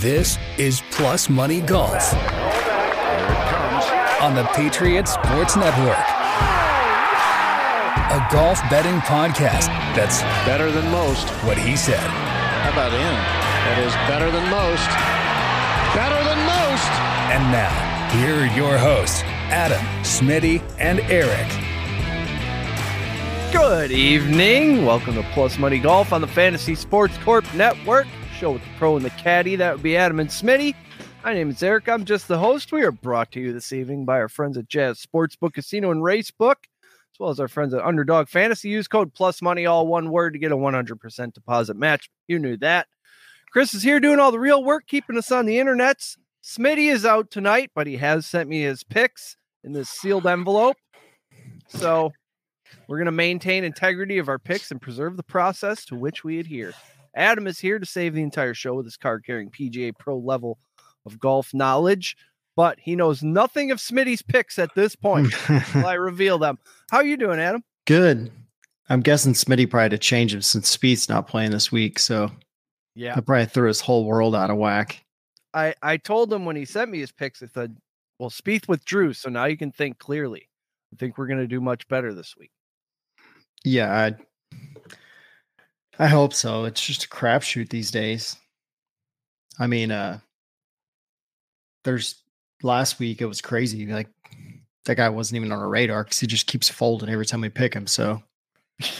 This 0.00 0.38
is 0.58 0.82
Plus 0.90 1.28
Money 1.28 1.60
Golf 1.60 2.12
on 4.22 4.34
the 4.34 4.44
Patriot 4.54 5.06
Sports 5.08 5.56
Network. 5.56 5.98
A 8.10 8.26
golf 8.32 8.60
betting 8.70 8.98
podcast 9.00 9.66
that's 9.94 10.22
Better 10.46 10.70
than 10.70 10.90
most. 10.90 11.28
what 11.44 11.58
he 11.58 11.76
said. 11.76 11.98
How 11.98 12.70
about 12.72 12.92
him? 12.92 13.00
That 13.02 13.78
is 13.78 13.92
better 14.08 14.30
than 14.30 14.48
most. 14.50 14.88
Better 15.94 16.22
than 16.24 16.38
most. 16.46 16.92
And 17.32 17.52
now, 17.52 18.18
here 18.18 18.42
are 18.42 18.56
your 18.56 18.78
hosts, 18.78 19.22
Adam, 19.50 19.84
Smitty, 20.02 20.62
and 20.78 21.00
Eric. 21.10 21.48
Good 23.52 23.92
evening. 23.92 24.84
Welcome 24.84 25.14
to 25.14 25.22
Plus 25.32 25.58
Money 25.58 25.78
Golf 25.78 26.12
on 26.12 26.20
the 26.20 26.26
Fantasy 26.28 26.74
Sports 26.74 27.16
Corp 27.18 27.44
Network. 27.54 28.06
Show 28.42 28.50
with 28.50 28.64
the 28.64 28.70
pro 28.76 28.96
and 28.96 29.04
the 29.04 29.10
caddy. 29.10 29.54
That 29.54 29.72
would 29.72 29.84
be 29.84 29.96
Adam 29.96 30.18
and 30.18 30.28
Smitty. 30.28 30.74
My 31.22 31.32
name 31.32 31.50
is 31.50 31.62
Eric. 31.62 31.88
I'm 31.88 32.04
just 32.04 32.26
the 32.26 32.40
host. 32.40 32.72
We 32.72 32.82
are 32.82 32.90
brought 32.90 33.30
to 33.30 33.40
you 33.40 33.52
this 33.52 33.72
evening 33.72 34.04
by 34.04 34.18
our 34.18 34.28
friends 34.28 34.58
at 34.58 34.68
Jazz 34.68 35.00
Sportsbook 35.00 35.52
Casino 35.52 35.92
and 35.92 36.02
Racebook, 36.02 36.56
as 36.82 37.20
well 37.20 37.30
as 37.30 37.38
our 37.38 37.46
friends 37.46 37.72
at 37.72 37.84
Underdog 37.84 38.26
Fantasy. 38.26 38.68
Use 38.68 38.88
code 38.88 39.14
Plus 39.14 39.42
Money, 39.42 39.64
all 39.64 39.86
one 39.86 40.10
word, 40.10 40.32
to 40.32 40.40
get 40.40 40.50
a 40.50 40.56
100% 40.56 41.32
deposit 41.32 41.76
match. 41.76 42.10
You 42.26 42.40
knew 42.40 42.56
that. 42.56 42.88
Chris 43.52 43.74
is 43.74 43.84
here 43.84 44.00
doing 44.00 44.18
all 44.18 44.32
the 44.32 44.40
real 44.40 44.64
work, 44.64 44.88
keeping 44.88 45.16
us 45.16 45.30
on 45.30 45.46
the 45.46 45.58
internets. 45.58 46.16
Smitty 46.42 46.90
is 46.90 47.06
out 47.06 47.30
tonight, 47.30 47.70
but 47.76 47.86
he 47.86 47.98
has 47.98 48.26
sent 48.26 48.48
me 48.48 48.62
his 48.62 48.82
picks 48.82 49.36
in 49.62 49.72
this 49.72 49.88
sealed 49.88 50.26
envelope. 50.26 50.78
So 51.68 52.12
we're 52.88 52.98
going 52.98 53.06
to 53.06 53.12
maintain 53.12 53.62
integrity 53.62 54.18
of 54.18 54.28
our 54.28 54.40
picks 54.40 54.72
and 54.72 54.82
preserve 54.82 55.16
the 55.16 55.22
process 55.22 55.84
to 55.84 55.94
which 55.94 56.24
we 56.24 56.40
adhere. 56.40 56.74
Adam 57.14 57.46
is 57.46 57.58
here 57.58 57.78
to 57.78 57.86
save 57.86 58.14
the 58.14 58.22
entire 58.22 58.54
show 58.54 58.74
with 58.74 58.86
his 58.86 58.96
card 58.96 59.24
carrying 59.24 59.50
PGA 59.50 59.96
Pro 59.96 60.18
level 60.18 60.58
of 61.04 61.18
golf 61.18 61.52
knowledge, 61.52 62.16
but 62.56 62.78
he 62.80 62.96
knows 62.96 63.22
nothing 63.22 63.70
of 63.70 63.78
Smitty's 63.78 64.22
picks 64.22 64.58
at 64.58 64.74
this 64.74 64.96
point. 64.96 65.32
I 65.74 65.94
reveal 65.98 66.38
them? 66.38 66.58
How 66.90 66.98
are 66.98 67.04
you 67.04 67.16
doing, 67.16 67.40
Adam? 67.40 67.62
Good. 67.86 68.30
I'm 68.88 69.00
guessing 69.00 69.32
Smitty 69.32 69.70
probably 69.70 69.84
had 69.84 69.90
to 69.92 69.98
change 69.98 70.34
him 70.34 70.42
since 70.42 70.74
Spieth's 70.74 71.08
not 71.08 71.26
playing 71.26 71.50
this 71.50 71.72
week, 71.72 71.98
so 71.98 72.30
Yeah, 72.94 73.14
I 73.16 73.20
probably 73.20 73.46
threw 73.46 73.68
his 73.68 73.80
whole 73.80 74.04
world 74.04 74.34
out 74.34 74.50
of 74.50 74.56
whack. 74.56 75.04
I 75.54 75.74
I 75.82 75.96
told 75.96 76.32
him 76.32 76.44
when 76.44 76.56
he 76.56 76.64
sent 76.64 76.90
me 76.90 76.98
his 77.00 77.12
picks, 77.12 77.42
I 77.42 77.46
said, 77.46 77.76
"Well, 78.18 78.30
Spieth 78.30 78.68
withdrew, 78.68 79.12
so 79.12 79.30
now 79.30 79.44
you 79.44 79.56
can 79.56 79.72
think 79.72 79.98
clearly." 79.98 80.48
I 80.92 80.96
think 80.96 81.16
we're 81.16 81.26
going 81.26 81.40
to 81.40 81.46
do 81.46 81.60
much 81.60 81.88
better 81.88 82.12
this 82.12 82.34
week. 82.38 82.50
Yeah, 83.64 83.92
I 83.92 84.14
I 85.98 86.06
hope 86.08 86.32
so. 86.34 86.64
It's 86.64 86.84
just 86.84 87.04
a 87.04 87.08
crapshoot 87.08 87.68
these 87.68 87.90
days. 87.90 88.36
I 89.58 89.66
mean, 89.66 89.90
uh 89.90 90.18
there's 91.84 92.22
last 92.62 92.98
week 92.98 93.20
it 93.20 93.26
was 93.26 93.40
crazy. 93.40 93.86
Like 93.86 94.08
that 94.84 94.96
guy 94.96 95.08
wasn't 95.08 95.36
even 95.36 95.52
on 95.52 95.58
our 95.58 95.68
radar 95.68 96.04
because 96.04 96.18
he 96.20 96.26
just 96.26 96.46
keeps 96.46 96.68
folding 96.68 97.08
every 97.08 97.26
time 97.26 97.40
we 97.40 97.48
pick 97.48 97.74
him. 97.74 97.86
So 97.86 98.22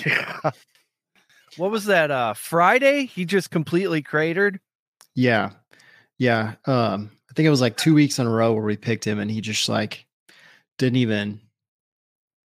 Yeah. 0.05 0.51
What 1.59 1.71
was 1.71 1.85
that? 1.85 2.11
Uh, 2.11 2.33
Friday, 2.33 3.05
he 3.05 3.27
just 3.27 3.51
completely 3.51 4.01
cratered. 4.01 4.59
yeah. 5.15 5.51
Yeah. 6.19 6.55
Um, 6.67 7.11
I 7.31 7.35
think 7.35 7.47
it 7.47 7.51
was 7.51 7.61
like 7.61 7.77
two 7.77 7.95
weeks 7.95 8.19
in 8.19 8.27
a 8.27 8.31
row 8.31 8.55
where 8.55 8.63
we 8.65 8.77
picked 8.79 9.05
him 9.07 9.19
and 9.19 9.31
he 9.31 9.43
just 9.43 9.69
like 9.69 10.07
didn't 10.79 10.97
even 10.97 11.41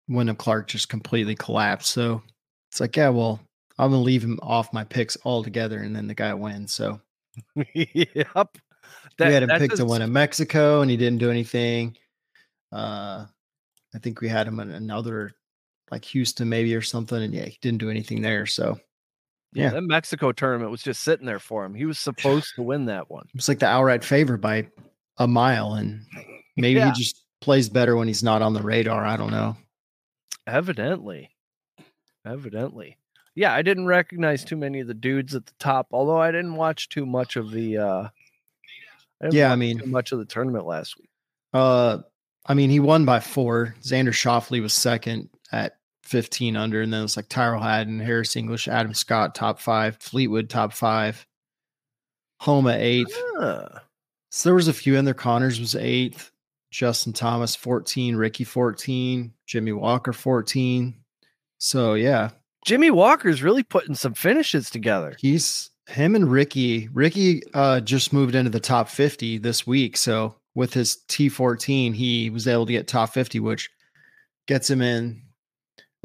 Wyndham 0.08 0.34
Clark 0.34 0.66
just 0.66 0.88
completely 0.88 1.36
collapsed. 1.36 1.90
So 1.92 2.20
it's 2.70 2.80
like, 2.80 2.96
yeah, 2.96 3.10
well, 3.10 3.38
I'm 3.78 3.90
gonna 3.90 4.02
leave 4.02 4.24
him 4.24 4.38
off 4.42 4.72
my 4.72 4.84
picks 4.84 5.16
altogether, 5.24 5.80
and 5.80 5.94
then 5.94 6.06
the 6.06 6.14
guy 6.14 6.32
wins. 6.34 6.72
So 6.72 7.00
yep. 7.54 7.66
we 7.74 9.24
had 9.26 9.42
him 9.42 9.48
that 9.48 9.60
picked 9.60 9.76
to 9.76 9.84
win 9.84 10.02
in 10.02 10.12
Mexico, 10.12 10.80
and 10.80 10.90
he 10.90 10.96
didn't 10.96 11.18
do 11.18 11.30
anything. 11.30 11.96
Uh, 12.72 13.26
I 13.94 13.98
think 13.98 14.20
we 14.20 14.28
had 14.28 14.46
him 14.46 14.60
in 14.60 14.70
another 14.70 15.32
like 15.90 16.04
Houston 16.06 16.48
maybe 16.48 16.74
or 16.74 16.82
something, 16.82 17.22
and 17.22 17.32
yeah, 17.34 17.44
he 17.44 17.58
didn't 17.60 17.78
do 17.78 17.90
anything 17.90 18.22
there. 18.22 18.46
So 18.46 18.78
Yeah, 19.52 19.64
yeah. 19.64 19.70
that 19.70 19.82
Mexico 19.82 20.32
tournament 20.32 20.70
was 20.70 20.82
just 20.82 21.02
sitting 21.02 21.26
there 21.26 21.38
for 21.38 21.64
him. 21.64 21.74
He 21.74 21.84
was 21.84 21.98
supposed 21.98 22.54
to 22.56 22.62
win 22.62 22.86
that 22.86 23.10
one. 23.10 23.24
it 23.28 23.36
was 23.36 23.48
like 23.48 23.58
the 23.60 23.66
outright 23.66 24.04
favorite 24.04 24.40
by 24.40 24.68
a 25.18 25.28
mile, 25.28 25.74
and 25.74 26.00
maybe 26.56 26.80
Yeah. 26.80 26.92
he 26.92 27.00
just 27.00 27.22
plays 27.40 27.68
better 27.68 27.96
when 27.96 28.08
he's 28.08 28.22
not 28.22 28.42
on 28.42 28.54
the 28.54 28.62
radar. 28.62 29.04
I 29.04 29.16
don't 29.16 29.30
know. 29.30 29.56
Evidently. 30.46 31.30
Evidently. 32.26 32.96
Yeah, 33.36 33.54
I 33.54 33.62
didn't 33.62 33.86
recognize 33.86 34.44
too 34.44 34.56
many 34.56 34.80
of 34.80 34.88
the 34.88 34.94
dudes 34.94 35.34
at 35.34 35.46
the 35.46 35.52
top, 35.60 35.88
although 35.92 36.16
I 36.18 36.32
didn't 36.32 36.56
watch 36.56 36.88
too 36.88 37.06
much 37.06 37.36
of 37.36 37.50
the 37.52 37.76
uh 37.78 38.08
I 39.22 39.28
Yeah, 39.30 39.52
I 39.52 39.56
mean- 39.56 39.78
too 39.78 39.86
much 39.86 40.10
of 40.12 40.18
the 40.18 40.24
tournament 40.24 40.66
last 40.66 40.98
week. 40.98 41.10
Uh, 41.52 41.98
I 42.44 42.54
mean, 42.54 42.70
he 42.70 42.80
won 42.80 43.04
by 43.04 43.20
four. 43.20 43.74
Xander 43.82 44.08
Schauffele 44.12 44.60
was 44.60 44.72
second 44.74 45.30
at 45.52 45.78
15 46.02 46.56
under, 46.56 46.82
and 46.82 46.92
then 46.92 47.00
it 47.00 47.04
was 47.04 47.16
like 47.16 47.28
Tyrrell 47.28 47.62
Hatton, 47.62 47.98
Harris 47.98 48.36
English, 48.36 48.68
Adam 48.68 48.92
Scott, 48.94 49.34
top 49.34 49.58
five, 49.60 49.96
Fleetwood, 49.96 50.48
top 50.50 50.72
five, 50.72 51.26
Homa, 52.40 52.74
eighth. 52.78 53.16
Ah, 53.38 53.82
So 54.30 54.48
there 54.48 54.54
was 54.54 54.68
a 54.68 54.72
few 54.74 54.96
in 54.96 55.04
there. 55.06 55.14
Conners 55.14 55.58
was 55.58 55.74
eighth, 55.74 56.30
Justin 56.70 57.12
Thomas, 57.14 57.56
14, 57.56 58.16
Rickie, 58.16 58.44
14, 58.44 59.32
Jimmy 59.46 59.72
Walker, 59.72 60.12
14. 60.12 60.94
So 61.58 61.94
yeah, 61.94 62.30
Jimmy 62.66 62.90
Walker's 62.90 63.44
really 63.44 63.62
putting 63.62 63.94
some 63.94 64.12
finishes 64.12 64.70
together. 64.70 65.16
he's 65.20 65.70
him 65.88 66.16
and 66.16 66.30
Rickie. 66.30 66.88
Rickie 66.92 67.42
uh 67.54 67.80
just 67.80 68.12
moved 68.12 68.34
into 68.34 68.50
the 68.50 68.60
top 68.60 68.88
50 68.88 69.38
this 69.38 69.66
week. 69.66 69.96
So 69.96 70.34
with 70.56 70.74
his 70.74 70.98
T14, 71.08 71.94
he 71.94 72.28
was 72.28 72.48
able 72.48 72.66
to 72.66 72.72
get 72.72 72.88
top 72.88 73.10
50, 73.10 73.38
which 73.38 73.70
gets 74.48 74.68
him 74.68 74.82
in 74.82 75.22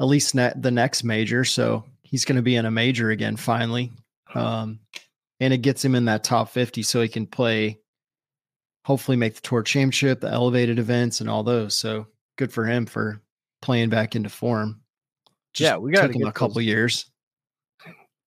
at 0.00 0.06
least 0.06 0.36
ne- 0.36 0.52
the 0.54 0.70
next 0.70 1.02
major. 1.02 1.44
So 1.44 1.84
he's 2.02 2.24
going 2.24 2.36
to 2.36 2.42
be 2.42 2.54
in 2.54 2.64
a 2.64 2.70
major 2.70 3.10
again 3.10 3.36
finally. 3.36 3.90
Um 4.32 4.78
and 5.40 5.52
it 5.52 5.58
gets 5.58 5.84
him 5.84 5.96
in 5.96 6.04
that 6.04 6.22
top 6.22 6.50
50 6.50 6.84
so 6.84 7.02
he 7.02 7.08
can 7.08 7.26
play 7.26 7.80
hopefully 8.84 9.16
make 9.16 9.34
the 9.34 9.40
tour 9.40 9.64
championship, 9.64 10.20
the 10.20 10.28
elevated 10.28 10.78
events 10.78 11.20
and 11.20 11.28
all 11.28 11.42
those. 11.42 11.76
So 11.76 12.06
good 12.38 12.52
for 12.52 12.64
him 12.66 12.86
for 12.86 13.20
playing 13.60 13.90
back 13.90 14.14
into 14.14 14.28
form. 14.28 14.81
Yeah, 15.58 15.76
we 15.76 15.92
him 15.96 16.10
get 16.12 16.28
a 16.28 16.32
couple 16.32 16.54
those- 16.54 16.64
years. 16.64 17.06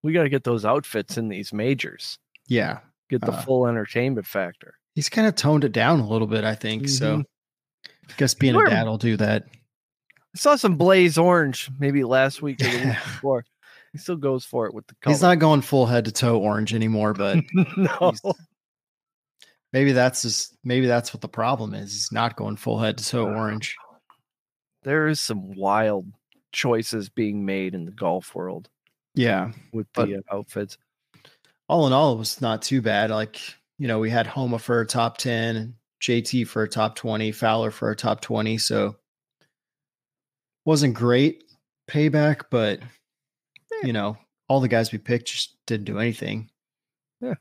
We 0.03 0.13
got 0.13 0.23
to 0.23 0.29
get 0.29 0.43
those 0.43 0.65
outfits 0.65 1.17
in 1.17 1.29
these 1.29 1.51
majors. 1.51 2.19
Yeah. 2.47 2.79
Get 3.09 3.21
the 3.21 3.31
Uh, 3.31 3.41
full 3.41 3.65
entertainment 3.67 4.27
factor. 4.27 4.75
He's 4.93 5.09
kind 5.09 5.27
of 5.27 5.35
toned 5.35 5.63
it 5.63 5.71
down 5.71 5.99
a 5.99 6.07
little 6.07 6.27
bit, 6.27 6.43
I 6.43 6.53
think. 6.53 6.87
So 6.87 7.17
Mhm. 7.17 7.25
I 8.09 8.13
guess 8.17 8.33
being 8.35 8.55
We're- 8.55 8.67
a 8.67 8.75
dad 8.75 8.85
will 8.85 8.99
do 8.99 9.17
that. 9.17 9.45
I 9.49 10.37
saw 10.37 10.55
some 10.57 10.77
blaze 10.77 11.17
orange 11.17 11.71
maybe 11.79 12.03
last 12.03 12.41
week 12.43 12.61
or 12.61 12.65
the 12.69 12.77
week 12.77 12.95
before. 13.03 13.45
He 13.93 13.97
still 13.97 14.17
goes 14.17 14.45
for 14.45 14.67
it 14.67 14.73
with 14.75 14.85
the 14.87 14.95
color. 14.95 15.13
He's 15.13 15.21
not 15.21 15.39
going 15.39 15.61
full 15.61 15.85
head 15.87 16.05
to 16.05 16.11
toe 16.11 16.37
orange 16.39 16.73
anymore, 16.73 17.13
but 17.13 17.37
no. 17.77 18.13
maybe 19.73 19.91
that's 19.93 20.21
just 20.21 20.55
maybe 20.63 20.85
that's 20.85 21.13
what 21.13 21.21
the 21.21 21.29
problem 21.29 21.73
is. 21.73 21.93
He's 21.93 22.11
not 22.11 22.35
going 22.35 22.57
full 22.57 22.79
head 22.79 22.97
to 22.97 23.05
toe 23.05 23.25
orange. 23.25 23.75
There 24.83 25.07
is 25.07 25.19
some 25.19 25.55
wild 25.55 26.05
choices 26.55 27.09
being 27.09 27.45
made 27.45 27.75
in 27.75 27.85
the 27.85 27.91
golf 27.91 28.33
world 28.33 28.69
Yeah. 29.13 29.51
with 29.73 29.87
the 29.93 30.23
uh, 30.29 30.35
outfits. 30.35 30.77
All 31.67 31.85
in 31.85 31.93
all, 31.93 32.13
it 32.13 32.19
was 32.19 32.39
not 32.41 32.61
too 32.61 32.81
bad. 32.81 33.09
Like, 33.11 33.39
you 33.77 33.87
know, 33.87 33.99
we 33.99 34.09
had 34.09 34.25
Homa 34.25 34.57
for 34.57 34.79
a 34.81 34.85
top 34.87 35.17
10 35.17 35.75
JT 36.01 36.47
for 36.47 36.63
a 36.63 36.69
top 36.69 36.95
20, 36.95 37.31
Fowler 37.31 37.71
for 37.71 37.89
a 37.91 37.95
top 37.95 38.21
20. 38.21 38.57
So 38.57 38.95
wasn't 40.65 40.93
great 40.93 41.43
payback, 41.87 42.43
but 42.49 42.79
you 43.83 43.93
know, 43.93 44.17
all 44.47 44.59
the 44.61 44.67
guys 44.67 44.91
we 44.91 44.97
picked 44.97 45.27
just 45.27 45.55
didn't 45.67 45.85
do 45.85 45.99
anything. 45.99 46.49
Yeah, 47.21 47.33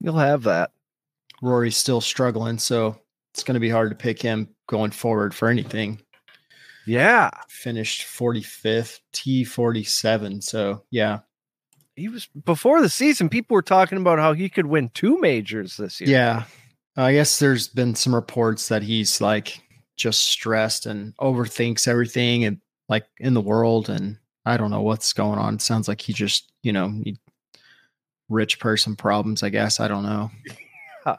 you'll 0.00 0.16
have 0.18 0.44
that. 0.44 0.70
Rory's 1.42 1.76
still 1.76 2.00
struggling, 2.00 2.58
so 2.58 2.98
it's 3.34 3.42
going 3.42 3.54
to 3.54 3.60
be 3.60 3.70
hard 3.70 3.90
to 3.90 3.96
pick 3.96 4.20
him 4.22 4.48
going 4.66 4.90
forward 4.90 5.34
for 5.34 5.48
anything. 5.48 6.00
Yeah. 6.86 7.30
Finished 7.48 8.06
45th, 8.06 9.00
T47. 9.12 10.42
So, 10.42 10.84
yeah. 10.90 11.20
He 11.96 12.08
was 12.08 12.26
before 12.44 12.80
the 12.80 12.88
season, 12.88 13.28
people 13.28 13.54
were 13.54 13.62
talking 13.62 13.98
about 13.98 14.18
how 14.18 14.32
he 14.32 14.48
could 14.48 14.66
win 14.66 14.90
two 14.94 15.20
majors 15.20 15.76
this 15.76 16.00
year. 16.00 16.10
Yeah. 16.10 16.44
I 16.96 17.12
guess 17.12 17.38
there's 17.38 17.68
been 17.68 17.94
some 17.94 18.14
reports 18.14 18.68
that 18.68 18.82
he's 18.82 19.20
like 19.20 19.60
just 19.96 20.22
stressed 20.22 20.86
and 20.86 21.14
overthinks 21.18 21.86
everything 21.86 22.44
and 22.44 22.60
like 22.88 23.06
in 23.18 23.34
the 23.34 23.40
world. 23.40 23.88
And 23.88 24.18
I 24.46 24.56
don't 24.56 24.70
know 24.70 24.82
what's 24.82 25.12
going 25.12 25.38
on. 25.38 25.54
It 25.54 25.62
sounds 25.62 25.88
like 25.88 26.00
he 26.00 26.12
just, 26.12 26.50
you 26.62 26.72
know, 26.72 27.02
rich 28.28 28.58
person 28.60 28.96
problems, 28.96 29.42
I 29.42 29.50
guess. 29.50 29.80
I 29.80 29.88
don't 29.88 30.04
know. 30.04 30.30
A 31.06 31.18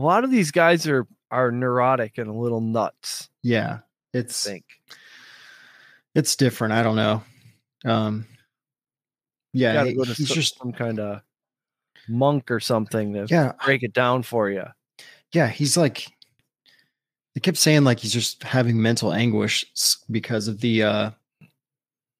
lot 0.00 0.24
of 0.24 0.30
these 0.30 0.50
guys 0.50 0.86
are 0.86 1.06
are 1.30 1.50
neurotic 1.50 2.18
and 2.18 2.28
a 2.28 2.32
little 2.32 2.60
nuts. 2.60 3.28
Yeah. 3.42 3.80
I 4.14 4.18
It's 4.18 4.44
think. 4.44 4.64
it's 6.14 6.36
different. 6.36 6.72
I 6.72 6.82
don't 6.82 6.96
know. 6.96 7.22
Um 7.84 8.26
yeah, 9.52 9.84
he- 9.84 9.94
he's 9.94 10.28
so- 10.28 10.34
just 10.34 10.58
some 10.58 10.72
kind 10.72 10.98
of 11.00 11.22
monk 12.08 12.50
or 12.50 12.60
something 12.60 13.12
to 13.14 13.26
Yeah, 13.28 13.52
break 13.64 13.82
it 13.82 13.92
down 13.92 14.22
for 14.22 14.50
you. 14.50 14.64
yeah, 15.32 15.48
he's 15.48 15.76
like 15.76 16.06
they 17.34 17.40
kept 17.40 17.58
saying 17.58 17.84
like 17.84 18.00
he's 18.00 18.12
just 18.12 18.42
having 18.42 18.80
mental 18.80 19.12
anguish 19.12 19.64
because 20.10 20.48
of 20.48 20.60
the 20.60 20.82
uh 20.82 21.10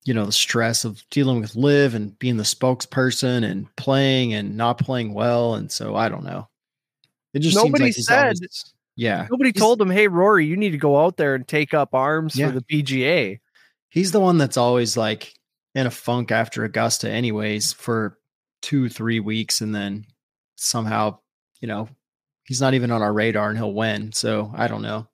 you 0.05 0.15
know 0.15 0.25
the 0.27 0.33
stress 0.33 0.85
of 0.85 1.03
dealing 1.11 1.41
with 1.41 1.55
live 1.57 1.95
and 1.95 2.19
being 2.19 2.37
the 2.37 2.43
spokesperson 2.45 3.45
and 3.45 3.75
playing 3.77 4.33
and 4.35 4.57
not 4.57 4.79
playing 4.79 5.13
well 5.13 5.55
and 5.55 5.71
so 5.73 5.97
I 5.97 6.09
don't 6.09 6.25
know. 6.25 6.49
It 7.35 7.41
just 7.41 7.57
Nobody 7.57 7.71
seems 7.73 7.81
like 7.81 7.97
he's 7.97 8.07
said- 8.07 8.23
always- 8.23 8.75
yeah. 8.99 9.27
Nobody 9.31 9.51
He's- 9.51 9.61
told 9.61 9.81
him, 9.81 9.91
"Hey, 9.91 10.09
Rory, 10.09 10.45
you 10.47 10.57
need 10.57 10.71
to 10.73 10.77
go 10.79 10.99
out 11.03 11.17
there 11.17 11.35
and 11.35 11.47
take 11.47 11.73
up 11.73 11.95
arms 11.95 12.37
Yeah. 12.37 12.49
for 12.49 12.53
the 12.55 12.63
PGA." 12.63 13.41
He's 13.91 14.13
the 14.13 14.21
one 14.21 14.37
that's 14.39 14.57
always 14.57 14.97
like 14.97 15.33
in 15.75 15.87
a 15.87 15.91
funk 15.91 16.31
after 16.33 16.65
Augusta, 16.65 17.09
anyways, 17.11 17.73
for 17.73 18.19
two, 18.61 18.89
three 18.89 19.21
weeks, 19.21 19.61
and 19.61 19.75
then 19.75 20.05
somehow, 20.57 21.19
you 21.61 21.69
know, 21.69 21.89
he's 22.45 22.61
not 22.61 22.75
even 22.75 22.91
on 22.91 23.01
our 23.03 23.13
radar 23.13 23.49
and 23.51 23.57
he'll 23.59 23.73
win. 23.73 24.11
So 24.13 24.53
I 24.57 24.67
don't 24.69 24.83
know. 24.83 25.07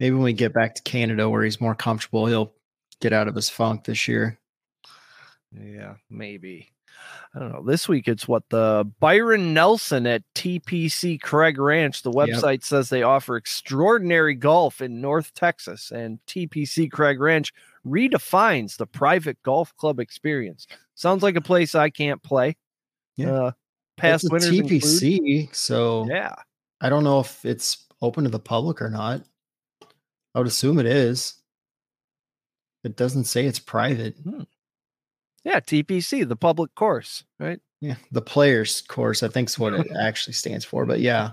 Maybe 0.00 0.14
when 0.14 0.24
we 0.24 0.32
get 0.32 0.52
back 0.54 0.74
to 0.76 0.82
Canada 0.82 1.28
where 1.28 1.42
he's 1.44 1.60
more 1.60 1.74
comfortable, 1.74 2.26
he'll 2.26 2.54
get 3.00 3.12
out 3.12 3.28
of 3.28 3.34
his 3.34 3.48
funk 3.50 3.84
this 3.84 4.08
year. 4.08 4.38
Yeah, 5.52 5.94
maybe. 6.10 6.70
I 7.34 7.38
don't 7.38 7.52
know. 7.52 7.62
This 7.62 7.88
week 7.88 8.08
it's 8.08 8.26
what 8.26 8.42
the 8.48 8.90
Byron 9.00 9.52
Nelson 9.54 10.06
at 10.06 10.22
TPC 10.34 11.20
Craig 11.20 11.58
Ranch. 11.58 12.02
The 12.02 12.10
Yep. 12.12 12.28
website 12.28 12.64
says 12.64 12.88
they 12.88 13.02
offer 13.02 13.36
extraordinary 13.36 14.34
golf 14.34 14.80
in 14.80 15.00
North 15.00 15.34
Texas, 15.34 15.90
and 15.90 16.18
TPC 16.26 16.88
Craig 16.90 17.20
Ranch 17.20 17.52
redefines 17.86 18.76
the 18.76 18.86
private 18.86 19.42
golf 19.42 19.76
club 19.76 20.00
experience. 20.00 20.66
Sounds 20.94 21.22
like 21.22 21.36
a 21.36 21.40
place 21.42 21.74
I 21.74 21.90
can't 21.90 22.22
play. 22.22 22.56
Yeah. 23.16 23.32
Uh, 23.32 23.50
past 23.96 24.24
It's 24.24 24.30
a 24.30 24.32
winners 24.32 24.48
include- 24.48 24.82
TPC, 24.82 25.48
so 25.54 26.06
yeah. 26.08 26.34
I 26.80 26.88
don't 26.88 27.04
know 27.04 27.20
if 27.20 27.44
it's 27.44 27.86
open 28.02 28.24
to 28.24 28.30
the 28.30 28.38
public 28.38 28.82
or 28.82 28.90
not. 28.90 29.22
I 30.34 30.38
would 30.38 30.46
assume 30.48 30.78
it 30.78 30.86
is. 30.86 31.34
It 32.84 32.96
doesn't 32.96 33.24
say 33.24 33.46
it's 33.46 33.58
private. 33.58 34.16
Yeah, 35.46 35.60
TPC, 35.60 36.28
the 36.28 36.34
public 36.34 36.74
course, 36.74 37.22
right? 37.38 37.60
Yeah, 37.80 37.94
the 38.10 38.20
players 38.20 38.80
course, 38.80 39.22
I 39.22 39.28
think 39.28 39.48
is 39.48 39.56
what 39.60 39.74
it 39.74 39.86
actually 39.96 40.32
stands 40.32 40.64
for. 40.64 40.84
But 40.84 40.98
yeah, 40.98 41.30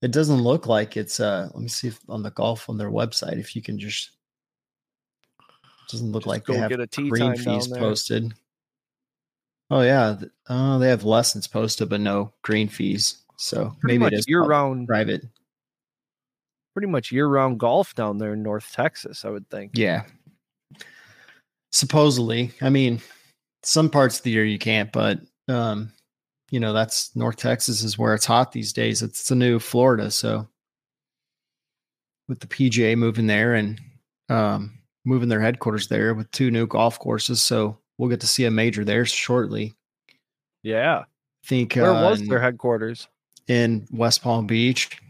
it 0.00 0.12
doesn't 0.12 0.40
look 0.40 0.68
like 0.68 0.96
it's 0.96 1.18
uh 1.18 1.48
let 1.52 1.60
me 1.60 1.66
see 1.66 1.88
if 1.88 1.98
on 2.08 2.22
the 2.22 2.30
golf 2.30 2.70
on 2.70 2.78
their 2.78 2.92
website 2.92 3.40
if 3.40 3.56
you 3.56 3.62
can 3.62 3.80
just 3.80 4.12
doesn't 5.90 6.12
look 6.12 6.22
Just 6.22 6.28
like 6.28 6.46
they 6.46 6.56
have 6.56 6.70
get 6.70 6.78
a 6.78 6.86
green 6.86 7.36
fees 7.36 7.66
posted. 7.66 8.32
Oh 9.70 9.82
yeah, 9.82 10.16
oh 10.48 10.78
they 10.78 10.88
have 10.88 11.02
lessons 11.02 11.48
posted 11.48 11.88
but 11.88 12.00
no 12.00 12.32
green 12.42 12.68
fees. 12.68 13.18
So 13.36 13.74
Pretty 13.80 13.98
maybe 13.98 14.14
it 14.14 14.18
is 14.20 14.28
year 14.28 14.44
round, 14.44 14.86
private. 14.86 15.24
pretty 16.74 16.86
much 16.86 17.10
year 17.10 17.26
round 17.26 17.58
golf 17.58 17.92
down 17.96 18.18
there 18.18 18.34
in 18.34 18.44
North 18.44 18.70
Texas, 18.72 19.24
I 19.24 19.30
would 19.30 19.50
think. 19.50 19.72
Yeah. 19.74 20.04
Supposedly. 21.72 22.52
I 22.60 22.70
mean, 22.70 23.00
some 23.62 23.90
parts 23.90 24.18
of 24.18 24.24
the 24.24 24.30
year 24.30 24.44
you 24.44 24.58
can't, 24.58 24.90
but 24.92 25.20
um, 25.48 25.92
you 26.50 26.60
know, 26.60 26.72
that's 26.72 27.14
North 27.14 27.36
Texas 27.36 27.82
is 27.82 27.98
where 27.98 28.14
it's 28.14 28.24
hot 28.24 28.52
these 28.52 28.72
days. 28.72 29.02
It's 29.02 29.28
the 29.28 29.34
new 29.34 29.58
Florida, 29.58 30.10
so 30.10 30.48
with 32.28 32.40
the 32.40 32.46
PGA 32.46 32.96
moving 32.96 33.26
there 33.26 33.54
and 33.54 33.80
um 34.28 34.78
moving 35.04 35.28
their 35.28 35.40
headquarters 35.40 35.88
there 35.88 36.14
with 36.14 36.30
two 36.30 36.50
new 36.50 36.66
golf 36.66 36.98
courses, 36.98 37.42
so 37.42 37.78
we'll 37.98 38.10
get 38.10 38.20
to 38.20 38.26
see 38.26 38.44
a 38.44 38.50
major 38.50 38.84
there 38.84 39.04
shortly. 39.04 39.74
Yeah. 40.62 41.00
I 41.00 41.46
think 41.46 41.74
Where 41.74 41.92
uh, 41.92 42.10
was 42.10 42.26
their 42.28 42.40
headquarters? 42.40 43.08
in 43.48 43.86
West 43.90 44.22
Palm 44.22 44.46
Beach. 44.46 45.00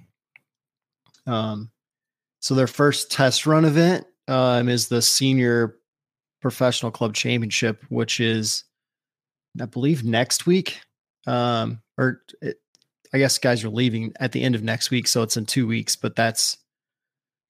Um, 1.27 1.71
so 2.41 2.55
their 2.55 2.67
first 2.67 3.13
test 3.13 3.47
run 3.47 3.67
event 3.67 4.07
um, 4.29 4.69
is 4.69 4.89
the 4.89 5.03
senior 5.03 5.77
professional 6.41 6.91
club 6.91 7.15
championship, 7.15 7.85
which 7.89 8.21
is, 8.21 8.65
I 9.61 9.67
believe, 9.67 10.05
next 10.05 10.47
week. 10.47 10.81
Um, 11.27 11.83
or 11.99 12.23
it, 12.41 12.57
I 13.13 13.19
guess 13.19 13.39
guys 13.39 13.65
are 13.65 13.71
leaving 13.71 14.13
at 14.21 14.33
the 14.33 14.43
end 14.43 14.55
of 14.55 14.63
next 14.63 14.91
week, 14.91 15.07
so 15.07 15.23
it's 15.23 15.37
in 15.37 15.47
two 15.47 15.67
weeks. 15.67 15.97
But 15.97 16.17
that's 16.17 16.57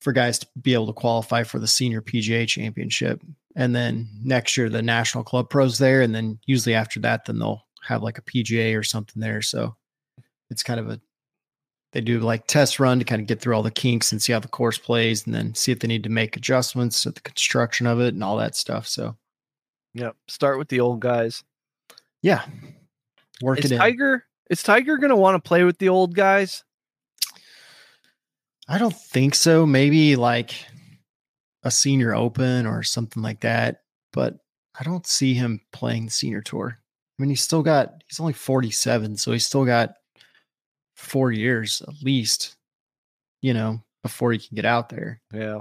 for 0.01 0.13
guys 0.13 0.39
to 0.39 0.47
be 0.61 0.75
able 0.75 0.87
to 0.87 0.93
qualify 0.93 1.43
for 1.43 1.59
the 1.59 1.67
senior 1.67 2.01
PGA 2.01 2.49
championship, 2.49 3.23
and 3.57 3.75
then 3.75 4.09
next 4.23 4.57
year 4.57 4.69
the 4.69 4.83
national 4.83 5.25
club 5.25 5.51
pros 5.51 5.79
there, 5.79 6.01
and 6.01 6.15
then 6.15 6.39
usually 6.47 6.75
after 6.75 7.01
that, 7.01 7.27
then 7.27 7.39
they'll 7.39 7.67
have 7.83 8.03
like 8.03 8.19
a 8.19 8.23
PGA 8.23 8.79
or 8.79 8.83
something 8.83 9.21
there. 9.21 9.43
So 9.43 9.77
it's 10.51 10.63
kind 10.63 10.81
of 10.81 10.91
a 10.91 11.01
they 11.93 12.01
do 12.01 12.21
like 12.21 12.47
test 12.47 12.79
run 12.79 12.99
to 13.01 13.05
kind 13.05 13.21
of 13.21 13.27
get 13.27 13.41
through 13.41 13.55
all 13.55 13.63
the 13.63 13.71
kinks 13.71 14.13
and 14.13 14.23
see 14.23 14.33
how 14.33 14.39
the 14.39 14.49
course 14.49 14.79
plays 14.79 15.27
and 15.27 15.35
then 15.35 15.55
see 15.55 15.73
if 15.73 15.81
they 15.81 15.89
need 15.89 16.05
to 16.05 16.09
make 16.09 16.37
adjustments 16.37 17.03
to 17.03 17.11
the 17.11 17.21
construction 17.21 17.87
of 17.87 18.01
it 18.01 18.15
and 18.15 18.23
all 18.23 18.37
that 18.37 18.55
stuff 18.55 18.87
so. 18.87 19.17
Yeah 19.95 20.11
Start 20.29 20.59
with 20.59 20.69
the 20.69 20.81
old 20.81 21.01
guys. 21.01 21.43
yeah. 22.23 22.45
Work 23.43 23.59
Is 23.61 23.67
it 23.67 23.75
in. 23.75 23.79
Tiger 23.81 24.25
is 24.51 24.63
Tiger 24.63 24.99
gonna 24.99 25.17
want 25.17 25.43
to 25.43 25.49
play 25.49 25.65
with 25.65 25.79
the 25.79 25.89
old 25.89 26.15
guys? 26.15 26.63
i 28.69 28.79
don't 28.79 28.95
think 28.95 29.35
so. 29.35 29.67
Maybe 29.67 30.15
like 30.17 30.55
a 31.65 31.71
senior 31.71 32.15
open 32.15 32.67
or 32.67 32.83
something 32.83 33.23
like 33.23 33.41
that 33.41 33.83
but 34.13 34.39
i 34.79 34.83
don't 34.85 35.07
see 35.07 35.35
him 35.35 35.61
playing 35.73 36.05
the 36.07 36.11
senior 36.11 36.41
tour. 36.41 36.79
I 36.79 37.23
mean 37.23 37.31
he's 37.31 37.43
still 37.43 37.63
got 37.63 38.03
he's 38.09 38.21
only 38.21 38.33
47 38.33 39.17
so 39.17 39.33
he's 39.33 39.47
still 39.47 39.65
got 39.65 39.95
four 41.01 41.33
years 41.33 41.83
at 41.83 41.95
least 42.03 42.57
you 43.43 43.53
know 43.55 43.81
before 44.03 44.33
he 44.33 44.39
can 44.39 44.55
get 44.55 44.65
out 44.65 44.89
there 44.89 45.21
Yeah. 45.33 45.61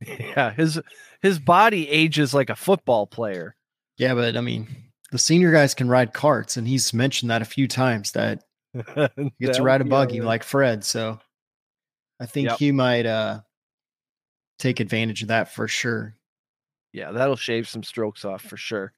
Yeah. 0.06 0.52
His 0.52 0.80
his 1.22 1.38
body 1.38 1.88
ages 1.88 2.32
like 2.32 2.48
a 2.50 2.56
football 2.56 3.06
player. 3.06 3.54
Yeah, 3.98 4.14
but 4.14 4.34
I 4.36 4.40
mean, 4.40 4.66
the 5.12 5.18
senior 5.18 5.52
guys 5.52 5.74
can 5.74 5.90
ride 5.90 6.14
carts, 6.14 6.56
and 6.56 6.66
he's 6.66 6.94
mentioned 6.94 7.30
that 7.30 7.42
a 7.42 7.44
few 7.44 7.68
times 7.68 8.12
that 8.12 8.42
you 8.74 8.82
you 9.18 9.30
get 9.38 9.56
to 9.56 9.62
ride 9.62 9.82
a 9.82 9.84
buggy 9.84 10.22
like 10.22 10.42
Fred. 10.42 10.84
So 10.86 11.18
I 12.18 12.24
think 12.24 12.48
Yep. 12.48 12.58
he 12.58 12.72
might 12.72 13.04
uh 13.04 13.40
take 14.58 14.80
advantage 14.80 15.20
of 15.20 15.28
that 15.28 15.52
for 15.52 15.68
sure. 15.68 16.16
Yeah, 16.94 17.12
that'll 17.12 17.36
shave 17.36 17.68
some 17.68 17.82
strokes 17.82 18.24
off 18.24 18.40
for 18.42 18.56
sure. 18.56 18.94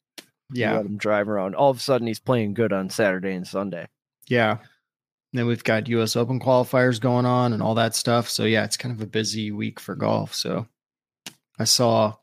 You 0.52 0.60
Yeah, 0.62 0.76
Let 0.76 0.86
him 0.86 0.98
drive 0.98 1.28
around. 1.28 1.56
All 1.56 1.70
of 1.70 1.78
a 1.78 1.80
sudden 1.80 2.06
he's 2.06 2.20
playing 2.20 2.54
good 2.54 2.72
on 2.72 2.90
Saturday 2.90 3.32
and 3.34 3.46
Sunday. 3.46 3.88
yeah. 4.28 4.58
Then 5.32 5.46
we've 5.46 5.64
got 5.64 5.88
U.S. 5.88 6.14
Open 6.16 6.38
qualifiers 6.38 7.00
going 7.00 7.24
on 7.24 7.52
and 7.52 7.62
all 7.62 7.74
that 7.76 7.94
stuff. 7.94 8.28
So 8.28 8.44
yeah, 8.44 8.64
it's 8.64 8.76
kind 8.76 8.94
of 8.94 9.00
a 9.00 9.06
busy 9.06 9.50
week 9.50 9.80
for 9.80 9.94
golf. 9.94 10.34
So 10.34 10.66
I 11.58 11.64
saw 11.64 12.14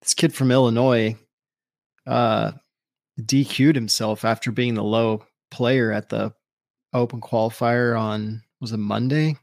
this 0.00 0.14
kid 0.14 0.34
from 0.34 0.50
Illinois 0.50 1.16
uh 2.06 2.52
DQ'd 3.20 3.74
himself 3.74 4.24
after 4.24 4.52
being 4.52 4.74
the 4.74 4.84
low 4.84 5.24
player 5.50 5.90
at 5.92 6.08
the 6.08 6.32
Open 6.92 7.20
qualifier 7.20 7.98
on 7.98 8.42
was 8.60 8.72
it 8.72 8.76
Monday? 8.78 9.36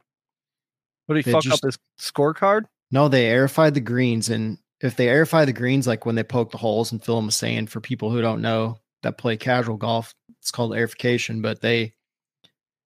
What 1.06 1.16
did 1.16 1.26
he 1.26 1.32
They 1.32 1.36
fuck 1.36 1.44
just- 1.44 1.64
up 1.64 1.68
his 1.68 1.78
scorecard? 2.00 2.64
No, 2.92 3.08
they 3.10 3.26
airified 3.26 3.74
the 3.74 3.82
greens, 3.82 4.30
and 4.30 4.58
if 4.80 4.96
they 4.96 5.08
airify 5.08 5.46
the 5.46 5.54
greens, 5.54 5.86
like 5.88 6.06
when 6.06 6.16
they 6.16 6.24
poke 6.24 6.52
the 6.52 6.58
holes 6.60 6.92
and 6.92 7.04
fill 7.04 7.16
them 7.18 7.26
with 7.26 7.36
sand, 7.36 7.70
for 7.72 7.82
people 7.82 8.10
who 8.12 8.22
don't 8.22 8.42
know 8.42 8.78
that 9.02 9.18
play 9.18 9.36
casual 9.36 9.78
golf, 9.78 10.14
it's 10.40 10.52
called 10.52 10.72
airification. 10.72 11.42
But 11.42 11.62
they, 11.62 11.94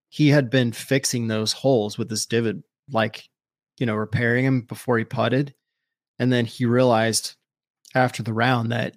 he 0.10 0.30
had 0.30 0.50
been 0.50 0.72
fixing 0.72 1.28
those 1.28 1.54
holes 1.54 1.98
with 1.98 2.10
this 2.10 2.26
divot, 2.26 2.58
like 2.92 3.28
you 3.80 3.86
know, 3.86 3.96
repairing 3.96 4.46
them 4.46 4.62
before 4.62 4.98
he 4.98 5.04
putted, 5.04 5.54
and 6.20 6.32
then 6.32 6.46
he 6.46 6.66
realized 6.66 7.36
after 7.96 8.24
the 8.24 8.34
round 8.34 8.72
that 8.72 8.96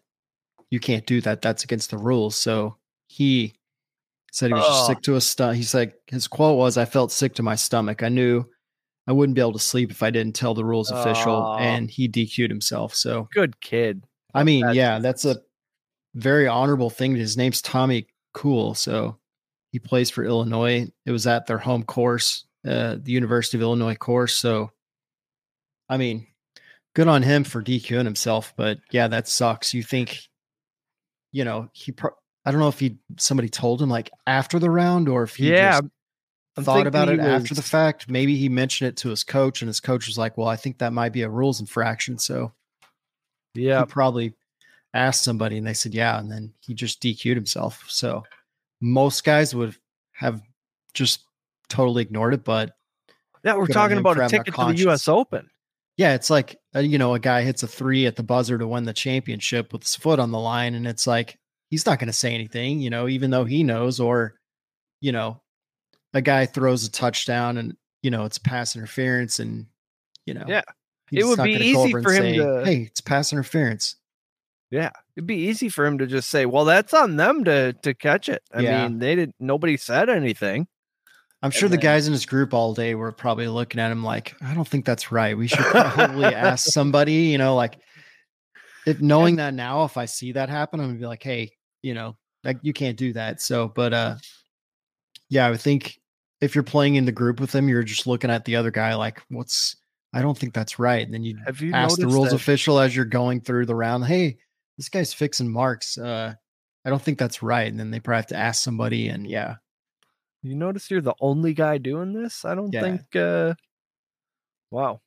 you 0.70 0.80
can't 0.80 1.06
do 1.06 1.20
that. 1.20 1.42
That's 1.42 1.64
against 1.64 1.90
the 1.90 1.98
rules. 1.98 2.36
So 2.36 2.76
he 3.08 3.52
said 4.32 4.48
he 4.48 4.54
was 4.54 4.64
just 4.66 4.86
sick 4.86 5.00
to 5.02 5.12
his 5.14 5.26
stomach. 5.26 5.56
He 5.56 5.62
said 5.64 5.92
his 6.06 6.28
quote 6.28 6.56
was, 6.56 6.78
"I 6.78 6.84
felt 6.84 7.12
sick 7.12 7.34
to 7.34 7.42
my 7.42 7.56
stomach. 7.56 8.02
I 8.02 8.08
knew." 8.08 8.44
I 9.06 9.12
wouldn't 9.12 9.34
be 9.34 9.40
able 9.40 9.54
to 9.54 9.58
sleep 9.58 9.90
if 9.90 10.04
I 10.04 10.10
didn't 10.10 10.36
tell 10.36 10.54
the 10.54 10.64
rules 10.64 10.92
official, 10.92 11.56
and 11.58 11.90
he 11.90 12.06
DQ'd 12.08 12.48
himself. 12.50 12.94
So, 12.94 13.26
Good 13.34 13.60
kid. 13.60 14.04
I 14.34 14.44
mean, 14.44 14.60
That's- 14.60 14.76
yeah, 14.76 14.98
that's 15.00 15.24
a 15.24 15.40
very 16.14 16.46
honorable 16.46 16.90
thing. 16.90 17.16
His 17.16 17.36
name's 17.36 17.60
Tommy 17.60 18.06
Kuhl, 18.34 18.74
so 18.74 19.18
he 19.70 19.78
plays 19.78 20.10
for 20.10 20.24
Illinois. 20.24 20.88
It 21.06 21.10
was 21.10 21.26
at 21.26 21.46
their 21.46 21.58
home 21.58 21.84
course, 21.84 22.44
uh, 22.66 22.96
the 23.00 23.12
University 23.12 23.56
of 23.56 23.62
Illinois 23.62 23.94
course. 23.94 24.36
So, 24.36 24.70
I 25.88 25.96
mean, 25.96 26.26
good 26.94 27.08
on 27.08 27.22
him 27.22 27.44
for 27.44 27.62
DQing 27.62 28.04
himself. 28.04 28.52
But 28.56 28.78
yeah, 28.90 29.08
that 29.08 29.28
sucks. 29.28 29.74
You 29.74 29.82
think, 29.82 30.18
you 31.32 31.44
know, 31.44 31.68
he. 31.72 31.92
Pro- 31.92 32.14
I 32.44 32.50
don't 32.50 32.60
know 32.60 32.68
if 32.68 32.80
he 32.80 32.98
somebody 33.18 33.48
told 33.50 33.82
him 33.82 33.90
like 33.90 34.10
after 34.26 34.58
the 34.58 34.70
round 34.70 35.08
or 35.08 35.22
if 35.22 35.36
he 35.36 35.50
yeah. 35.50 35.80
just 35.82 36.64
thought 36.64 36.86
about 36.86 37.08
it 37.10 37.20
after 37.20 37.54
the 37.54 37.62
fact. 37.62 38.08
Maybe 38.08 38.36
he 38.36 38.48
mentioned 38.48 38.88
it 38.88 38.96
to 38.98 39.10
his 39.10 39.24
coach, 39.24 39.62
and 39.62 39.68
his 39.68 39.80
coach 39.80 40.06
was 40.06 40.18
like, 40.18 40.36
"Well, 40.36 40.48
I 40.48 40.56
think 40.56 40.78
that 40.78 40.92
might 40.92 41.12
be 41.12 41.22
a 41.22 41.28
rules 41.28 41.60
infraction." 41.60 42.18
So 42.18 42.52
Yeah. 43.54 43.80
he 43.80 43.86
probably 43.86 44.34
asked 44.94 45.22
somebody, 45.22 45.58
and 45.58 45.66
they 45.66 45.74
said, 45.74 45.94
"Yeah," 45.94 46.18
and 46.18 46.30
then 46.30 46.54
he 46.60 46.74
just 46.74 47.02
DQ'd 47.02 47.36
himself. 47.36 47.84
So 47.88 48.24
most 48.80 49.24
guys 49.24 49.54
would 49.54 49.76
have 50.12 50.42
just 50.94 51.24
totally 51.68 52.02
ignored 52.02 52.34
it. 52.34 52.44
But 52.44 52.74
Yeah, 53.44 53.56
we're 53.56 53.66
talking 53.66 53.98
about 53.98 54.18
a 54.20 54.28
ticket 54.28 54.54
to 54.54 54.64
the. 54.66 54.74
U.S. 54.84 55.08
Open. 55.08 55.48
yeah, 55.96 56.14
it's 56.14 56.30
like 56.30 56.56
uh, 56.74 56.80
you 56.80 56.98
know, 56.98 57.14
a 57.14 57.18
guy 57.18 57.42
hits 57.42 57.62
a 57.62 57.66
three 57.68 58.06
at 58.06 58.16
the 58.16 58.22
buzzer 58.22 58.58
to 58.58 58.66
win 58.66 58.84
the 58.84 58.92
championship 58.92 59.72
with 59.72 59.82
his 59.82 59.96
foot 59.96 60.18
on 60.18 60.30
the 60.30 60.38
line, 60.38 60.74
and 60.74 60.86
it's 60.86 61.06
like 61.06 61.38
he's 61.68 61.86
not 61.86 61.98
going 61.98 62.06
to 62.08 62.12
say 62.12 62.34
anything, 62.34 62.80
you 62.80 62.90
know, 62.90 63.06
even 63.08 63.30
though 63.30 63.44
he 63.44 63.62
knows, 63.62 64.00
or 64.00 64.34
you 65.00 65.12
know, 65.12 65.40
a 66.14 66.20
guy 66.20 66.46
throws 66.46 66.84
a 66.86 66.90
touchdown 66.90 67.56
and 67.58 67.76
you 68.02 68.10
know 68.10 68.24
it's 68.24 68.38
pass 68.38 68.76
interference, 68.76 69.38
and 69.38 69.66
you 70.26 70.34
know, 70.34 70.44
Yeah. 70.46 70.62
It 71.12 71.24
would 71.24 71.42
be 71.42 71.54
easy 71.54 71.90
for 71.90 72.12
him 72.12 72.22
say, 72.22 72.36
to- 72.36 72.62
Hey, 72.64 72.76
it's 72.82 73.00
pass 73.00 73.32
interference. 73.32 73.96
Yeah, 74.70 74.90
it'd 75.20 75.26
be 75.26 75.36
easy 75.48 75.68
for 75.68 75.84
him 75.84 75.98
to 75.98 76.06
just 76.06 76.30
say, 76.30 76.46
"Well, 76.46 76.64
that's 76.64 76.94
on 76.94 77.16
them 77.16 77.44
to 77.44 77.74
to 77.82 77.94
catch 77.94 78.28
it." 78.28 78.42
I 78.52 78.62
Yeah. 78.62 78.88
mean, 78.88 78.98
they 78.98 79.14
didn't. 79.14 79.34
Nobody 79.38 79.76
said 79.76 80.08
anything. 80.08 80.66
I'm 81.42 81.50
sure 81.50 81.68
the 81.68 81.76
then- 81.76 81.82
guys 81.82 82.06
in 82.06 82.12
his 82.12 82.26
group 82.26 82.52
all 82.54 82.74
day 82.74 82.94
were 82.94 83.12
probably 83.12 83.48
looking 83.48 83.80
at 83.80 83.90
him 83.92 84.02
like, 84.04 84.34
I 84.42 84.52
don't 84.54 84.68
think 84.68 84.84
that's 84.84 85.10
right. 85.10 85.36
We 85.36 85.46
should 85.48 85.58
probably 85.64 86.24
ask 86.34 86.70
somebody, 86.70 87.12
you 87.32 87.38
know, 87.38 87.54
like 87.54 87.78
if 88.86 89.00
knowing 89.00 89.36
that 89.36 89.54
now, 89.54 89.84
if 89.84 89.96
I 89.96 90.04
see 90.06 90.32
that 90.32 90.48
happen, 90.48 90.80
I'm 90.80 90.88
gonna 90.88 90.98
be 90.98 91.06
like, 91.06 91.22
hey, 91.22 91.52
you 91.82 91.94
know, 91.94 92.16
like 92.44 92.58
you 92.62 92.72
can't 92.74 92.96
do 92.96 93.12
that. 93.14 93.40
So, 93.40 93.68
but 93.68 93.92
uh 93.94 94.16
yeah, 95.28 95.46
I 95.46 95.50
would 95.50 95.60
think 95.60 95.98
if 96.40 96.54
you're 96.54 96.64
playing 96.64 96.96
in 96.96 97.04
the 97.04 97.12
group 97.12 97.40
with 97.40 97.52
them, 97.52 97.68
you're 97.68 97.82
just 97.84 98.06
looking 98.06 98.30
at 98.30 98.44
the 98.44 98.56
other 98.56 98.70
guy 98.70 98.94
like, 98.94 99.22
what's 99.28 99.76
I 100.12 100.20
don't 100.22 100.36
think 100.36 100.52
that's 100.54 100.78
right. 100.78 101.04
And 101.04 101.14
then 101.14 101.22
you 101.22 101.38
Have 101.46 101.60
you 101.62 101.72
ask 101.72 101.98
the 101.98 102.06
rules 102.06 102.30
that- 102.30 102.36
official 102.36 102.78
as 102.80 102.94
you're 102.96 103.04
going 103.06 103.40
through 103.40 103.64
the 103.66 103.74
round, 103.76 104.04
hey, 104.06 104.36
this 104.80 104.88
guy's 104.88 105.12
fixing 105.12 105.52
marks. 105.52 105.98
Uh 105.98 106.32
I 106.86 106.88
don't 106.88 107.02
think 107.02 107.18
that's 107.18 107.42
right. 107.42 107.70
And 107.70 107.78
then 107.78 107.90
they 107.90 108.00
probably 108.00 108.16
have 108.20 108.26
to 108.28 108.36
ask 108.36 108.62
somebody 108.62 109.08
and 109.08 109.26
yeah. 109.26 109.56
You 110.42 110.54
notice 110.54 110.90
you're 110.90 111.02
the 111.02 111.14
only 111.20 111.52
guy 111.52 111.76
doing 111.76 112.14
this? 112.14 112.46
I 112.46 112.54
don't 112.54 112.72
Yeah. 112.72 112.80
think. 112.80 113.14
uh 113.16 113.54
Wow, 114.70 115.00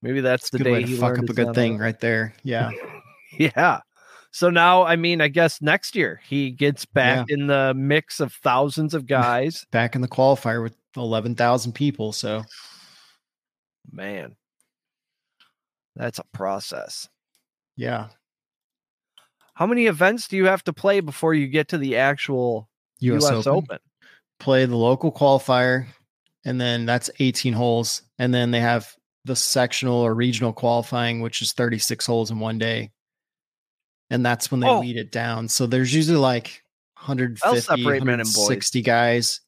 maybe 0.00 0.20
that's 0.22 0.48
the 0.48 0.56
Good 0.58 0.64
day 0.64 0.82
he 0.84 0.96
fuck 0.96 1.18
up 1.18 1.28
a 1.28 1.32
good 1.34 1.54
thing 1.54 1.76
a- 1.76 1.78
right 1.78 2.00
there. 2.00 2.34
Yeah. 2.42 2.70
Yeah. 3.38 3.80
So 4.30 4.48
now, 4.48 4.84
I 4.84 4.96
mean, 4.96 5.20
I 5.20 5.28
guess 5.28 5.60
next 5.60 5.94
year 5.94 6.20
he 6.26 6.50
gets 6.50 6.86
back 6.86 7.26
in 7.28 7.46
the 7.46 7.74
mix 7.76 8.20
of 8.20 8.32
thousands 8.32 8.94
of 8.94 9.06
guys. 9.18 9.66
back 9.70 9.94
in 9.94 10.00
the 10.00 10.08
qualifier 10.08 10.62
with 10.62 10.74
11,000 10.96 11.72
people. 11.74 12.12
So 12.12 12.42
Man, 13.92 14.34
that's 15.96 16.18
a 16.18 16.24
process. 16.32 17.08
yeah, 17.76 18.08
How 19.58 19.66
many 19.66 19.86
events 19.86 20.28
do 20.28 20.36
you 20.36 20.46
have 20.46 20.62
to 20.64 20.72
play 20.72 21.00
before 21.00 21.34
you 21.34 21.48
get 21.48 21.66
to 21.70 21.78
the 21.78 21.96
actual 21.96 22.68
US, 23.00 23.22
U.S. 23.22 23.44
Open, 23.48 23.52
Open? 23.54 23.78
play 24.38 24.64
the 24.66 24.76
local 24.76 25.10
qualifier, 25.10 25.86
and 26.44 26.60
then 26.60 26.86
that's 26.86 27.10
18 27.18 27.54
holes. 27.54 28.02
And 28.20 28.32
then 28.32 28.52
they 28.52 28.60
have 28.60 28.94
the 29.24 29.34
sectional 29.34 29.96
or 29.96 30.14
regional 30.14 30.52
qualifying, 30.52 31.22
which 31.22 31.42
is 31.42 31.54
36 31.54 32.06
holes 32.06 32.30
in 32.30 32.38
one 32.38 32.58
day. 32.58 32.92
And 34.10 34.24
that's 34.24 34.52
when 34.52 34.60
they 34.60 34.68
Oh. 34.68 34.78
weed 34.78 34.96
it 34.96 35.10
down. 35.10 35.48
So 35.48 35.66
there's 35.66 35.92
usually 35.92 36.18
like 36.18 36.62
150, 36.94 37.60
separate 37.60 38.04
men 38.04 38.20
and 38.20 38.28
boys. 38.28 38.36
160 38.36 38.82
guys. 38.82 39.40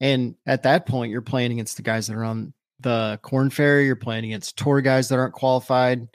And 0.00 0.36
at 0.46 0.62
that 0.62 0.86
point, 0.86 1.12
you're 1.12 1.20
playing 1.20 1.52
against 1.52 1.76
the 1.76 1.82
guys 1.82 2.06
that 2.06 2.16
are 2.16 2.24
on 2.24 2.54
the 2.80 3.20
Korn 3.20 3.50
Ferry. 3.50 3.84
You're 3.84 3.94
playing 3.94 4.24
against 4.24 4.56
tour 4.56 4.80
guys 4.80 5.10
that 5.10 5.18
aren't 5.18 5.34
qualified. 5.34 6.08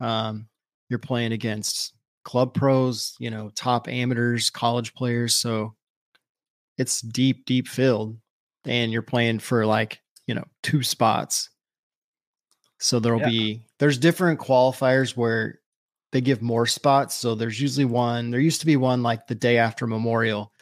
Um, 0.00 0.48
you're 0.88 0.98
playing 0.98 1.32
against 1.32 1.93
club 2.24 2.54
pros, 2.54 3.14
you 3.18 3.30
know, 3.30 3.50
top 3.54 3.88
amateurs, 3.88 4.50
college 4.50 4.94
players. 4.94 5.36
So 5.36 5.74
it's 6.78 7.00
deep, 7.00 7.44
deep 7.46 7.68
field. 7.68 8.18
And 8.64 8.90
you're 8.90 9.02
playing 9.02 9.40
for 9.40 9.66
like, 9.66 10.00
you 10.26 10.34
know, 10.34 10.44
two 10.62 10.82
spots. 10.82 11.50
So 12.80 12.98
there'll 12.98 13.20
Yeah. 13.20 13.28
be 13.28 13.66
there's 13.78 13.98
different 13.98 14.40
qualifiers 14.40 15.16
where 15.16 15.60
they 16.12 16.20
give 16.20 16.40
more 16.42 16.66
spots. 16.66 17.14
So 17.14 17.34
there's 17.34 17.60
usually 17.60 17.84
one. 17.84 18.30
There 18.30 18.40
used 18.40 18.60
to 18.60 18.66
be 18.66 18.76
one 18.76 19.02
like 19.02 19.26
the 19.26 19.34
day 19.34 19.58
after 19.58 19.86
Memorial, 19.86 20.52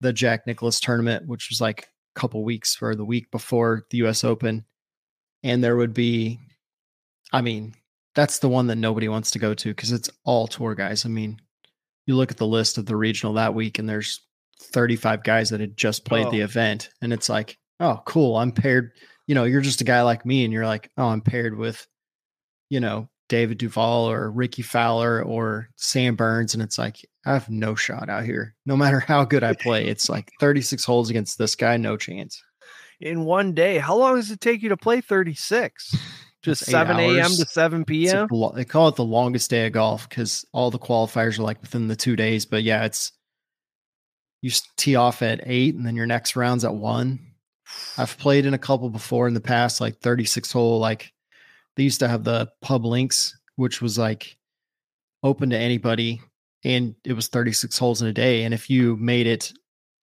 the 0.00 0.12
Jack 0.12 0.46
Nicklaus 0.46 0.80
tournament, 0.80 1.26
which 1.26 1.48
was 1.50 1.60
like 1.60 1.88
a 2.16 2.20
couple 2.20 2.42
weeks 2.44 2.80
or 2.80 2.94
the 2.94 3.04
week 3.04 3.30
before 3.30 3.86
the 3.90 3.98
US 3.98 4.24
Open. 4.24 4.64
And 5.42 5.62
there 5.62 5.76
would 5.76 5.94
be, 5.94 6.38
I 7.32 7.40
mean, 7.42 7.74
that's 8.14 8.38
the 8.40 8.48
one 8.48 8.66
that 8.68 8.76
nobody 8.76 9.08
wants 9.08 9.30
to 9.32 9.38
go 9.38 9.54
to 9.54 9.68
because 9.68 9.92
it's 9.92 10.10
all 10.24 10.46
tour 10.46 10.74
guys. 10.74 11.04
I 11.04 11.08
mean, 11.08 11.40
you 12.06 12.16
look 12.16 12.30
at 12.30 12.36
the 12.38 12.46
list 12.46 12.78
of 12.78 12.86
the 12.86 12.96
regional 12.96 13.34
that 13.34 13.54
week 13.54 13.78
and 13.78 13.88
there's 13.88 14.20
35 14.60 15.22
guys 15.22 15.50
that 15.50 15.60
had 15.60 15.76
just 15.76 16.04
played 16.04 16.30
the 16.30 16.42
Oh. 16.42 16.44
event. 16.44 16.90
And 17.00 17.12
it's 17.12 17.28
like, 17.28 17.56
oh, 17.78 18.02
cool. 18.06 18.36
I'm 18.36 18.52
paired. 18.52 18.90
You 19.26 19.34
know, 19.34 19.44
you're 19.44 19.60
just 19.60 19.80
a 19.80 19.84
guy 19.84 20.02
like 20.02 20.26
me 20.26 20.44
and 20.44 20.52
you're 20.52 20.66
like, 20.66 20.90
oh, 20.98 21.06
I'm 21.08 21.20
paired 21.20 21.56
with, 21.56 21.86
you 22.68 22.80
know, 22.80 23.08
David 23.28 23.58
Duval 23.58 24.10
or 24.10 24.28
Rickie 24.30 24.62
Fowler 24.62 25.22
or 25.22 25.68
Sam 25.76 26.16
Burns. 26.16 26.52
And 26.52 26.62
it's 26.62 26.78
like, 26.78 26.96
I 27.24 27.32
have 27.34 27.48
no 27.48 27.74
shot 27.76 28.08
out 28.08 28.24
here. 28.24 28.56
No 28.66 28.76
matter 28.76 28.98
how 29.00 29.24
good 29.24 29.44
I 29.44 29.52
play, 29.54 29.86
it's 29.86 30.08
like 30.08 30.30
36 30.40 30.84
holes 30.84 31.10
against 31.10 31.38
this 31.38 31.54
guy, 31.54 31.76
no 31.76 31.96
chance. 31.96 32.42
in 33.00 33.24
one 33.24 33.54
day. 33.54 33.78
How 33.78 33.96
long 33.96 34.16
does 34.16 34.30
it 34.32 34.40
take 34.40 34.62
you 34.62 34.68
to 34.70 34.76
play 34.76 35.00
36? 35.00 35.96
Just 36.42 36.62
It's 36.62 36.70
eight 36.70 36.72
7 36.72 36.98
a.m. 36.98 37.30
to 37.30 37.44
7 37.44 37.84
p.m. 37.84 38.20
like 38.20 38.28
the 38.28 38.34
lo- 38.34 38.52
they 38.54 38.64
call 38.64 38.88
it 38.88 38.96
the 38.96 39.04
longest 39.04 39.50
day 39.50 39.66
of 39.66 39.72
golf 39.72 40.08
because 40.08 40.44
all 40.52 40.70
the 40.70 40.78
qualifiers 40.78 41.38
are 41.38 41.42
like 41.42 41.60
within 41.60 41.88
the 41.88 41.96
two 41.96 42.16
days. 42.16 42.46
But 42.46 42.62
yeah, 42.62 42.84
it's 42.84 43.12
you 44.40 44.50
tee 44.76 44.96
off 44.96 45.20
at 45.22 45.42
eight 45.44 45.74
and 45.74 45.84
then 45.84 45.96
your 45.96 46.06
next 46.06 46.36
round's 46.36 46.64
at 46.64 46.74
one. 46.74 47.18
I've 47.98 48.16
played 48.18 48.46
in 48.46 48.54
a 48.54 48.58
couple 48.58 48.88
before 48.88 49.28
in 49.28 49.34
the 49.34 49.40
past, 49.40 49.80
like 49.80 50.00
36 50.00 50.50
hole. 50.50 50.78
Like 50.78 51.12
they 51.76 51.82
used 51.82 52.00
to 52.00 52.08
have 52.08 52.24
the 52.24 52.50
pub 52.62 52.84
links, 52.84 53.38
which 53.56 53.82
was 53.82 53.98
like 53.98 54.36
open 55.22 55.50
to 55.50 55.58
anybody, 55.58 56.20
and 56.64 56.94
it 57.04 57.12
was 57.12 57.28
36 57.28 57.76
holes 57.78 58.00
in 58.02 58.08
a 58.08 58.12
day. 58.12 58.44
And 58.44 58.54
if 58.54 58.70
you 58.70 58.96
made 58.96 59.26
it 59.26 59.52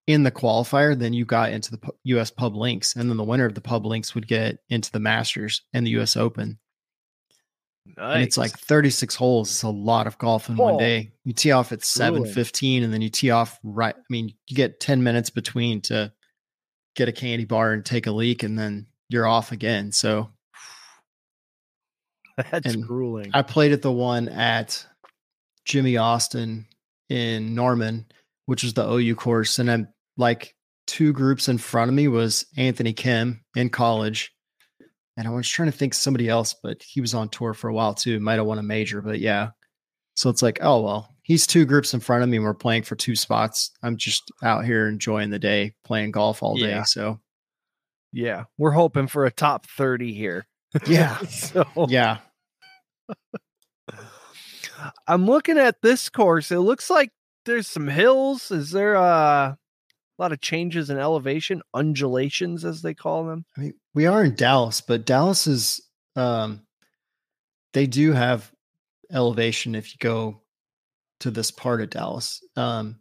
in 0.07 0.23
the 0.23 0.31
qualifier, 0.31 0.97
then 0.97 1.13
you 1.13 1.25
got 1.25 1.51
into 1.51 1.71
the 1.71 1.79
US 2.03 2.31
pub 2.31 2.55
links, 2.55 2.95
and 2.95 3.09
then 3.09 3.17
the 3.17 3.23
winner 3.23 3.45
of 3.45 3.55
the 3.55 3.61
pub 3.61 3.85
links 3.85 4.15
would 4.15 4.27
get 4.27 4.59
into 4.69 4.91
the 4.91 4.99
Masters 4.99 5.61
and 5.73 5.85
the 5.85 5.91
US 5.91 6.17
Open 6.17 6.57
and 7.97 8.23
it's 8.23 8.37
like 8.37 8.51
36 8.51 9.15
holes. 9.15 9.49
It's 9.49 9.63
a 9.63 9.69
lot 9.69 10.07
of 10.07 10.17
golf 10.17 10.49
in 10.49 10.57
one 10.57 10.75
Oh, 10.75 10.79
day. 10.79 11.11
You 11.23 11.33
tee 11.33 11.51
off 11.51 11.71
at 11.71 11.83
7:15 11.83 12.83
and 12.83 12.93
then 12.93 13.01
you 13.01 13.09
tee 13.09 13.31
off 13.31 13.59
right 13.63 13.95
I 13.95 14.03
mean, 14.09 14.33
you 14.47 14.55
get 14.55 14.79
10 14.79 15.03
minutes 15.03 15.29
between 15.29 15.81
to 15.81 16.11
get 16.95 17.09
a 17.09 17.11
candy 17.11 17.45
bar 17.45 17.73
and 17.73 17.85
take 17.85 18.07
a 18.07 18.11
leak 18.11 18.43
and 18.43 18.57
then 18.57 18.87
you're 19.09 19.27
off 19.27 19.51
again. 19.51 19.91
So, 19.91 20.31
that's 22.51 22.73
and 22.73 22.83
grueling. 22.83 23.31
I 23.33 23.41
played 23.41 23.71
at 23.71 23.81
the 23.81 23.91
one 23.91 24.29
at 24.29 24.85
Jimmie 25.65 25.97
Austin 25.97 26.67
in 27.09 27.55
Norman, 27.55 28.05
which 28.45 28.63
is 28.63 28.73
the 28.73 28.89
OU 28.89 29.15
course 29.15 29.59
and 29.59 29.71
I'm 29.71 29.87
like 30.17 30.55
two 30.87 31.13
groups 31.13 31.47
in 31.47 31.57
front 31.57 31.89
of 31.89 31.95
me 31.95 32.07
was 32.07 32.45
Anthony 32.57 32.93
Kim 32.93 33.43
in 33.55 33.69
college. 33.69 34.33
And 35.15 35.27
I 35.27 35.31
was 35.31 35.49
trying 35.49 35.71
to 35.71 35.77
think 35.77 35.93
somebody 35.93 36.29
else, 36.29 36.55
but 36.61 36.83
he 36.83 37.01
was 37.01 37.13
on 37.13 37.29
tour 37.29 37.53
for 37.53 37.69
a 37.69 37.73
while 37.73 37.93
too. 37.93 38.19
Might 38.19 38.35
have 38.35 38.45
won 38.45 38.59
a 38.59 38.63
major, 38.63 39.01
but 39.01 39.19
yeah. 39.19 39.49
So 40.15 40.29
it's 40.29 40.41
like, 40.41 40.59
oh 40.61 40.81
well, 40.81 41.15
he's 41.23 41.47
two 41.47 41.65
groups 41.65 41.93
in 41.93 41.99
front 41.99 42.23
of 42.23 42.29
me 42.29 42.37
and 42.37 42.45
we're 42.45 42.53
playing 42.53 42.83
for 42.83 42.95
two 42.95 43.15
spots. 43.15 43.71
I'm 43.83 43.97
just 43.97 44.31
out 44.43 44.65
here 44.65 44.87
enjoying 44.87 45.29
the 45.29 45.39
day, 45.39 45.73
playing 45.83 46.11
golf 46.11 46.43
all 46.43 46.55
day. 46.55 46.69
Yeah. 46.69 46.83
So 46.83 47.19
yeah, 48.13 48.45
we're 48.57 48.71
hoping 48.71 49.07
for 49.07 49.25
a 49.25 49.31
top 49.31 49.67
30 49.67 50.13
here. 50.13 50.47
yeah. 50.87 51.17
so 51.27 51.65
yeah. 51.87 52.17
I'm 55.07 55.25
looking 55.25 55.57
at 55.57 55.81
this 55.81 56.09
course. 56.09 56.51
It 56.51 56.59
looks 56.59 56.89
like 56.89 57.11
there's 57.45 57.67
some 57.67 57.87
hills. 57.87 58.51
Is 58.51 58.71
there 58.71 58.95
uh, 58.95 59.55
a 60.17 60.21
lot 60.21 60.31
of 60.31 60.41
changes 60.41 60.89
in 60.89 60.97
elevation, 60.97 61.61
undulations 61.73 62.65
as 62.65 62.81
they 62.81 62.93
call 62.93 63.25
them? 63.25 63.45
I 63.57 63.61
mean, 63.61 63.73
we 63.93 64.05
are 64.05 64.23
in 64.23 64.35
Dallas, 64.35 64.81
but 64.81 65.05
Dallas 65.05 65.47
is 65.47 65.81
um 66.15 66.61
they 67.73 67.85
do 67.85 68.13
have 68.13 68.51
elevation 69.11 69.75
if 69.75 69.93
you 69.93 69.97
go 69.99 70.41
to 71.19 71.31
this 71.31 71.51
part 71.51 71.81
of 71.81 71.89
Dallas. 71.89 72.43
Um 72.55 72.99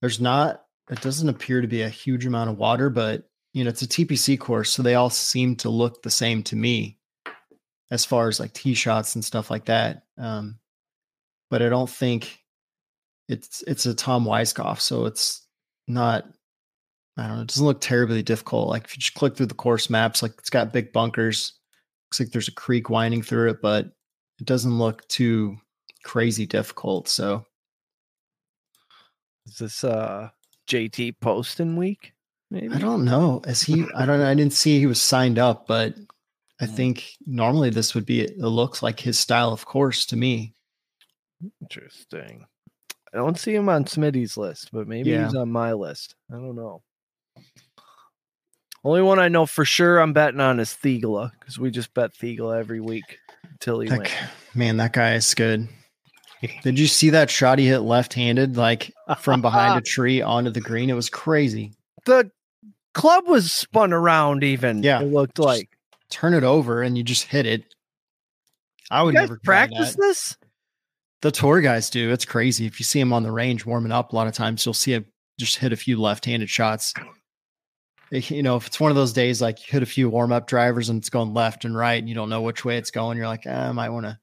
there's 0.00 0.20
not 0.20 0.62
it 0.90 1.00
doesn't 1.00 1.28
appear 1.28 1.60
to 1.60 1.68
be 1.68 1.82
a 1.82 1.88
huge 1.88 2.26
amount 2.26 2.50
of 2.50 2.58
water, 2.58 2.90
but 2.90 3.28
you 3.52 3.64
know, 3.64 3.70
it's 3.70 3.82
a 3.82 3.88
TPC 3.88 4.38
course, 4.40 4.70
so 4.70 4.82
they 4.82 4.94
all 4.94 5.10
seem 5.10 5.56
to 5.56 5.68
look 5.68 6.02
the 6.02 6.10
same 6.10 6.42
to 6.44 6.56
me 6.56 6.98
as 7.90 8.06
far 8.06 8.28
as 8.28 8.40
like 8.40 8.54
tee 8.54 8.74
shots 8.74 9.14
and 9.14 9.24
stuff 9.24 9.50
like 9.50 9.66
that. 9.66 10.04
Um 10.18 10.58
but 11.50 11.60
I 11.60 11.68
don't 11.68 11.90
think 11.90 12.38
it's 13.28 13.62
it's 13.66 13.84
a 13.84 13.94
Tom 13.94 14.24
Weiskopf, 14.24 14.80
so 14.80 15.04
it's 15.04 15.46
not 15.88 16.24
I 17.16 17.26
don't 17.26 17.36
know. 17.36 17.42
It 17.42 17.48
doesn't 17.48 17.66
look 17.66 17.80
terribly 17.80 18.22
difficult. 18.22 18.68
Like 18.68 18.84
if 18.84 18.96
you 18.96 19.00
just 19.00 19.14
click 19.14 19.36
through 19.36 19.46
the 19.46 19.54
course 19.54 19.90
maps, 19.90 20.22
like 20.22 20.32
it's 20.38 20.48
got 20.50 20.72
big 20.72 20.92
bunkers. 20.92 21.52
Looks 22.08 22.20
like 22.20 22.30
there's 22.30 22.48
a 22.48 22.52
creek 22.52 22.88
winding 22.88 23.22
through 23.22 23.50
it, 23.50 23.62
but 23.62 23.86
it 24.38 24.46
doesn't 24.46 24.78
look 24.78 25.06
too 25.08 25.56
crazy 26.04 26.46
difficult. 26.46 27.08
So 27.08 27.44
Is 29.46 29.56
this 29.56 29.84
uh 29.84 30.30
JT 30.68 31.16
Poston 31.20 31.76
week? 31.76 32.12
Maybe 32.50 32.74
I 32.74 32.78
don't 32.78 33.04
know. 33.04 33.42
Is 33.46 33.62
he? 33.62 33.84
I 33.94 34.06
don't. 34.06 34.18
know. 34.20 34.26
I 34.28 34.34
didn't 34.34 34.52
see 34.52 34.78
he 34.78 34.86
was 34.86 35.00
signed 35.00 35.38
up, 35.38 35.66
but 35.66 35.94
I 36.60 36.66
Mm. 36.66 36.76
think 36.76 37.16
normally 37.26 37.70
this 37.70 37.94
would 37.94 38.06
be. 38.06 38.20
It 38.20 38.38
looks 38.38 38.82
like 38.82 39.00
his 39.00 39.18
style 39.18 39.52
of 39.52 39.64
course 39.66 40.06
to 40.06 40.16
me. 40.16 40.54
Interesting. 41.60 42.46
I 43.14 43.18
don't 43.18 43.38
see 43.38 43.54
him 43.54 43.68
on 43.68 43.84
Smitty's 43.84 44.36
list, 44.36 44.70
but 44.72 44.88
maybe 44.88 45.10
Yeah. 45.10 45.24
he's 45.26 45.34
on 45.34 45.50
my 45.52 45.72
list. 45.74 46.14
I 46.30 46.36
don't 46.36 46.56
know. 46.56 46.82
Only 48.84 49.02
one 49.02 49.18
I 49.20 49.28
know 49.28 49.46
for 49.46 49.64
sure 49.64 49.98
I'm 50.00 50.12
betting 50.12 50.40
on 50.40 50.58
is 50.58 50.70
Theegala 50.70 51.30
because 51.38 51.58
we 51.58 51.70
just 51.70 51.94
bet 51.94 52.12
Theegala 52.14 52.58
every 52.58 52.80
week 52.80 53.18
until 53.50 53.80
he 53.80 53.88
That 53.88 53.98
wins. 53.98 54.10
man, 54.54 54.76
that 54.78 54.92
guy 54.92 55.14
is 55.14 55.32
good. 55.34 55.68
Did 56.64 56.76
you 56.78 56.88
see 56.88 57.10
that 57.10 57.30
shot 57.30 57.60
he 57.60 57.66
hit 57.68 57.80
left-handed, 57.80 58.56
like 58.56 58.92
from 59.20 59.40
behind 59.42 59.78
a 59.78 59.80
tree 59.86 60.20
onto 60.20 60.50
the 60.50 60.60
green? 60.60 60.90
It 60.90 60.94
was 60.94 61.08
crazy. 61.08 61.72
The 62.04 62.32
club 62.94 63.28
was 63.28 63.52
spun 63.52 63.92
around. 63.92 64.42
Even 64.42 64.82
Yeah. 64.82 65.00
it 65.02 65.04
looked 65.04 65.36
Just 65.36 65.46
like. 65.46 65.68
Turn 66.10 66.34
it 66.34 66.42
over 66.42 66.82
and 66.82 66.98
you 66.98 67.04
just 67.04 67.24
hit 67.26 67.46
it. 67.46 67.74
I 68.90 69.00
You 69.00 69.06
would 69.06 69.14
guys 69.14 69.22
never 69.22 69.40
practice 69.44 69.94
this? 69.94 70.36
The 71.22 71.30
tour 71.30 71.60
guys 71.60 71.88
do. 71.88 72.10
It's 72.10 72.24
crazy. 72.24 72.66
If 72.66 72.80
you 72.80 72.84
see 72.84 72.98
them 72.98 73.12
on 73.12 73.22
the 73.22 73.30
range 73.30 73.64
warming 73.64 73.92
up, 73.92 74.12
a 74.12 74.16
lot 74.16 74.26
of 74.26 74.34
times 74.34 74.66
you'll 74.66 74.74
see 74.74 74.92
him 74.92 75.06
just 75.38 75.56
hit 75.56 75.72
a 75.72 75.76
few 75.76 76.00
left-handed 76.00 76.50
shots. 76.50 76.92
Eh, 78.12 78.20
You 78.28 78.42
know, 78.42 78.56
if 78.56 78.66
it's 78.66 78.80
one 78.80 78.90
of 78.90 78.96
those 78.96 79.12
days 79.12 79.40
like 79.40 79.60
you 79.60 79.66
hit 79.70 79.82
a 79.82 79.86
few 79.86 80.10
warm-up 80.10 80.46
drivers 80.48 80.88
and 80.88 80.98
it's 80.98 81.10
going 81.10 81.32
left 81.32 81.64
and 81.64 81.76
right, 81.76 81.98
and 81.98 82.08
you 82.08 82.14
don't 82.14 82.28
know 82.28 82.42
which 82.42 82.64
way 82.64 82.76
it's 82.76 82.90
going, 82.90 83.16
you're 83.16 83.28
like, 83.28 83.44
"Ah, 83.46 83.68
I 83.68 83.72
might 83.72 83.90
want 83.90 84.06
to 84.06 84.18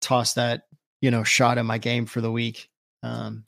toss 0.00 0.34
that, 0.34 0.62
you 1.00 1.10
know, 1.10 1.24
shot 1.24 1.58
in 1.58 1.66
my 1.66 1.78
game 1.78 2.06
for 2.06 2.20
the 2.20 2.32
week. 2.32 2.68
Um, 3.02 3.44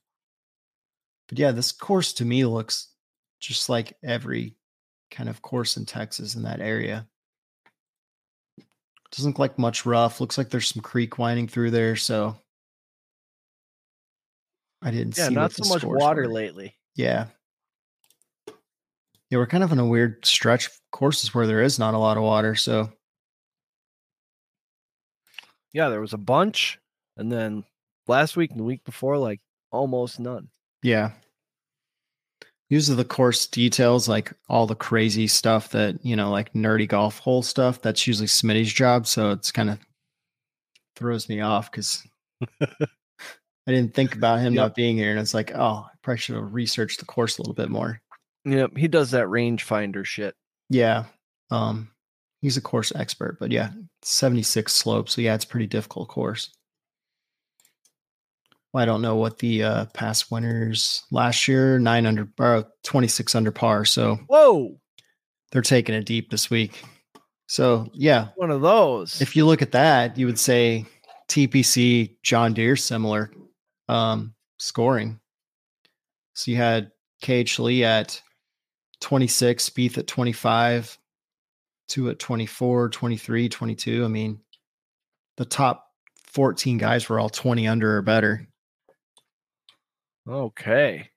but 1.29 1.39
yeah, 1.39 1.53
this 1.53 1.73
course 1.73 2.13
to 2.15 2.25
me 2.25 2.45
looks 2.45 2.89
just 3.41 3.69
like 3.69 3.97
every 4.05 4.55
kind 5.11 5.29
of 5.29 5.41
course 5.43 5.77
in 5.77 5.87
Texas 5.87 6.35
in 6.35 6.43
that 6.43 6.61
area. 6.61 7.09
Doesn't 9.13 9.33
look 9.33 9.39
like 9.39 9.59
much 9.59 9.87
rough. 9.87 10.21
Looks 10.21 10.37
like 10.37 10.51
there's 10.51 10.69
some 10.69 10.83
creek 10.83 11.19
winding 11.19 11.49
through 11.49 11.71
there, 11.71 11.97
so 11.97 12.37
I 14.87 14.91
didn't 14.93 15.19
Yeah, 15.19 15.29
see 15.29 15.35
not 15.35 15.53
so 15.53 15.69
much 15.69 15.83
water 15.85 16.23
were. 16.23 16.29
lately. 16.29 16.77
Yeah. 16.95 17.27
Yeah, 19.29 19.39
we're 19.39 19.47
kind 19.49 19.65
of 19.65 19.73
in 19.73 19.81
a 19.81 19.87
weird 19.87 20.25
stretch 20.25 20.69
of 20.69 20.73
courses 20.93 21.35
where 21.35 21.47
there 21.49 21.61
is 21.61 21.79
not 21.79 21.95
a 21.95 21.99
lot 21.99 22.17
of 22.17 22.23
water. 22.23 22.55
So 22.55 22.93
Yeah, 25.73 25.89
there 25.89 26.01
was 26.01 26.13
a 26.13 26.19
bunch, 26.19 26.79
and 27.17 27.31
then 27.31 27.65
last 28.07 28.37
week 28.37 28.51
and 28.53 28.61
the 28.61 28.65
week 28.65 28.85
before, 28.85 29.19
like 29.19 29.41
almost 29.73 30.21
none. 30.21 30.49
yeah. 30.83 31.13
These 32.69 32.91
are 32.91 32.97
the 32.97 33.05
course 33.05 33.47
details, 33.47 34.09
like 34.09 34.33
all 34.49 34.67
the 34.67 34.75
crazy 34.75 35.29
stuff 35.29 35.69
that, 35.71 36.05
you 36.05 36.17
know, 36.17 36.31
like 36.33 36.53
nerdy 36.53 36.89
golf 36.89 37.21
hole 37.21 37.43
stuff. 37.43 37.81
That's 37.81 38.09
usually 38.09 38.27
Smitty's 38.27 38.73
job. 38.73 39.07
So 39.07 39.31
it's 39.31 39.53
kind 39.53 39.71
of 39.71 39.79
throws 40.97 41.29
me 41.29 41.41
off 41.43 41.71
because 41.71 42.05
I 43.67 43.73
didn't 43.73 43.95
think 43.95 44.15
about 44.15 44.39
him 44.41 44.55
Yep. 44.55 44.61
not 44.63 44.75
being 44.75 44.97
here. 44.97 45.11
And 45.11 45.19
it's 45.19 45.35
like, 45.35 45.53
oh, 45.55 45.85
I 45.87 45.91
probably 46.03 46.19
should 46.19 46.37
have 46.37 46.55
researched 46.55 47.01
the 47.01 47.07
course 47.07 47.39
a 47.39 47.43
little 47.43 47.55
bit 47.55 47.69
more. 47.69 48.01
Yep, 48.45 48.77
he 48.77 48.87
does 48.87 49.11
that 49.11 49.27
rangefinder 49.27 50.05
shit. 50.05 50.35
Yeah. 50.71 51.05
Um, 51.51 51.91
he's 52.43 52.57
a 52.57 52.61
course 52.61 52.93
expert, 52.95 53.39
but 53.41 53.51
yeah, 53.51 53.71
76 54.03 54.73
slope. 54.73 55.09
So 55.09 55.21
yeah, 55.21 55.35
it's 55.35 55.45
a 55.45 55.49
pretty 55.49 55.67
difficult 55.67 56.09
course. 56.09 56.51
Well, 58.73 58.83
I 58.83 58.87
don't 58.87 59.03
know 59.03 59.17
what 59.17 59.39
the 59.39 59.63
uh, 59.63 59.85
past 59.87 60.31
winners 60.31 61.03
last 61.11 61.49
year, 61.49 61.79
nine 61.79 62.07
under 62.07 62.29
or 62.39 62.67
26 62.85 63.35
under 63.35 63.51
par. 63.51 63.85
So 63.85 64.17
Whoa, 64.29 64.77
they're 65.51 65.63
taking 65.63 65.95
it 65.95 66.05
deep 66.05 66.31
this 66.31 66.51
week. 66.51 66.83
So 67.49 67.89
yeah, 67.95 68.29
one 68.37 68.51
of 68.51 68.61
those. 68.61 69.21
if 69.21 69.35
you 69.37 69.47
look 69.47 69.63
at 69.63 69.73
that, 69.73 70.19
you 70.19 70.27
would 70.27 70.39
say 70.39 70.85
TPC, 71.29 72.17
John 72.23 72.55
Deere, 72.55 72.77
similar 72.77 73.31
um, 73.89 74.35
scoring. 74.59 75.21
So 76.35 76.51
you 76.51 76.57
had 76.57 76.93
KH 77.25 77.59
Lee 77.59 77.85
at 77.85 78.21
26, 79.01 79.69
Spieth 79.69 79.99
at 79.99 80.07
25, 80.07 80.99
two 81.89 82.11
at 82.11 82.19
24, 82.19 82.89
23, 82.91 83.49
22. 83.49 84.05
I 84.05 84.09
mean, 84.09 84.41
the 85.37 85.45
top 85.45 85.87
14 86.27 86.79
guys 86.79 87.09
were 87.09 87.19
all 87.21 87.29
20 87.31 87.67
under 87.69 87.97
or 87.97 88.03
better. 88.03 88.47
okay, 90.29 91.11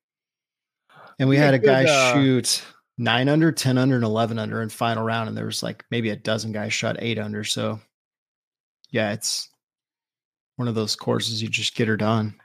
And 1.19 1.27
we 1.27 1.37
Yeah, 1.37 1.45
had 1.45 1.53
a 1.53 1.59
good, 1.59 1.65
guy 1.65 1.83
uh, 1.83 2.13
shoot 2.13 2.63
nine 2.97 3.27
under, 3.29 3.51
10 3.51 3.77
under, 3.77 3.95
and 3.95 4.03
11 4.05 4.39
under 4.39 4.61
in 4.61 4.69
final 4.69 5.03
round. 5.03 5.27
And 5.29 5.37
there 5.37 5.45
was 5.45 5.63
like 5.63 5.83
maybe 5.91 6.09
a 6.11 6.15
dozen 6.15 6.51
guys 6.51 6.73
shot 6.73 6.97
eight 6.99 7.19
under. 7.19 7.43
So 7.43 7.79
yeah, 8.91 9.11
it's 9.13 9.49
one 10.55 10.67
of 10.67 10.75
those 10.75 10.95
courses 10.95 11.41
you 11.41 11.47
just 11.49 11.75
get 11.75 11.87
her 11.87 11.97
done. 11.97 12.35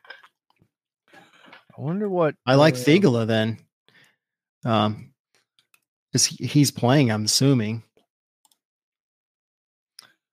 I 1.76 1.80
wonder 1.80 2.08
what 2.08 2.34
I 2.46 2.54
like 2.54 2.74
uh, 2.74 2.78
Theegala 2.78 3.26
then. 3.26 3.58
Um, 4.64 5.12
he's 6.12 6.70
playing, 6.70 7.10
I'm 7.10 7.24
assuming. 7.24 7.82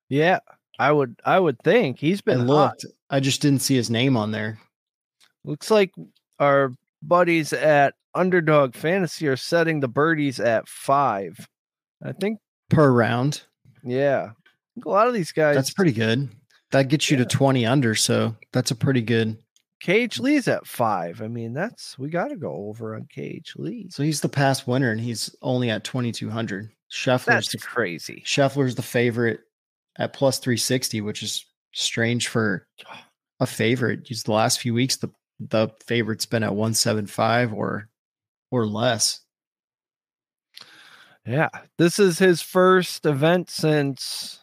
Yeah, 0.09 0.39
I 0.77 0.91
would. 0.91 1.19
I 1.25 1.39
would 1.39 1.57
think 1.63 1.99
he's 1.99 2.21
been 2.21 2.39
hot. 2.39 2.47
looked. 2.47 2.85
I 3.09 3.19
just 3.19 3.41
didn't 3.41 3.61
see 3.61 3.75
his 3.75 3.89
name 3.89 4.17
on 4.17 4.31
there. 4.31 4.59
Looks 5.43 5.71
like 5.71 5.91
our 6.39 6.75
buddies 7.01 7.53
at 7.53 7.93
Underdog 8.13 8.75
Fantasy 8.75 9.27
are 9.27 9.37
setting 9.37 9.79
the 9.79 9.87
birdies 9.87 10.39
at 10.39 10.67
five. 10.67 11.47
I 12.03 12.11
think. 12.13 12.39
Per 12.69 12.91
round. 12.91 13.43
Yeah, 13.83 14.31
a 14.85 14.89
lot 14.89 15.07
of 15.07 15.13
these 15.13 15.31
guys. 15.31 15.55
That's 15.55 15.73
pretty 15.73 15.91
good. 15.93 16.29
That 16.71 16.87
gets 16.87 17.09
you 17.09 17.17
Yeah. 17.17 17.23
to 17.23 17.29
20 17.29 17.65
under, 17.65 17.95
so 17.95 18.35
that's 18.53 18.71
a 18.71 18.75
pretty 18.75 19.01
good. 19.01 19.37
KH 19.81 20.19
Lee's 20.19 20.47
at 20.47 20.67
five. 20.67 21.21
I 21.21 21.27
mean, 21.27 21.53
that's 21.53 21.97
we 21.97 22.09
got 22.09 22.27
to 22.27 22.35
go 22.35 22.67
over 22.67 22.95
on 22.95 23.07
KH 23.13 23.55
Lee. 23.55 23.87
So 23.89 24.03
he's 24.03 24.21
the 24.21 24.29
past 24.29 24.67
winner 24.67 24.91
and 24.91 25.01
he's 25.01 25.35
only 25.41 25.69
at 25.69 25.83
2200. 25.83 26.69
Scheffler's 26.91 27.25
That's 27.25 27.51
the, 27.53 27.57
crazy. 27.57 28.21
Scheffler's 28.25 28.75
the 28.75 28.81
favorite 28.81 29.39
at 29.97 30.13
plus 30.13 30.39
360, 30.39 31.01
which 31.01 31.23
is 31.23 31.45
strange 31.71 32.27
for 32.27 32.67
a 33.39 33.47
favorite. 33.47 34.03
Just 34.03 34.25
the 34.25 34.33
last 34.33 34.59
few 34.59 34.73
weeks 34.73 34.97
the 34.97 35.09
the 35.39 35.69
favorite's 35.83 36.27
been 36.27 36.43
at 36.43 36.51
175 36.51 37.53
or 37.53 37.89
or 38.51 38.67
less. 38.67 39.21
Yeah, 41.25 41.49
this 41.77 41.97
is 41.97 42.19
his 42.19 42.41
first 42.41 43.05
event 43.05 43.49
since. 43.49 44.40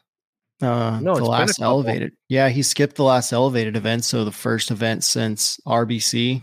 Uh, 0.60 0.98
No, 1.00 1.12
it's 1.12 1.20
the 1.20 1.24
last 1.26 1.60
elevated. 1.60 2.12
Yeah, 2.28 2.48
he 2.48 2.62
skipped 2.62 2.96
the 2.96 3.04
last 3.04 3.32
elevated 3.32 3.76
event, 3.76 4.04
so 4.04 4.24
the 4.24 4.32
first 4.32 4.70
event 4.70 5.04
since 5.04 5.58
RBC, 5.66 6.42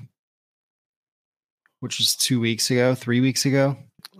which 1.81 1.99
was 1.99 2.15
two 2.15 2.39
weeks 2.39 2.71
ago, 2.71 2.95
three 2.95 3.19
weeks 3.21 3.45
ago. 3.45 3.77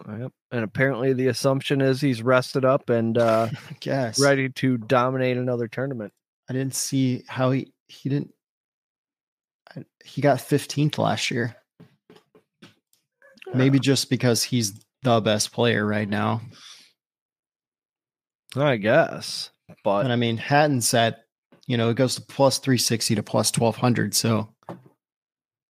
Yep. 0.07 0.31
And 0.51 0.63
apparently, 0.63 1.13
the 1.13 1.27
assumption 1.27 1.79
is 1.81 2.01
he's 2.01 2.21
rested 2.21 2.65
up 2.65 2.89
and 2.89 3.17
uh, 3.17 3.47
guess. 3.79 4.19
ready 4.19 4.49
to 4.49 4.77
dominate 4.77 5.37
another 5.37 5.67
tournament. 5.69 6.11
I 6.49 6.53
didn't 6.53 6.75
see 6.75 7.23
how 7.27 7.51
he 7.51 7.71
he 7.87 8.09
didn't. 8.09 8.33
I- 9.75 9.85
He 10.03 10.21
got 10.21 10.39
15th 10.39 10.97
last 10.97 11.31
year. 11.31 11.55
Maybe 13.53 13.79
just 13.79 14.09
because 14.09 14.43
he's 14.43 14.73
the 15.03 15.21
best 15.21 15.53
player 15.53 15.85
right 15.85 16.09
now. 16.09 16.41
I 18.57 18.77
guess, 18.77 19.49
but 19.67 20.03
But 20.03 20.11
I 20.11 20.15
mean, 20.15 20.37
Hatton's 20.37 20.93
at, 20.93 21.25
you 21.67 21.77
know, 21.77 21.89
it 21.89 21.95
goes 21.95 22.15
to 22.15 22.21
plus 22.21 22.59
360 22.59 23.15
to 23.15 23.23
plus 23.23 23.51
1200. 23.51 24.13
So 24.15 24.49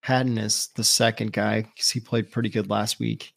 Hatton 0.02 0.38
is 0.38 0.68
the 0.76 0.84
second 0.84 1.32
guy 1.32 1.62
because 1.62 1.90
he 1.90 2.00
played 2.00 2.30
pretty 2.30 2.48
good 2.48 2.68
last 2.68 2.98
week. 2.98 3.32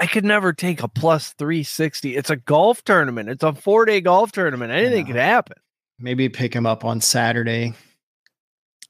I 0.00 0.06
could 0.06 0.24
never 0.24 0.52
take 0.52 0.82
a 0.82 0.88
plus 0.88 1.32
360. 1.34 2.16
It's 2.16 2.30
a 2.30 2.36
golf 2.36 2.82
tournament. 2.82 3.28
It's 3.28 3.44
a 3.44 3.52
four 3.52 3.84
day 3.84 4.00
golf 4.00 4.32
tournament. 4.32 4.72
Anything 4.72 5.04
know. 5.04 5.12
could 5.12 5.20
happen. 5.20 5.56
Maybe 5.98 6.28
pick 6.28 6.52
him 6.54 6.66
up 6.66 6.84
on 6.84 7.00
Saturday. 7.00 7.74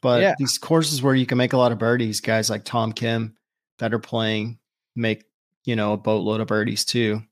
But 0.00 0.22
Yeah. 0.22 0.34
these 0.38 0.56
courses 0.58 1.02
where 1.02 1.14
you 1.14 1.26
can 1.26 1.36
make 1.38 1.52
a 1.52 1.56
lot 1.58 1.72
of 1.72 1.78
birdies, 1.78 2.20
guys 2.20 2.48
like 2.48 2.64
Tom 2.64 2.92
Kim 2.92 3.36
that 3.78 3.92
are 3.92 3.98
playing 3.98 4.58
make, 4.94 5.24
you 5.64 5.76
know, 5.76 5.92
a 5.92 5.96
boatload 5.98 6.40
of 6.40 6.46
birdies 6.46 6.84
too. 6.84 7.22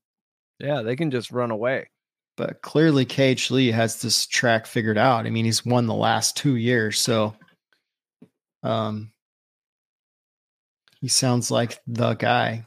Yeah, 0.59 0.83
they 0.83 0.95
can 0.97 1.11
just 1.11 1.31
run 1.31 1.51
away. 1.51 1.89
But 2.37 2.63
clearly, 2.63 3.05
KH 3.05 3.51
Lee 3.51 3.71
has 3.71 4.03
this 4.03 4.27
track 4.27 4.67
figured 4.67 4.99
out. 4.99 5.27
I 5.27 5.31
mean, 5.31 5.45
he's 5.45 5.65
won 5.65 5.87
the 5.87 5.95
last 5.95 6.37
two 6.37 6.57
years. 6.57 6.99
So 6.99 7.35
um, 8.65 9.13
he 11.01 11.09
sounds 11.09 11.51
like 11.51 11.79
the 11.87 12.15
guy. 12.15 12.67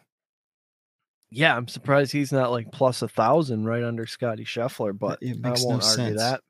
Yeah, 1.30 1.58
I'm 1.58 1.68
surprised 1.68 2.14
he's 2.14 2.32
not 2.32 2.52
like 2.52 2.72
plus 2.72 3.02
a 3.02 3.08
thousand 3.10 3.66
right 3.66 3.84
under 3.84 4.06
Scotty 4.06 4.46
Scheffler, 4.46 4.98
but 4.98 5.20
it 5.22 5.40
makes 5.40 5.64
no 5.64 5.70
won't 5.70 5.84
argue 5.84 5.96
sense. 5.96 6.22
that. 6.22 6.42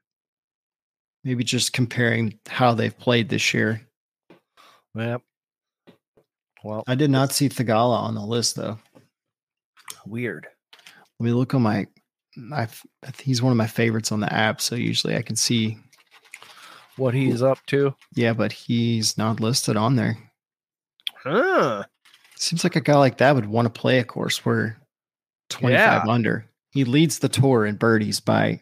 Maybe 1.23 1.43
just 1.43 1.73
comparing 1.73 2.39
how 2.45 2.73
they've 2.73 2.97
played 2.97 3.29
this 3.29 3.53
year. 3.53 3.81
Yep. 4.95 5.21
Well, 6.63 6.83
I 6.87 6.95
did 6.95 7.09
not 7.09 7.31
see 7.31 7.49
Theegala 7.49 7.97
on 7.97 8.15
the 8.15 8.21
list 8.21 8.55
though. 8.55 8.77
weird. 10.05 10.47
Let 11.19 11.25
me 11.25 11.31
look 11.31 11.53
on 11.53 11.63
my. 11.63 11.87
I 12.53 12.67
he's 13.21 13.41
one 13.41 13.51
of 13.51 13.57
my 13.57 13.67
favorites 13.67 14.11
on 14.11 14.19
the 14.19 14.31
app, 14.31 14.61
so 14.61 14.75
usually 14.75 15.15
I 15.15 15.21
can 15.21 15.35
see. 15.35 15.77
What 16.97 17.13
he's 17.13 17.43
up 17.43 17.59
to? 17.67 17.93
Yeah, 18.15 18.33
but 18.33 18.51
he's 18.51 19.17
not 19.19 19.39
listed 19.39 19.77
on 19.77 19.95
there. 19.97 20.17
Huh. 21.23 21.83
Seems 22.35 22.63
like 22.63 22.75
a 22.75 22.81
guy 22.81 22.95
like 22.95 23.17
that 23.17 23.35
would 23.35 23.45
want 23.45 23.65
to 23.71 23.79
play 23.79 23.99
a 23.99 24.03
course 24.03 24.43
where 24.45 24.79
25 25.49 25.79
Yeah. 25.79 26.03
under. 26.11 26.45
He 26.71 26.83
leads 26.85 27.19
the 27.19 27.29
tour 27.29 27.65
in 27.65 27.75
birdies 27.75 28.19
by 28.19 28.61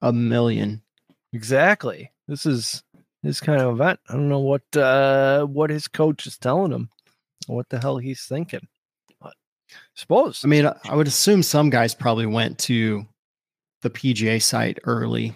a 0.00 0.12
million. 0.12 0.82
Exactly. 1.32 2.10
This 2.28 2.46
is 2.46 2.82
this 3.22 3.40
kind 3.40 3.60
of 3.60 3.72
event. 3.74 4.00
I 4.08 4.14
don't 4.14 4.28
know 4.28 4.40
what 4.40 4.62
uh 4.76 5.44
what 5.46 5.70
his 5.70 5.88
coach 5.88 6.26
is 6.26 6.38
telling 6.38 6.72
him. 6.72 6.88
What 7.46 7.68
the 7.68 7.80
hell 7.80 7.96
he's 7.98 8.24
thinking. 8.26 8.66
But 9.20 9.34
suppose. 9.94 10.42
I 10.44 10.48
mean, 10.48 10.66
I- 10.66 10.78
I 10.88 10.94
would 10.96 11.06
assume 11.08 11.42
some 11.42 11.70
guys 11.70 11.94
probably 11.94 12.26
went 12.26 12.58
to 12.60 13.06
the 13.82 13.90
PGA 13.90 14.40
site 14.42 14.78
early. 14.84 15.34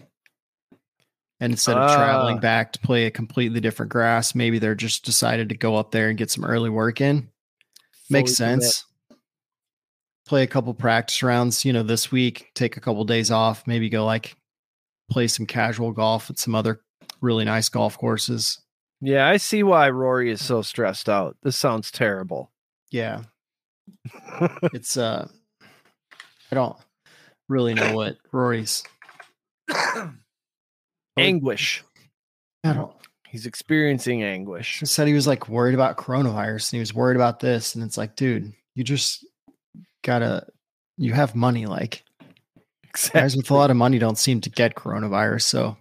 And 1.38 1.52
instead 1.52 1.76
of 1.76 1.94
traveling 1.94 2.38
Ah. 2.38 2.40
back 2.40 2.72
to 2.72 2.78
play 2.80 3.04
a 3.04 3.10
completely 3.10 3.60
different 3.60 3.92
grass, 3.92 4.34
maybe 4.34 4.58
they're 4.58 4.74
just 4.74 5.04
decided 5.04 5.50
to 5.50 5.56
go 5.56 5.76
up 5.76 5.90
there 5.90 6.08
and 6.08 6.16
get 6.16 6.30
some 6.30 6.44
early 6.44 6.70
work 6.70 7.00
in. 7.00 7.28
Makes 8.08 8.36
fully 8.38 8.48
commit. 8.52 8.62
sense. 8.62 8.84
Play 10.26 10.42
a 10.42 10.46
couple 10.46 10.72
practice 10.74 11.22
rounds, 11.22 11.64
you 11.64 11.72
know, 11.72 11.82
this 11.82 12.10
week, 12.10 12.50
take 12.54 12.76
a 12.76 12.80
couple 12.80 13.04
days 13.04 13.30
off, 13.30 13.66
maybe 13.66 13.88
go 13.90 14.04
like 14.06 14.34
play 15.10 15.28
some 15.28 15.46
casual 15.46 15.92
golf 15.92 16.30
at 16.30 16.38
some 16.38 16.54
other 16.54 16.80
really 17.20 17.44
nice 17.44 17.68
golf 17.68 17.96
courses. 17.98 18.58
Yeah, 19.00 19.28
I 19.28 19.36
see 19.36 19.62
why 19.62 19.90
Rory 19.90 20.30
is 20.30 20.42
so 20.44 20.62
stressed 20.62 21.08
out. 21.08 21.36
This 21.42 21.56
sounds 21.56 21.90
terrible. 21.90 22.50
Yeah. 22.90 23.22
It's 24.72 24.96
uh 24.96 25.28
I 26.50 26.54
don't 26.54 26.76
really 27.48 27.74
know 27.74 27.94
what 27.94 28.16
Rory's 28.32 28.82
anguish. 31.16 31.84
I 32.64 32.72
don't 32.72 32.92
He's 33.28 33.46
experiencing 33.46 34.22
anguish. 34.22 34.80
He 34.80 34.86
said 34.86 35.06
he 35.06 35.12
was 35.12 35.26
like 35.26 35.48
worried 35.48 35.74
about 35.74 35.98
coronavirus 35.98 36.72
and 36.72 36.76
he 36.76 36.80
was 36.80 36.94
worried 36.94 37.16
about 37.16 37.40
this. 37.40 37.74
And 37.74 37.84
it's 37.84 37.98
like, 37.98 38.16
dude, 38.16 38.52
you 38.74 38.84
just 38.84 39.26
gotta 40.02 40.46
you 40.96 41.12
have 41.12 41.34
money. 41.34 41.66
Like 41.66 42.04
guys 43.12 43.36
with 43.36 43.50
a 43.50 43.54
lot 43.54 43.70
of 43.70 43.76
money 43.76 43.98
don't 43.98 44.16
seem 44.16 44.40
to 44.40 44.50
get 44.50 44.74
coronavirus. 44.74 45.42
So 45.42 45.76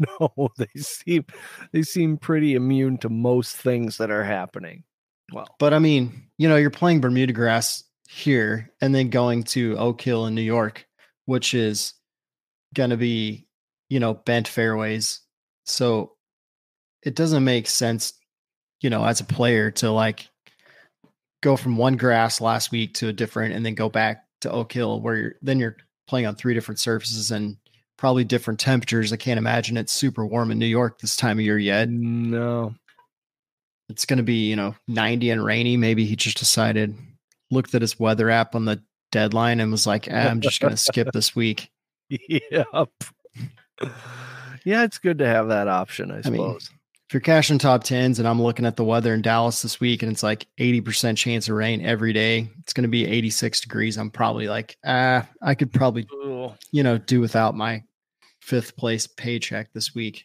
No, 0.20 0.48
they 0.56 0.80
seem 0.80 1.24
they 1.72 1.82
seem 1.82 2.16
pretty 2.16 2.54
immune 2.54 2.98
to 2.98 3.08
most 3.08 3.56
things 3.56 3.98
that 3.98 4.10
are 4.10 4.24
happening. 4.24 4.84
Well, 5.32 5.46
but 5.58 5.74
I 5.74 5.78
mean, 5.78 6.28
you 6.38 6.48
know, 6.48 6.56
you're 6.56 6.70
playing 6.70 7.00
Bermuda 7.00 7.32
grass 7.32 7.84
here 8.08 8.70
and 8.80 8.94
then 8.94 9.10
going 9.10 9.44
to 9.44 9.76
Oak 9.78 10.00
Hill 10.00 10.26
in 10.26 10.34
New 10.34 10.42
York, 10.42 10.86
which 11.30 11.54
is 11.54 11.94
gonna 12.74 12.96
be, 12.96 13.46
you 13.88 14.00
know, 14.00 14.14
bent 14.14 14.48
fairways. 14.48 15.20
So 15.64 16.16
it 17.04 17.14
doesn't 17.14 17.44
make 17.44 17.68
sense, 17.68 18.14
you 18.80 18.90
know, 18.90 19.04
as 19.04 19.20
a 19.20 19.24
player 19.24 19.70
to 19.70 19.92
like 19.92 20.28
go 21.40 21.56
from 21.56 21.76
one 21.76 21.96
grass 21.96 22.40
last 22.40 22.72
week 22.72 22.94
to 22.94 23.06
a 23.06 23.12
different 23.12 23.54
and 23.54 23.64
then 23.64 23.76
go 23.76 23.88
back 23.88 24.24
to 24.40 24.50
Oak 24.50 24.72
Hill 24.72 25.00
where 25.00 25.14
you're 25.16 25.34
then 25.40 25.60
you're 25.60 25.76
playing 26.08 26.26
on 26.26 26.34
three 26.34 26.52
different 26.52 26.80
surfaces 26.80 27.30
and 27.30 27.56
probably 27.96 28.24
different 28.24 28.58
temperatures. 28.58 29.12
I 29.12 29.16
can't 29.16 29.38
imagine 29.38 29.76
it's 29.76 29.92
super 29.92 30.26
warm 30.26 30.50
in 30.50 30.58
New 30.58 30.66
York 30.66 30.98
this 30.98 31.14
time 31.14 31.38
of 31.38 31.44
year 31.44 31.58
yet. 31.58 31.88
no. 31.88 32.74
It's 33.88 34.04
going 34.04 34.18
to 34.18 34.22
be, 34.22 34.48
you 34.48 34.54
know, 34.54 34.76
90 34.86 35.30
and 35.30 35.44
rainy. 35.44 35.76
Maybe 35.76 36.04
he 36.04 36.14
just 36.14 36.38
decided, 36.38 36.96
looked 37.50 37.74
at 37.74 37.82
his 37.82 37.98
weather 37.98 38.30
app 38.30 38.54
on 38.54 38.64
the 38.64 38.80
deadline 39.10 39.60
and 39.60 39.70
was 39.70 39.86
like, 39.86 40.08
"Ah, 40.10 40.14
I'm 40.28 40.40
just 40.40 40.60
going 40.60 40.72
to 40.72 40.76
skip 40.76 41.08
this 41.12 41.34
week. 41.34 41.70
Yep. 42.10 42.88
Yeah, 44.64 44.82
it's 44.84 44.98
good 44.98 45.18
to 45.18 45.26
have 45.26 45.48
that 45.48 45.68
option, 45.68 46.10
I 46.10 46.14
I 46.14 46.16
mean, 46.16 46.24
suppose. 46.24 46.70
If 47.08 47.14
you're 47.14 47.20
cashing 47.20 47.58
top 47.58 47.84
tens 47.84 48.18
and 48.18 48.28
I'm 48.28 48.42
looking 48.42 48.66
at 48.66 48.76
the 48.76 48.84
weather 48.84 49.14
in 49.14 49.22
Dallas 49.22 49.62
this 49.62 49.80
week 49.80 50.02
and 50.02 50.10
it's 50.12 50.22
like 50.22 50.46
80% 50.58 51.16
chance 51.16 51.48
of 51.48 51.54
rain 51.54 51.84
every 51.84 52.12
day, 52.12 52.50
it's 52.60 52.72
going 52.72 52.82
to 52.82 52.88
be 52.88 53.06
86 53.06 53.60
degrees. 53.60 53.96
I'm 53.96 54.10
probably 54.10 54.48
like, 54.48 54.76
ah, 54.84 55.26
I 55.40 55.54
could 55.54 55.72
probably, 55.72 56.06
you 56.72 56.82
know, 56.82 56.98
do 56.98 57.20
without 57.20 57.54
my 57.54 57.82
fifth 58.40 58.76
place 58.76 59.06
paycheck 59.06 59.72
this 59.72 59.94
week. 59.94 60.24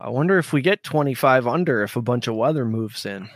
I 0.00 0.10
wonder 0.10 0.38
if 0.38 0.52
we 0.52 0.62
get 0.62 0.82
25 0.82 1.46
under 1.46 1.82
if 1.82 1.96
a 1.96 2.02
bunch 2.02 2.28
of 2.28 2.36
weather 2.36 2.64
moves 2.64 3.06
in. 3.06 3.28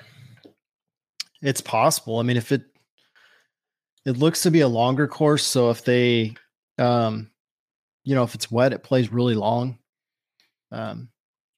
It's 1.40 1.60
possible. 1.60 2.18
I 2.18 2.22
mean, 2.22 2.36
if 2.36 2.52
it 2.52 2.62
it 4.08 4.16
looks 4.16 4.42
to 4.42 4.50
be 4.50 4.60
a 4.60 4.68
longer 4.68 5.06
course, 5.06 5.44
so 5.44 5.68
if 5.68 5.84
they 5.84 6.34
um 6.78 7.30
you 8.04 8.14
know, 8.14 8.22
if 8.22 8.34
it's 8.34 8.50
wet, 8.50 8.72
it 8.72 8.82
plays 8.82 9.12
really 9.12 9.34
long. 9.34 9.78
Um 10.72 11.10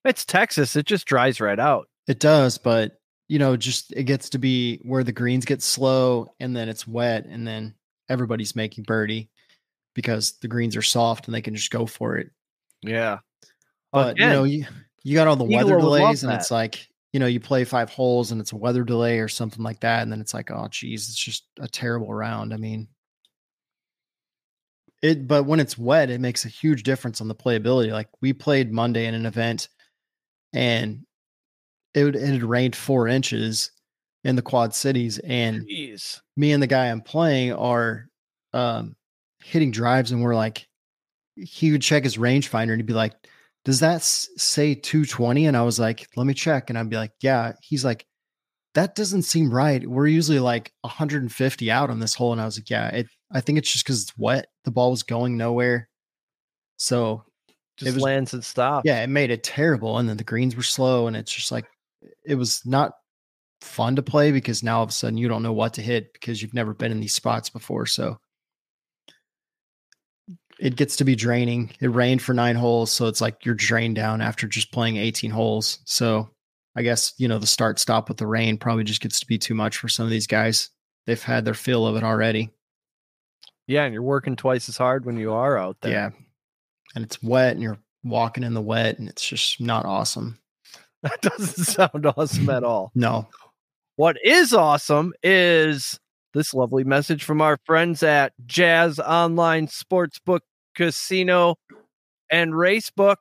It's 0.05 0.25
Texas. 0.25 0.75
It 0.75 0.87
just 0.87 1.07
dries 1.07 1.41
right 1.41 1.59
out. 1.61 1.89
it 2.09 2.19
does, 2.19 2.59
but 2.59 2.99
you 3.29 3.39
know, 3.39 3.57
just 3.57 3.93
it 3.93 4.05
gets 4.05 4.31
to 4.31 4.39
be 4.39 4.79
where 4.83 5.05
the 5.05 5.13
greens 5.13 5.45
get 5.45 5.63
slow 5.63 6.27
and 6.41 6.57
then 6.57 6.69
it's 6.69 6.89
wet 6.89 7.27
and 7.27 7.47
then 7.47 7.75
everybody's 8.09 8.57
making 8.57 8.83
birdie 8.83 9.31
because 9.95 10.33
the 10.41 10.49
greens 10.49 10.77
are 10.77 10.83
soft 10.83 11.29
and 11.29 11.35
they 11.35 11.43
can 11.43 11.55
just 11.55 11.71
go 11.71 11.87
for 11.87 12.17
it. 12.17 12.31
Yeah. 12.83 13.19
But 13.93 14.19
you 14.19 14.27
know, 14.27 14.43
you 14.43 14.67
you 15.05 15.15
got 15.15 15.29
all 15.29 15.37
the 15.37 15.45
weather 15.45 15.79
delays 15.79 16.25
and 16.25 16.33
that. 16.33 16.41
it's 16.41 16.51
like, 16.51 16.89
you 17.13 17.21
know, 17.21 17.27
you 17.27 17.41
play 17.41 17.65
five 17.65 17.91
holes 17.91 18.31
and 18.33 18.41
it's 18.41 18.53
a 18.53 18.57
weather 18.57 18.85
delay 18.85 19.19
or 19.19 19.29
something 19.29 19.63
like 19.63 19.81
that. 19.81 20.03
And 20.03 20.13
then 20.13 20.21
it's 20.21 20.35
like, 20.35 20.51
oh 20.51 20.69
geez, 20.71 21.09
it's 21.09 21.19
just 21.19 21.45
a 21.59 21.69
terrible 21.69 22.13
round. 22.13 22.55
I 22.55 22.57
mean 22.57 22.89
it 25.03 25.27
but 25.27 25.45
when 25.45 25.61
it's 25.61 25.79
wet, 25.79 26.11
it 26.11 26.21
makes 26.21 26.45
a 26.45 26.49
huge 26.49 26.83
difference 26.83 27.21
on 27.21 27.29
the 27.29 27.35
playability. 27.35 27.91
Like 27.91 28.09
we 28.21 28.33
played 28.33 28.73
Monday 28.73 29.07
in 29.07 29.15
an 29.15 29.27
event 29.27 29.69
and 30.53 31.05
it, 31.95 32.05
would, 32.05 32.17
it 32.17 32.27
had 32.27 32.43
rained 32.43 32.77
four 32.77 33.09
inches 33.09 33.73
in 34.25 34.37
the 34.37 34.43
quad 34.43 34.75
cities 34.75 35.19
and 35.21 35.67
Jeez. 35.67 36.21
me 36.37 36.53
and 36.53 36.63
the 36.63 36.67
guy 36.67 36.87
I'm 36.87 37.01
playing 37.01 37.53
are 37.55 38.07
um 38.53 38.95
hitting 39.43 39.71
drives 39.71 40.13
and 40.13 40.23
we're 40.23 40.35
like 40.35 40.69
he 41.37 41.73
would 41.73 41.81
check 41.81 42.05
his 42.05 42.19
rangefinder 42.19 42.73
and 42.73 42.77
he'd 42.77 42.87
be 42.87 42.93
like 42.93 43.15
does 43.65 43.81
that 43.81 44.03
say 44.03 44.75
220 44.75 45.47
and 45.47 45.57
I 45.57 45.63
was 45.63 45.79
like 45.79 46.09
let 46.17 46.27
me 46.27 46.35
check. 46.35 46.71
And 46.71 46.79
I'd 46.79 46.91
be 46.91 46.97
like 46.97 47.13
yeah. 47.21 47.53
He's 47.63 47.85
like 47.85 48.07
that 48.75 48.95
doesn't 48.95 49.23
seem 49.23 49.53
right. 49.53 49.87
We're 49.87 50.07
usually 50.07 50.39
like 50.39 50.73
150 50.83 51.71
out 51.71 51.91
on 51.91 51.99
this 52.01 52.15
hole. 52.15 52.33
And 52.33 52.41
I 52.41 52.45
was 52.45 52.59
like 52.59 52.71
yeah 52.71 52.89
it 52.89 53.07
I 53.33 53.41
think 53.41 53.59
it's 53.59 53.71
just 53.71 53.85
cuz 53.85 54.03
it's 54.03 54.19
wet. 54.19 54.47
The 54.65 54.71
ball 54.71 54.91
was 54.91 55.03
going 55.03 55.37
nowhere. 55.37 55.89
So 56.77 57.25
Just 57.77 57.95
was- 57.95 58.03
lands 58.03 58.33
and 58.35 58.45
stops. 58.45 58.87
yeah, 58.87 59.03
it 59.03 59.09
made 59.09 59.31
it 59.31 59.43
terrible. 59.43 59.99
And 59.99 60.09
then 60.09 60.17
the 60.17 60.25
greens 60.25 60.57
were 60.57 60.63
slow, 60.63 61.07
and 61.07 61.17
it's 61.17 61.33
just 61.33 61.53
like 61.53 61.67
it 62.25 62.35
was 62.37 62.63
not 62.65 62.93
fun 63.61 63.95
to 63.97 64.03
play 64.03 64.33
because 64.33 64.63
now 64.63 64.79
all 64.79 64.85
of 64.85 64.89
a 64.89 64.93
sudden 64.93 65.19
you 65.19 65.29
don't 65.29 65.43
know 65.43 65.53
what 65.53 65.75
to 65.75 65.83
hit 65.83 66.13
because 66.15 66.41
you've 66.41 66.55
never 66.55 66.73
been 66.73 66.91
in 66.93 67.01
these 67.01 67.15
spots 67.15 67.51
before. 67.51 67.85
So 67.87 68.19
it 70.61 70.77
gets 70.77 70.97
to 70.97 71.05
be 71.05 71.17
draining. 71.17 71.73
It 71.81 71.89
rained 71.89 72.23
for 72.23 72.35
nine 72.35 72.57
holes, 72.57 72.93
so 72.93 73.07
it's 73.07 73.21
like 73.21 73.45
you're 73.45 73.55
drained 73.55 73.97
down 73.97 74.21
after 74.21 74.47
just 74.47 74.73
playing 74.73 74.97
18 74.97 75.31
holes. 75.31 75.79
So 75.85 76.29
I 76.77 76.83
guess 76.83 77.15
you 77.17 77.27
know 77.27 77.39
the 77.39 77.47
start 77.47 77.79
stop 77.79 78.09
with 78.09 78.19
the 78.19 78.27
rain 78.27 78.59
probably 78.59 78.85
just 78.85 79.01
gets 79.01 79.21
to 79.21 79.27
be 79.27 79.39
too 79.39 79.55
much 79.55 79.79
for 79.79 79.89
some 79.89 80.05
of 80.05 80.11
these 80.11 80.27
guys. 80.27 80.71
They've 81.07 81.23
had 81.23 81.45
their 81.45 81.55
fill 81.55 81.87
of 81.87 81.97
it 81.97 82.05
already. 82.05 82.51
Yeah, 83.67 83.85
and 83.85 83.95
you're 83.95 84.03
working 84.03 84.37
twice 84.37 84.69
as 84.69 84.77
hard 84.77 85.07
when 85.07 85.17
you 85.17 85.33
are 85.33 85.57
out 85.57 85.77
there. 85.81 85.93
Yeah. 85.93 86.11
And 86.95 87.05
it's 87.05 87.23
wet 87.23 87.53
and 87.53 87.63
you're 87.63 87.79
walking 88.03 88.43
in 88.43 88.55
the 88.55 88.61
wet 88.61 88.99
and 88.99 89.09
it's 89.09 89.27
just 89.27 89.61
not 89.61 89.87
awesome. 89.87 90.39
That 91.03 91.23
doesn't 91.23 91.65
sound 91.65 92.05
awesome 92.05 92.51
at 92.51 92.63
all. 92.63 92.91
No. 92.95 93.27
What 93.97 94.19
is 94.23 94.53
awesome 94.53 95.15
is 95.23 95.99
this 96.35 96.53
lovely 96.53 96.85
message 96.85 97.25
from 97.25 97.41
our 97.41 97.59
friends 97.65 98.03
at 98.03 98.35
Jazz 98.45 98.99
Online 98.99 99.67
Sportsbook 99.67 100.41
Casino 100.75 101.57
and 102.31 102.53
Racebook. 102.53 103.17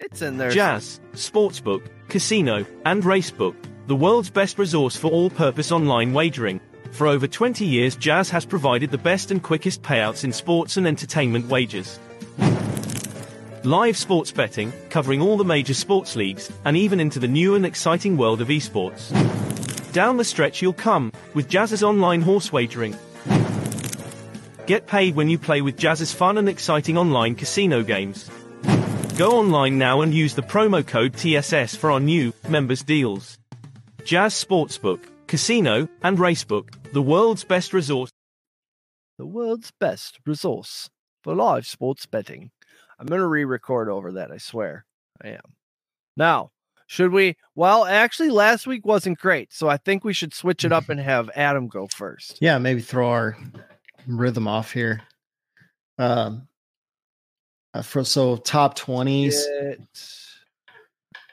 It's 0.00 0.20
in 0.20 0.36
there. 0.36 0.50
Jazz, 0.50 1.00
Sportsbook, 1.12 1.86
Casino, 2.08 2.66
and 2.84 3.02
Racebook, 3.02 3.56
the 3.86 3.96
world's 3.96 4.28
best 4.30 4.58
resource 4.58 4.96
for 4.96 5.08
all 5.08 5.30
purpose 5.30 5.72
online 5.72 6.12
wagering. 6.12 6.60
For 6.92 7.06
over 7.06 7.26
20 7.26 7.64
years, 7.64 7.96
Jazz 7.96 8.30
has 8.30 8.44
provided 8.44 8.90
the 8.90 8.98
best 8.98 9.30
and 9.30 9.42
quickest 9.42 9.82
payouts 9.82 10.22
in 10.22 10.32
sports 10.32 10.76
and 10.76 10.86
entertainment 10.86 11.46
wagers. 11.48 11.98
Live 13.64 13.96
sports 13.96 14.30
betting, 14.30 14.72
covering 14.90 15.22
all 15.22 15.38
the 15.38 15.44
major 15.44 15.72
sports 15.72 16.16
leagues, 16.16 16.52
and 16.66 16.76
even 16.76 17.00
into 17.00 17.18
the 17.18 17.26
new 17.26 17.54
and 17.54 17.64
exciting 17.64 18.16
world 18.18 18.42
of 18.42 18.48
esports. 18.48 19.10
Down 19.94 20.16
the 20.16 20.24
stretch 20.24 20.60
you'll 20.60 20.72
come, 20.72 21.12
with 21.34 21.48
Jazz's 21.48 21.84
online 21.84 22.20
horse 22.20 22.52
wagering. 22.52 22.96
Get 24.66 24.88
paid 24.88 25.14
when 25.14 25.28
you 25.28 25.38
play 25.38 25.62
with 25.62 25.76
Jazz's 25.76 26.12
fun 26.12 26.36
and 26.36 26.48
exciting 26.48 26.98
online 26.98 27.36
casino 27.36 27.84
games. 27.84 28.28
Go 29.16 29.38
online 29.38 29.78
now 29.78 30.00
and 30.00 30.12
use 30.12 30.34
the 30.34 30.42
promo 30.42 30.84
code 30.84 31.14
TSS 31.14 31.76
for 31.76 31.92
our 31.92 32.00
new 32.00 32.32
members 32.48 32.82
deals. 32.82 33.38
Jazz 34.04 34.34
Sportsbook, 34.34 34.98
Casino, 35.28 35.88
and 36.02 36.18
Racebook, 36.18 36.70
the 36.92 37.00
world's 37.00 37.44
best 37.44 37.72
resource. 37.72 38.10
The 39.16 39.26
world's 39.26 39.70
best 39.78 40.18
resource 40.26 40.90
for 41.22 41.36
live 41.36 41.68
sports 41.68 42.04
betting. 42.06 42.50
I'm 42.98 43.06
going 43.06 43.20
to 43.20 43.28
re 43.28 43.44
record 43.44 43.88
over 43.88 44.10
that, 44.10 44.32
I 44.32 44.38
swear. 44.38 44.86
I 45.22 45.28
am. 45.28 45.54
Now, 46.16 46.50
should 46.86 47.12
we? 47.12 47.36
Well, 47.54 47.84
actually, 47.84 48.30
last 48.30 48.66
week 48.66 48.84
wasn't 48.84 49.18
great. 49.18 49.52
So 49.52 49.68
I 49.68 49.76
think 49.76 50.04
we 50.04 50.12
should 50.12 50.34
switch 50.34 50.64
it 50.64 50.72
up 50.72 50.88
and 50.88 51.00
have 51.00 51.30
Adam 51.34 51.68
go 51.68 51.86
first. 51.86 52.38
Yeah, 52.40 52.58
maybe 52.58 52.80
throw 52.80 53.08
our 53.08 53.36
rhythm 54.06 54.48
off 54.48 54.72
here. 54.72 55.02
Um, 55.98 56.48
uh, 57.72 57.82
for 57.82 58.04
so 58.04 58.36
top 58.36 58.74
twenties. 58.74 59.46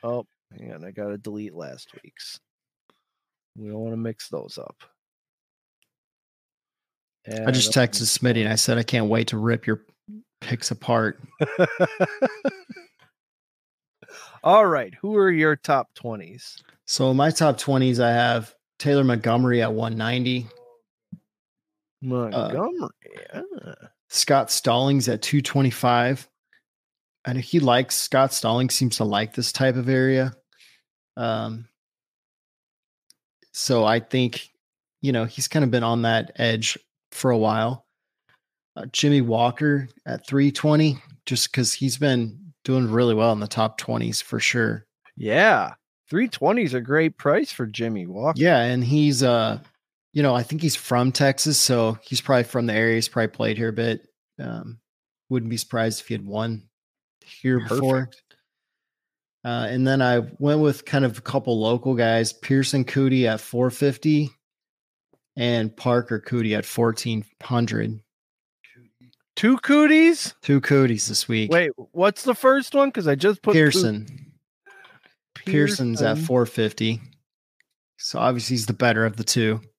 Oh, 0.03 0.25
hang 0.57 0.73
on. 0.73 0.85
I 0.85 0.91
got 0.91 1.09
to 1.09 1.17
delete 1.17 1.53
last 1.53 1.89
week's. 2.03 2.39
We 3.57 3.69
don't 3.69 3.79
want 3.79 3.93
to 3.93 3.97
mix 3.97 4.29
those 4.29 4.57
up. 4.57 4.83
I 7.27 7.51
just 7.51 7.71
texted 7.71 8.03
Smitty 8.03 8.41
and 8.41 8.49
I 8.49 8.55
said 8.55 8.79
I 8.79 8.83
can't 8.83 9.05
wait 9.07 9.27
to 9.27 9.37
rip 9.37 9.67
your 9.67 9.85
picks 10.39 10.71
apart. 10.71 11.19
All 14.43 14.65
right. 14.65 14.93
Who 15.01 15.15
are 15.17 15.31
your 15.31 15.55
top 15.55 15.89
20s? 15.95 16.61
So 16.85 17.13
my 17.13 17.31
top 17.31 17.57
twenties, 17.57 18.01
I 18.01 18.09
have 18.09 18.53
Taylor 18.77 19.05
Montgomery 19.05 19.61
at 19.61 19.71
one 19.71 19.95
ninety, 19.95 20.45
Montgomery. 22.01 22.89
ah. 23.33 23.73
Scott 24.09 24.51
Stallings 24.51 25.07
at 25.07 25.21
two 25.21 25.41
twenty 25.41 25.69
five. 25.69 26.27
And 27.23 27.37
he 27.39 27.61
likes 27.61 27.95
Scott 27.95 28.33
Stallings 28.33 28.73
seems 28.75 28.97
to 28.97 29.05
like 29.05 29.33
this 29.33 29.53
type 29.53 29.75
of 29.77 29.87
area. 29.87 30.33
Um, 31.15 31.69
so 33.53 33.85
I 33.85 34.01
think 34.01 34.49
you 35.01 35.13
know 35.13 35.23
he's 35.23 35.47
kind 35.47 35.63
of 35.63 35.71
been 35.71 35.83
on 35.83 36.01
that 36.01 36.33
edge 36.35 36.77
for 37.13 37.31
a 37.31 37.37
while. 37.37 37.85
Uh, 38.75 38.85
Jimmy 38.91 39.21
Walker 39.21 39.87
at 40.05 40.27
320, 40.27 40.97
just 41.25 41.51
because 41.51 41.73
he's 41.73 41.97
been 41.97 42.37
doing 42.63 42.91
really 42.91 43.15
well 43.15 43.31
in 43.31 43.39
the 43.39 43.47
top 43.47 43.79
20s 43.79 44.21
for 44.21 44.39
sure. 44.39 44.85
Yeah. 45.15 45.73
320 46.09 46.63
is 46.63 46.73
a 46.73 46.81
great 46.81 47.17
price 47.17 47.51
for 47.51 47.65
Jimmy 47.65 48.05
Walker. 48.05 48.39
Yeah, 48.39 48.61
and 48.61 48.83
he's 48.83 49.23
uh, 49.23 49.59
you 50.13 50.23
know, 50.23 50.35
I 50.35 50.43
think 50.43 50.61
he's 50.61 50.75
from 50.75 51.11
Texas, 51.11 51.57
so 51.57 51.97
he's 52.03 52.21
probably 52.21 52.43
from 52.43 52.65
the 52.65 52.73
area. 52.73 52.95
He's 52.95 53.07
probably 53.07 53.29
played 53.29 53.57
here 53.57 53.69
a 53.69 53.73
bit. 53.73 54.07
Um, 54.39 54.79
wouldn't 55.29 55.49
be 55.49 55.57
surprised 55.57 56.01
if 56.01 56.07
he 56.07 56.13
had 56.13 56.25
won 56.25 56.63
here 57.23 57.59
before. 57.59 58.09
Uh, 59.43 59.67
and 59.69 59.87
then 59.87 60.01
I 60.01 60.19
went 60.37 60.59
with 60.59 60.85
kind 60.85 61.05
of 61.05 61.17
a 61.17 61.21
couple 61.21 61.59
local 61.59 61.95
guys, 61.95 62.33
Pierceson 62.33 62.85
Coody 62.85 63.25
at 63.25 63.39
450 63.39 64.29
and 65.37 65.75
Parker 65.75 66.19
Coody 66.19 66.57
at 66.57 66.65
1400. 66.65 68.01
Two 69.35 69.57
cooties? 69.57 70.35
Two 70.41 70.61
Cooties 70.61 71.07
this 71.07 71.27
week. 71.27 71.51
Wait, 71.51 71.71
what's 71.93 72.23
the 72.23 72.35
first 72.35 72.75
one? 72.75 72.89
Because 72.89 73.07
I 73.07 73.15
just 73.15 73.41
put 73.41 73.53
Coo- 73.53 73.59
Pierceson. 73.59 74.07
Pierceson's 75.35 76.01
at 76.01 76.17
450. 76.17 77.01
So 77.97 78.19
obviously 78.19 78.55
he's 78.55 78.65
the 78.65 78.73
better 78.73 79.05
of 79.05 79.17
the 79.17 79.23
two. 79.23 79.61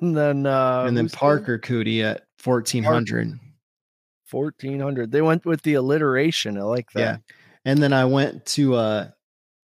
And 0.00 0.16
then 0.16 0.46
uh 0.46 0.84
and 0.88 0.96
then 0.96 1.08
Parker 1.08 1.60
Coody 1.60 2.02
at 2.02 2.24
1400. 2.42 3.38
1400. 4.28 5.12
They 5.12 5.22
went 5.22 5.46
with 5.46 5.62
the 5.62 5.74
alliteration. 5.74 6.58
I 6.58 6.62
like 6.62 6.90
that. 6.94 7.00
Yeah. 7.00 7.16
And 7.64 7.80
then 7.80 7.92
I 7.92 8.04
went 8.04 8.44
to 8.46 8.74
uh 8.74 9.08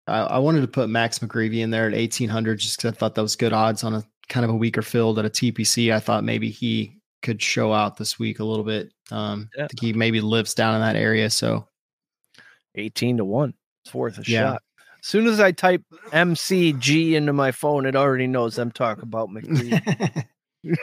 I, 0.05 0.19
I 0.19 0.37
wanted 0.37 0.61
to 0.61 0.67
put 0.67 0.89
Max 0.89 1.17
McGreevy 1.17 1.61
in 1.61 1.71
there 1.71 1.87
at 1.87 1.93
1800 1.93 2.59
just 2.59 2.77
because 2.77 2.91
I 2.91 2.95
thought 2.95 3.15
that 3.15 3.21
was 3.23 3.35
good 3.35 3.51
odds 3.51 3.83
on 3.83 3.95
a 3.95 4.03
kind 4.29 4.43
of 4.43 4.51
a 4.51 4.55
weaker 4.55 4.83
field 4.83 5.17
at 5.17 5.25
a 5.25 5.29
TPC. 5.29 5.91
I 5.91 5.99
thought 5.99 6.23
maybe 6.23 6.51
he 6.51 7.00
could 7.21 7.41
show 7.41 7.71
out 7.73 7.97
this 7.97 8.17
week 8.19 8.39
a 8.39 8.43
little 8.43 8.63
bit. 8.65 8.91
Um 9.11 9.49
Yeah. 9.55 9.65
I 9.65 9.67
think 9.67 9.79
he 9.81 9.93
maybe 9.93 10.21
lives 10.21 10.53
down 10.53 10.75
in 10.75 10.81
that 10.81 10.95
area. 10.95 11.29
So 11.29 11.67
18 12.75 13.17
to 13.17 13.25
1. 13.25 13.53
It's 13.85 13.93
worth 13.93 14.17
a 14.17 14.23
Yeah. 14.29 14.51
shot. 14.53 14.61
As 15.03 15.07
soon 15.07 15.25
as 15.27 15.39
I 15.39 15.51
type 15.51 15.83
MCG 16.11 17.13
into 17.15 17.33
my 17.33 17.51
phone, 17.51 17.85
it 17.87 17.95
already 17.95 18.27
knows 18.27 18.57
I'm 18.59 18.71
talking 18.71 19.03
about 19.03 19.29
McGreevy. 19.29 20.25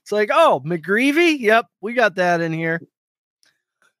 it's 0.00 0.12
like, 0.12 0.30
oh, 0.32 0.62
McGreevy? 0.64 1.38
Yep, 1.40 1.66
we 1.82 1.92
got 1.92 2.14
that 2.14 2.40
in 2.40 2.52
here. 2.52 2.80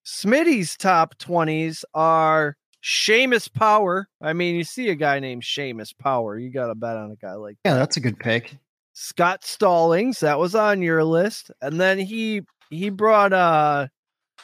Smitty's 0.06 0.76
top 0.78 1.16
20s 1.18 1.84
are 1.92 2.56
Seamus 2.82 3.52
Power. 3.52 4.08
I 4.22 4.32
mean, 4.32 4.56
you 4.56 4.64
see 4.64 4.88
a 4.88 4.94
guy 4.94 5.20
named 5.20 5.42
Seamus 5.42 5.92
Power, 5.98 6.38
you 6.38 6.50
got 6.50 6.68
to 6.68 6.74
bet 6.74 6.96
on 6.96 7.10
a 7.10 7.16
guy 7.16 7.34
like 7.34 7.56
that. 7.64 7.70
yeah, 7.70 7.74
that's 7.76 7.98
a 7.98 8.00
good 8.00 8.18
pick. 8.18 8.56
Scott 9.00 9.44
Stallings, 9.44 10.18
that 10.20 10.40
was 10.40 10.56
on 10.56 10.82
your 10.82 11.04
list. 11.04 11.52
And 11.62 11.80
then 11.80 12.00
he 12.00 12.42
he 12.68 12.90
brought 12.90 13.32
uh 13.32 13.86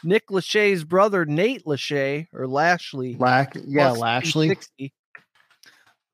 Nick 0.05 0.29
Lachey's 0.29 0.85
brother, 0.85 1.25
Nate 1.25 1.65
Lachey, 1.65 2.29
or 2.33 2.47
Lashley. 2.47 3.17
Lack 3.19 3.57
yeah, 3.67 3.91
Lashley. 3.91 4.47
360. 4.49 4.93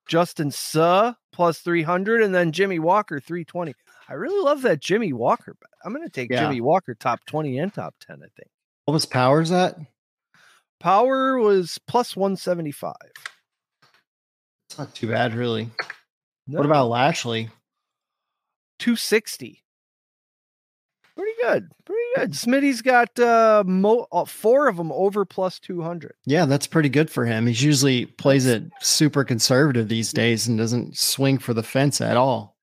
Justin 0.08 0.50
Suh 0.50 1.12
plus 1.32 1.58
300, 1.58 2.22
and 2.22 2.34
then 2.34 2.50
Jimmy 2.50 2.78
Walker 2.78 3.20
320. 3.20 3.74
I 4.08 4.14
really 4.14 4.42
love 4.42 4.62
that 4.62 4.80
Jimmy 4.80 5.12
Walker. 5.12 5.54
I'm 5.84 5.92
going 5.92 6.06
to 6.06 6.12
take 6.12 6.30
Yeah. 6.30 6.40
Jimmy 6.44 6.62
Walker 6.62 6.94
top 6.94 7.20
20 7.26 7.58
and 7.58 7.72
top 7.72 7.94
10, 8.00 8.16
I 8.16 8.28
think. 8.36 8.50
What 8.86 8.94
was 8.94 9.06
powers 9.06 9.52
at? 9.52 9.76
Power 10.80 11.38
was 11.38 11.78
plus 11.86 12.16
175. 12.16 12.94
It's 14.68 14.78
not 14.78 14.94
too 14.94 15.08
bad, 15.08 15.34
really. 15.34 15.70
No, 16.48 16.56
What 16.58 16.66
about 16.66 16.88
Lashley? 16.88 17.50
260? 18.80 19.62
Pretty 21.16 21.32
good. 21.42 21.68
Pretty 21.84 22.00
good. 22.16 22.30
Smitty's 22.32 22.82
got 22.82 23.18
uh, 23.18 23.62
mo- 23.66 24.06
uh, 24.10 24.24
four 24.24 24.68
of 24.68 24.76
them 24.76 24.90
over 24.90 25.24
plus 25.24 25.58
200. 25.60 26.14
Yeah, 26.24 26.46
that's 26.46 26.66
pretty 26.66 26.88
good 26.88 27.10
for 27.10 27.26
him. 27.26 27.46
He's 27.46 27.62
usually 27.62 28.06
plays 28.06 28.46
it 28.46 28.64
super 28.80 29.22
conservative 29.22 29.88
these 29.88 30.12
days 30.12 30.46
and 30.46 30.56
doesn't 30.56 30.96
swing 30.96 31.38
for 31.38 31.52
the 31.52 31.62
fence 31.62 32.00
at 32.00 32.16
all. 32.16 32.56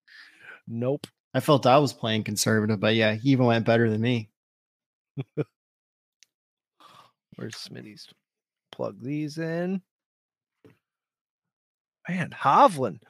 Nope. 0.67 1.07
I 1.33 1.39
felt 1.39 1.67
I 1.67 1.77
was 1.77 1.93
playing 1.93 2.23
conservative, 2.23 2.79
but 2.79 2.95
yeah, 2.95 3.13
he 3.13 3.29
even 3.29 3.45
went 3.45 3.65
better 3.65 3.89
than 3.89 4.01
me. 4.01 4.29
Where's 7.35 7.55
Smitty's? 7.55 8.07
Plug 8.71 8.99
these 9.01 9.37
in. 9.37 9.81
Man, 12.09 12.31
Hovland. 12.31 13.01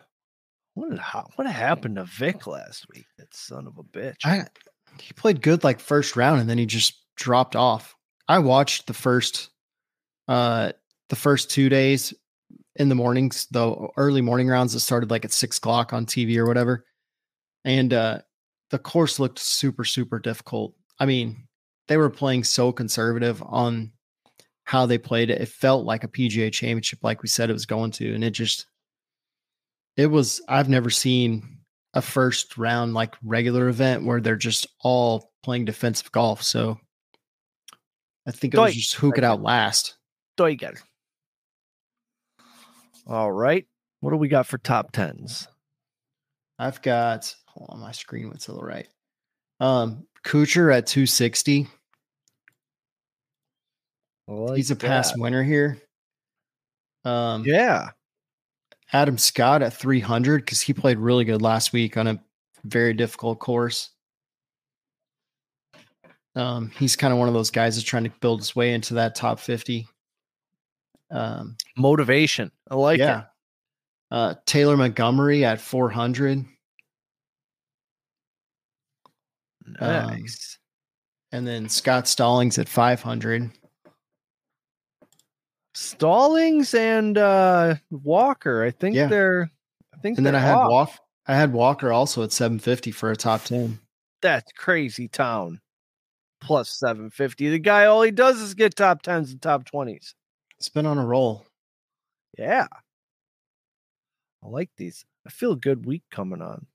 What 0.78 0.92
what 1.36 1.48
happened 1.48 1.96
to 1.96 2.04
Vic 2.04 2.46
last 2.46 2.86
week? 2.94 3.08
That 3.18 3.34
son 3.34 3.66
of 3.66 3.80
a 3.80 3.84
bitch. 3.84 4.18
I 4.24 4.46
he 5.02 5.12
played 5.14 5.42
good 5.42 5.64
like 5.64 5.80
first 5.80 6.16
round 6.16 6.40
and 6.40 6.48
then 6.48 6.60
he 6.60 6.68
just 6.68 7.04
dropped 7.16 7.56
off. 7.56 7.96
I 8.28 8.38
watched 8.38 8.86
the 8.86 8.94
first 8.94 9.50
uh 10.28 10.74
the 11.10 11.16
first 11.16 11.50
two 11.50 11.70
days 11.70 12.14
in 12.76 12.90
the 12.90 12.96
mornings, 12.96 13.48
the 13.50 13.88
early 13.98 14.22
morning 14.22 14.50
rounds 14.50 14.74
that 14.74 14.82
started 14.82 15.10
like 15.10 15.26
at 15.26 15.32
six 15.32 15.58
o'clock 15.58 15.94
on 15.94 16.06
TV 16.06 16.38
or 16.38 16.46
whatever. 16.46 16.86
And 17.66 17.92
uh 17.92 18.20
the 18.70 18.78
course 18.78 19.18
looked 19.18 19.40
super, 19.40 19.84
super 19.84 20.20
difficult. 20.20 20.76
I 21.00 21.08
mean, 21.08 21.48
they 21.88 21.98
were 21.98 22.12
playing 22.12 22.44
so 22.44 22.72
conservative 22.72 23.42
on 23.42 23.94
how 24.66 24.86
they 24.86 25.00
played 25.00 25.32
it. 25.32 25.42
It 25.42 25.50
felt 25.50 25.86
like 25.86 26.04
a 26.04 26.08
PGA 26.08 26.52
championship, 26.52 27.00
like 27.02 27.24
we 27.24 27.30
said 27.30 27.50
it 27.50 27.54
was 27.54 27.66
going 27.66 27.90
to. 27.92 28.14
And 28.14 28.24
it 28.24 28.32
just 28.32 28.68
it 29.98 30.08
was 30.08 30.42
I've 30.48 30.70
never 30.70 30.90
seen 30.90 31.58
a 31.94 32.02
first 32.02 32.58
round 32.58 32.94
like 32.94 33.16
regular 33.24 33.68
event 33.68 34.06
where 34.06 34.22
they're 34.22 34.36
just 34.36 34.68
all 34.82 35.32
playing 35.44 35.66
defensive 35.66 36.12
golf. 36.12 36.44
So 36.44 36.80
I 38.28 38.32
think 38.32 38.54
it 38.54 38.60
was 38.60 38.76
just 38.76 38.94
who 38.94 39.12
could 39.12 39.24
outlast. 39.24 39.98
Deuger. 40.38 40.76
All 43.08 43.32
right. 43.32 43.66
What 44.02 44.12
do 44.12 44.18
we 44.18 44.28
got 44.28 44.46
for 44.46 44.60
top 44.60 44.92
tens? 44.92 45.48
I've 46.60 46.82
got 46.82 47.34
hold 47.48 47.70
on, 47.72 47.80
my 47.80 47.92
screen 47.92 48.28
went 48.28 48.42
to 48.42 48.52
the 48.52 48.62
right. 48.62 48.88
Um 49.60 50.06
Kuchar 50.24 50.76
at 50.76 50.86
260. 50.86 51.68
He's 54.56 54.72
a 54.72 54.76
past 54.76 55.18
winner 55.18 55.44
here. 55.44 55.80
Um 57.06 57.44
Yeah. 57.46 57.90
Adam 58.94 59.18
Scott 59.18 59.62
at 59.62 59.74
300 59.74 60.46
because 60.46 60.62
he 60.62 60.74
played 60.74 60.98
really 60.98 61.26
good 61.26 61.42
last 61.42 61.74
week 61.74 61.98
on 61.98 62.08
a 62.08 62.20
very 62.64 62.94
difficult 62.94 63.40
course. 63.40 63.90
Um, 66.36 66.72
he's 66.78 66.96
kind 66.96 67.12
of 67.12 67.20
one 67.20 67.28
of 67.28 67.34
those 67.34 67.50
guys 67.50 67.76
that's 67.76 67.88
trying 67.88 68.04
to 68.04 68.12
build 68.22 68.40
his 68.42 68.56
way 68.56 68.74
into 68.74 68.94
that 68.96 69.16
top 69.16 69.40
50. 69.40 69.88
Um, 71.10 71.58
Motivation. 71.76 72.52
I 72.70 72.76
like 72.76 73.00
yeah. 73.00 73.20
it. 73.20 73.26
Uh, 74.12 74.36
Taylor 74.46 74.78
Montgomery 74.78 75.44
at 75.44 75.60
400. 75.60 76.46
Um, 79.80 80.08
Nice. 80.08 80.60
And 81.32 81.46
then 81.46 81.68
Scott 81.68 82.08
Stallings 82.08 82.58
at 82.58 82.70
500. 82.70 83.52
Stallings 85.78 86.74
and 86.74 87.18
uh 87.20 87.76
Walker. 87.92 88.64
I 88.64 88.72
think 88.72 88.96
Yeah. 88.96 89.06
they're 89.08 89.52
I 89.94 89.98
think 90.00 90.18
And 90.18 90.26
then 90.26 90.34
I 90.36 90.40
had. 90.40 90.56
Walker. 90.56 90.98
I 91.28 91.36
had 91.36 91.54
Walker 91.54 91.92
also 91.92 92.24
at 92.24 92.32
750 92.32 92.92
for 92.92 93.12
a 93.12 93.16
top 93.16 93.44
10. 93.44 93.80
That's 94.22 94.52
crazy 94.54 95.08
town. 95.08 95.60
Plus 96.42 96.70
750. 96.80 97.50
The 97.50 97.60
guy 97.60 97.86
all 97.86 98.02
he 98.02 98.10
does 98.12 98.40
is 98.42 98.54
get 98.56 98.76
top 98.76 99.04
10s 99.04 99.32
and 99.32 99.42
top 99.42 99.66
20s. 99.66 100.14
It's 100.58 100.70
been 100.70 100.86
on 100.88 100.98
a 100.98 101.06
roll. 101.06 101.46
Yeah. 102.38 102.68
I 104.44 104.48
like 104.48 104.70
these. 104.78 105.06
I 105.28 105.30
feel 105.30 105.52
a 105.52 105.56
good 105.58 105.86
week 105.86 106.04
coming 106.10 106.42
on. 106.42 106.66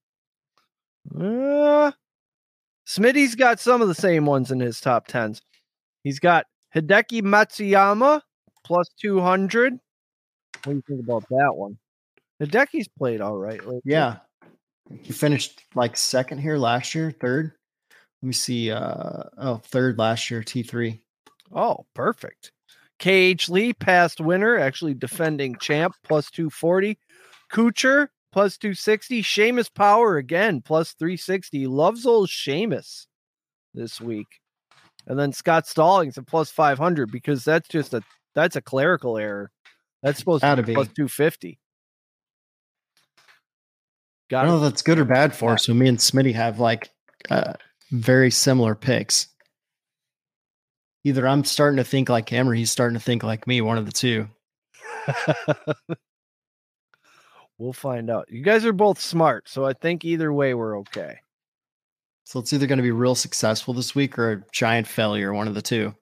Uh, 1.18 1.92
Smitty's 2.86 3.34
got 3.34 3.58
some 3.58 3.80
of 3.82 3.88
the 3.88 3.94
same 3.94 4.26
ones 4.26 4.50
in 4.50 4.60
his 4.60 4.80
top 4.80 5.08
10s. 5.08 5.40
He's 6.04 6.18
got 6.20 6.46
Hideki 6.74 7.22
Matsuyama 7.22 8.20
plus 8.64 8.88
200. 9.00 9.72
What 9.72 9.80
do 10.64 10.70
you 10.72 10.82
think 10.86 11.00
about 11.00 11.24
that 11.28 11.52
one? 11.54 11.78
Hideki's 12.40 12.88
played 12.88 13.20
all 13.20 13.36
right. 13.36 13.60
lately. 13.60 13.80
Yeah. 13.84 14.18
He 15.02 15.12
finished 15.12 15.62
like 15.74 15.96
second 15.96 16.38
here 16.38 16.58
last 16.58 16.94
year, 16.94 17.10
third. 17.10 17.52
Let 18.22 18.26
me 18.26 18.32
see. 18.32 18.70
Uh 18.70 19.24
oh, 19.38 19.56
third 19.64 19.98
last 19.98 20.30
year, 20.30 20.42
T3. 20.42 21.00
Oh, 21.54 21.86
perfect. 21.94 22.52
KH 22.98 23.48
Lee, 23.48 23.72
past 23.72 24.20
winner, 24.20 24.58
actually 24.58 24.94
defending 24.94 25.56
champ, 25.60 25.94
plus 26.04 26.30
240. 26.30 26.98
Kuchar, 27.52 28.08
plus 28.32 28.56
260. 28.58 29.22
Seamus 29.22 29.72
Power, 29.72 30.16
again, 30.18 30.62
plus 30.62 30.92
360. 30.92 31.66
Loves 31.66 32.06
old 32.06 32.28
Seamus 32.28 33.06
this 33.74 34.00
week. 34.00 34.28
And 35.06 35.18
then 35.18 35.32
Scott 35.32 35.66
Stallings 35.66 36.16
at 36.16 36.26
plus 36.26 36.50
500 36.50 37.10
because 37.10 37.44
that's 37.44 37.68
just 37.68 37.92
a 37.92 38.02
that's 38.34 38.56
a 38.56 38.62
clerical 38.62 39.18
error. 39.18 39.50
That's 40.02 40.18
supposed 40.18 40.42
to 40.42 40.46
Gotta 40.46 40.62
be 40.62 40.68
be. 40.68 40.74
plus 40.74 40.88
250. 40.88 41.58
I 43.18 43.20
Got 44.30 44.42
don't 44.42 44.52
know 44.52 44.60
that's 44.60 44.82
good 44.82 44.98
or 44.98 45.04
bad 45.04 45.34
for 45.36 45.52
us. 45.52 45.66
So 45.66 45.74
me 45.74 45.88
and 45.88 45.98
Smitty 45.98 46.34
have 46.34 46.58
like 46.58 46.90
uh, 47.30 47.52
very 47.90 48.30
similar 48.30 48.74
picks. 48.74 49.28
Either 51.04 51.26
I'm 51.28 51.44
starting 51.44 51.76
to 51.76 51.84
think 51.84 52.08
like 52.08 52.28
him 52.28 52.48
or 52.48 52.54
he's 52.54 52.70
starting 52.70 52.98
to 52.98 53.04
think 53.04 53.22
like 53.22 53.46
me, 53.46 53.60
one 53.60 53.76
of 53.76 53.86
the 53.86 53.92
two. 53.92 54.28
we'll 57.58 57.72
find 57.72 58.08
out. 58.08 58.26
You 58.30 58.42
guys 58.42 58.64
are 58.64 58.72
both 58.72 59.00
smart, 59.00 59.48
so 59.48 59.66
I 59.66 59.72
think 59.74 60.04
either 60.04 60.32
way 60.32 60.54
we're 60.54 60.78
okay. 60.80 61.18
So 62.24 62.40
it's 62.40 62.52
either 62.52 62.66
going 62.66 62.78
to 62.78 62.82
be 62.84 62.92
real 62.92 63.14
successful 63.16 63.74
this 63.74 63.94
week 63.94 64.18
or 64.18 64.32
a 64.32 64.44
giant 64.52 64.86
failure, 64.86 65.32
one 65.34 65.48
of 65.48 65.54
the 65.54 65.62
two. 65.62 65.94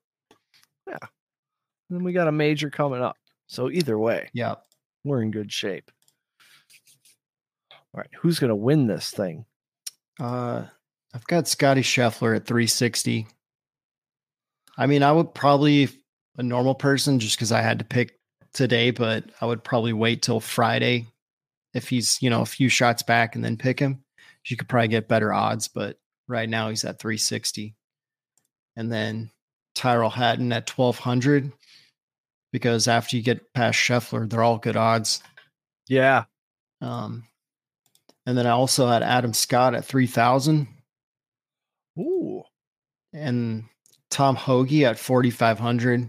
And 1.90 1.98
then 1.98 2.04
we 2.04 2.12
got 2.12 2.28
a 2.28 2.32
major 2.32 2.70
coming 2.70 3.02
up. 3.02 3.16
So 3.48 3.68
either 3.68 3.98
way, 3.98 4.30
Yeah. 4.32 4.54
we're 5.04 5.22
in 5.22 5.32
good 5.32 5.52
shape. 5.52 5.90
All 7.72 7.98
right, 8.00 8.10
who's 8.20 8.38
going 8.38 8.50
to 8.50 8.56
win 8.56 8.86
this 8.86 9.10
thing? 9.10 9.44
Uh, 10.20 10.66
I've 11.12 11.26
got 11.26 11.48
Scotty 11.48 11.80
Scheffler 11.82 12.36
at 12.36 12.46
360. 12.46 13.26
I 14.78 14.86
mean, 14.86 15.02
I 15.02 15.10
would 15.10 15.34
probably 15.34 15.88
a 16.38 16.42
normal 16.44 16.76
person 16.76 17.18
just 17.18 17.36
because 17.36 17.50
I 17.50 17.60
had 17.60 17.80
to 17.80 17.84
pick 17.84 18.18
today, 18.52 18.92
but 18.92 19.24
I 19.40 19.46
would 19.46 19.64
probably 19.64 19.92
wait 19.92 20.22
till 20.22 20.38
Friday 20.40 21.06
if 21.74 21.88
he's 21.88 22.20
you 22.22 22.30
know 22.30 22.40
a 22.42 22.46
few 22.46 22.68
shots 22.68 23.02
back 23.02 23.34
and 23.34 23.44
then 23.44 23.56
pick 23.56 23.80
him. 23.80 24.04
You 24.46 24.56
could 24.56 24.68
probably 24.68 24.88
get 24.88 25.08
better 25.08 25.32
odds, 25.32 25.66
but 25.66 25.98
right 26.28 26.48
now 26.48 26.70
he's 26.70 26.84
at 26.84 27.00
360. 27.00 27.74
And 28.76 28.90
then 28.92 29.30
Tyrrell 29.74 30.08
Hatton 30.10 30.52
at 30.52 30.70
1200 30.70 31.52
because 32.52 32.88
after 32.88 33.16
you 33.16 33.22
get 33.22 33.52
past 33.54 33.78
Scheffler, 33.78 34.28
they're 34.28 34.42
all 34.42 34.58
good 34.58 34.76
odds. 34.76 35.22
Yeah. 35.88 36.24
Um, 36.80 37.24
and 38.26 38.36
then 38.36 38.46
I 38.46 38.50
also 38.50 38.86
had 38.86 39.02
Adam 39.02 39.32
Scott 39.32 39.74
at 39.74 39.84
3000 39.84 40.68
Ooh. 41.98 42.42
and 43.12 43.64
Tom 44.10 44.36
Hoge 44.36 44.82
at 44.82 44.98
4,500. 44.98 46.08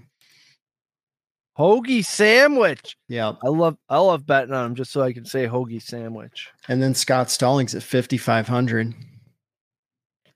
Hoagie 1.57 2.05
sandwich. 2.05 2.95
Yeah. 3.07 3.33
I 3.43 3.49
love 3.49 3.77
I 3.89 3.99
love 3.99 4.25
betting 4.25 4.53
on 4.53 4.67
him 4.67 4.75
just 4.75 4.91
so 4.91 5.01
I 5.01 5.13
can 5.13 5.25
say 5.25 5.47
hoagie 5.47 5.81
sandwich. 5.81 6.49
And 6.67 6.81
then 6.81 6.95
Scott 6.95 7.29
Stallings 7.29 7.75
at 7.75 7.83
5,500, 7.83 8.93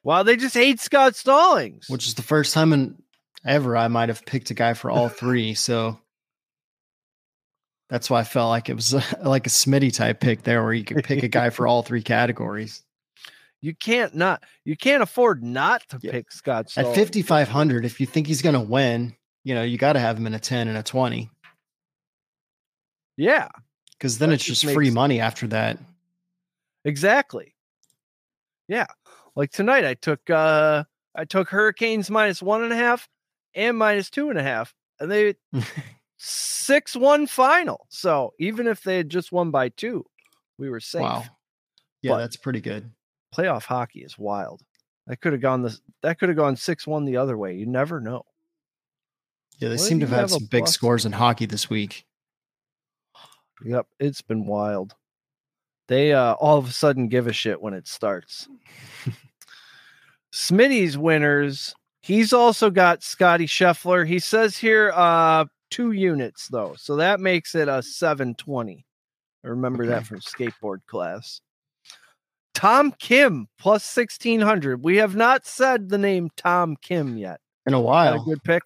Wow, 0.04 0.22
they 0.22 0.36
just 0.36 0.54
hate 0.54 0.80
Scott 0.80 1.16
Stallings. 1.16 1.90
which 1.90 2.06
is 2.06 2.14
the 2.14 2.22
first 2.22 2.54
time 2.54 2.74
in 2.74 3.02
ever 3.46 3.78
I 3.78 3.88
might 3.88 4.10
have 4.10 4.26
picked 4.26 4.50
a 4.52 4.54
guy 4.54 4.74
for 4.74 4.90
all 4.92 5.08
three. 5.10 5.54
So 5.54 6.00
that's 7.90 8.10
why 8.10 8.20
I 8.22 8.24
felt 8.24 8.50
like 8.50 8.70
it 8.70 8.76
was 8.76 8.94
like 9.24 9.46
a 9.48 9.50
Smitty 9.50 9.94
type 9.94 10.20
pick 10.20 10.44
there 10.44 10.64
where 10.64 10.74
you 10.74 10.84
could 10.84 11.04
pick 11.04 11.24
a 11.24 11.28
guy 11.28 11.50
for 11.52 11.68
all 11.68 11.84
three 11.84 12.02
categories. 12.02 12.82
you 13.62 13.76
can't 13.76 14.16
not 14.16 14.44
you 14.64 14.76
can't 14.76 15.04
afford 15.04 15.44
not 15.44 15.88
to 15.90 16.00
Yeah. 16.02 16.12
pick 16.12 16.32
Scott 16.32 16.66
At 16.78 16.96
5,500, 16.96 17.86
if 17.86 18.00
you 18.00 18.06
think 18.06 18.28
he's 18.28 18.42
going 18.42 18.54
to 18.56 18.62
win, 18.62 19.16
you 19.44 19.54
know, 19.56 19.64
you 19.64 19.78
got 19.78 19.94
to 19.94 20.00
have 20.00 20.18
him 20.18 20.28
in 20.28 20.34
a 20.34 20.40
10 20.40 20.68
and 20.68 20.78
a 20.78 20.84
20 20.84 21.30
Yeah, 23.18 23.48
because 23.98 24.18
then 24.18 24.30
That 24.30 24.36
it's 24.36 24.44
just 24.46 24.62
just 24.62 24.74
free 24.74 24.86
makes- 24.88 24.96
money 24.96 25.20
after 25.22 25.48
that. 25.48 25.78
exactly. 26.84 27.54
Yeah. 28.68 28.88
Like 29.36 29.52
tonight 29.52 29.86
I 29.86 29.94
took 29.94 30.28
uh 30.30 30.84
I 31.16 31.26
took 31.26 31.50
Hurricanes 31.50 32.10
minus 32.10 32.42
one 32.42 32.64
and 32.64 32.74
a 32.74 32.76
half 32.76 33.08
and 33.56 33.78
minus 33.78 34.10
two 34.10 34.30
and 34.30 34.38
a 34.38 34.44
half. 34.44 34.74
And 35.00 35.10
they 35.12 35.36
six 36.18 36.96
one 36.96 37.28
final. 37.28 37.86
So 37.90 38.34
even 38.40 38.68
if 38.68 38.84
they 38.84 38.98
had 38.98 39.10
just 39.10 39.32
won 39.32 39.52
by 39.52 39.70
two, 39.70 40.06
we 40.58 40.70
were 40.70 40.80
safe. 40.80 41.02
Wow. 41.02 41.24
Yeah, 42.02 42.12
But- 42.14 42.18
that's 42.20 42.38
pretty 42.38 42.62
good. 42.62 42.92
Playoff 43.36 43.66
hockey 43.66 44.00
is 44.00 44.18
wild. 44.18 44.62
That 45.08 45.20
could 45.20 45.34
have 45.34 45.42
gone 45.42 45.62
this 45.62 45.82
that 46.02 46.20
could 46.20 46.30
have 46.30 46.38
gone 46.38 46.56
six 46.56 46.88
one 46.88 47.06
the 47.06 47.18
other 47.18 47.38
way. 47.38 47.54
You 47.56 47.66
never 47.66 48.00
know. 48.00 48.24
Yeah, 49.60 49.70
they 49.70 49.76
What 49.76 49.82
seem 49.82 50.00
to 50.00 50.06
have 50.08 50.12
have 50.12 50.30
had 50.30 50.40
some 50.40 50.46
big 50.46 50.68
scores 50.68 51.06
in 51.06 51.12
hockey 51.12 51.46
this 51.46 51.70
week. 51.70 52.06
Yep, 53.64 53.88
it's 54.00 54.22
been 54.22 54.46
wild. 54.46 54.96
They 55.88 56.14
uh 56.14 56.34
all 56.34 56.58
of 56.58 56.70
a 56.70 56.72
sudden 56.72 57.08
give 57.10 57.28
a 57.28 57.34
shit 57.34 57.62
when 57.62 57.74
it 57.74 57.88
starts. 57.88 58.48
Smitty's 60.34 60.98
winners. 60.98 61.76
He's 62.06 62.34
also 62.34 62.70
got 62.70 63.02
Scotty 63.02 63.48
Scheffler. 63.48 64.08
He 64.08 64.20
says 64.20 64.56
here 64.58 64.92
uh 64.94 65.46
two 65.72 65.92
units 65.92 66.48
though. 66.50 66.76
So 66.78 66.98
that 66.98 67.20
makes 67.20 67.56
it 67.56 67.68
a 67.68 67.82
720. 67.82 68.86
I 69.44 69.48
remember 69.48 69.88
that 69.88 70.06
from 70.06 70.20
skateboard 70.20 70.86
class. 70.88 71.42
Tom 72.54 72.94
Kim 73.00 73.48
plus 73.60 73.96
1600. 73.98 74.84
We 74.84 74.98
have 74.98 75.16
not 75.16 75.46
said 75.48 75.90
the 75.90 75.98
name 75.98 76.30
Tom 76.38 76.78
Kim 76.80 77.18
yet. 77.18 77.40
In 77.66 77.74
a 77.74 77.78
That 77.78 77.82
a 77.82 77.84
while. 77.84 78.24
good 78.24 78.44
pick. 78.44 78.62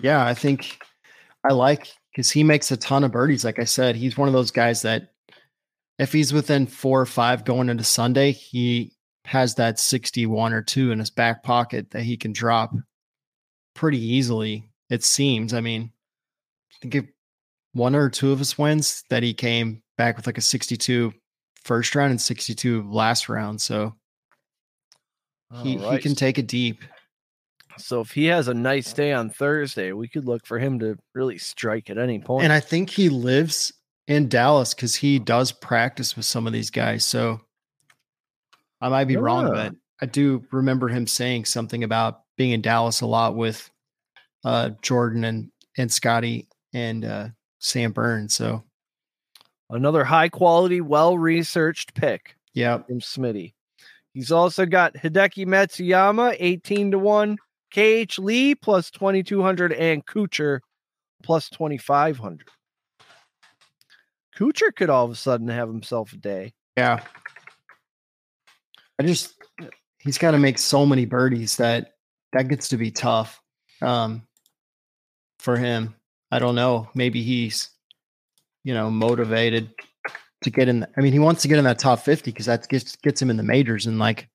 Yeah, 0.00 0.26
I 0.26 0.34
think 0.34 0.82
I 1.48 1.52
like 1.52 1.92
because 2.10 2.30
he 2.30 2.42
makes 2.42 2.72
a 2.72 2.76
ton 2.76 3.04
of 3.04 3.12
birdies. 3.12 3.44
Like 3.44 3.60
I 3.60 3.64
said, 3.64 3.94
he's 3.94 4.18
one 4.18 4.28
of 4.28 4.34
those 4.34 4.50
guys 4.50 4.82
that 4.82 5.12
if 6.00 6.12
he's 6.12 6.32
within 6.32 6.66
four 6.66 7.00
or 7.00 7.06
five 7.06 7.44
going 7.44 7.68
into 7.68 7.84
Sunday, 7.84 8.32
he 8.32 8.92
has 9.24 9.54
that 9.54 9.78
61 9.78 10.52
or 10.52 10.62
two 10.62 10.92
in 10.92 10.98
his 10.98 11.10
back 11.10 11.42
pocket 11.42 11.90
that 11.90 12.02
he 12.02 12.16
can 12.16 12.32
drop 12.32 12.74
pretty 13.74 13.98
easily. 13.98 14.68
It 14.90 15.02
seems. 15.02 15.54
I 15.54 15.60
mean, 15.60 15.90
I 16.70 16.74
think 16.82 16.94
if 16.94 17.04
one 17.72 17.94
or 17.94 18.10
two 18.10 18.32
of 18.32 18.38
his 18.38 18.56
wins 18.58 19.02
that 19.10 19.22
he 19.22 19.34
came 19.34 19.82
back 19.96 20.16
with 20.16 20.26
like 20.26 20.38
a 20.38 20.42
62 20.42 21.12
first 21.64 21.94
round 21.94 22.10
and 22.10 22.20
62 22.20 22.88
last 22.90 23.28
round. 23.28 23.60
So 23.60 23.94
he, 25.62 25.78
he 25.78 25.98
can 25.98 26.14
take 26.14 26.38
it 26.38 26.46
deep. 26.46 26.82
So 27.76 28.00
if 28.00 28.12
he 28.12 28.26
has 28.26 28.48
a 28.48 28.54
nice 28.54 28.92
day 28.92 29.12
on 29.12 29.30
Thursday, 29.30 29.92
we 29.92 30.06
could 30.06 30.26
look 30.26 30.46
for 30.46 30.58
him 30.58 30.78
to 30.80 30.96
really 31.14 31.38
strike 31.38 31.90
at 31.90 31.98
any 31.98 32.20
point. 32.20 32.44
And 32.44 32.52
I 32.52 32.60
think 32.60 32.90
he 32.90 33.08
lives 33.08 33.72
in 34.06 34.28
Dallas 34.28 34.74
because 34.74 34.94
he 34.94 35.18
does 35.18 35.50
practice 35.50 36.14
with 36.14 36.24
some 36.24 36.46
of 36.46 36.52
these 36.52 36.70
guys. 36.70 37.04
So 37.04 37.40
I 38.84 38.88
might 38.90 39.04
be 39.06 39.16
wrong, 39.16 39.46
Ah. 39.46 39.52
but 39.54 39.74
I 40.02 40.06
do 40.06 40.44
remember 40.52 40.88
him 40.88 41.06
saying 41.06 41.46
something 41.46 41.82
about 41.84 42.20
being 42.36 42.50
in 42.50 42.60
Dallas 42.60 43.00
a 43.00 43.06
lot 43.06 43.34
with 43.34 43.70
uh, 44.44 44.70
Jordan 44.82 45.24
and 45.24 45.50
and 45.78 45.90
Scotty 45.90 46.46
and 46.74 47.04
uh, 47.04 47.28
Sam 47.60 47.92
Burns. 47.92 48.34
So 48.34 48.62
Another 49.70 50.04
high 50.04 50.28
quality, 50.28 50.80
well 50.82 51.16
researched 51.16 51.94
pick 51.94 52.36
yeah, 52.52 52.78
from 52.82 53.00
Smitty. 53.00 53.54
He's 54.12 54.30
also 54.30 54.66
got 54.66 54.94
Hideki 54.94 55.46
Matsuyama, 55.46 56.36
18 56.38 56.90
to 56.92 56.98
1, 56.98 57.38
KH 57.74 58.18
Lee 58.18 58.54
plus 58.54 58.90
2200, 58.90 59.72
and 59.72 60.04
Kuchar 60.06 60.60
plus 61.22 61.48
2500. 61.48 62.46
Kuchar 64.36 64.74
could 64.76 64.90
all 64.90 65.06
of 65.06 65.10
a 65.10 65.16
sudden 65.16 65.48
have 65.48 65.68
himself 65.68 66.12
a 66.12 66.16
day. 66.18 66.52
yeah. 66.76 67.00
I 68.98 69.02
just 69.02 69.34
he's 69.98 70.18
got 70.18 70.32
to 70.32 70.38
make 70.38 70.58
so 70.58 70.86
many 70.86 71.06
birdies 71.06 71.56
that 71.56 71.94
that 72.32 72.48
gets 72.48 72.68
to 72.68 72.76
be 72.76 72.90
tough 72.90 73.40
um, 73.80 74.26
for 75.38 75.56
him. 75.56 75.94
I 76.30 76.38
don't 76.38 76.54
know. 76.54 76.88
Maybe 76.94 77.22
he's, 77.22 77.70
you 78.64 78.74
know, 78.74 78.90
motivated 78.90 79.70
to 80.42 80.50
get 80.50 80.68
in. 80.68 80.86
I 80.96 81.00
mean, 81.00 81.12
he 81.12 81.18
wants 81.18 81.42
to 81.42 81.48
get 81.48 81.58
in 81.58 81.64
that 81.64 81.78
top 81.78 82.00
50 82.00 82.30
because 82.30 82.46
that 82.46 82.68
gets, 82.68 82.96
gets 82.96 83.22
him 83.22 83.30
in 83.30 83.36
the 83.36 83.42
majors. 83.42 83.86
And 83.86 83.98
like, 83.98 84.28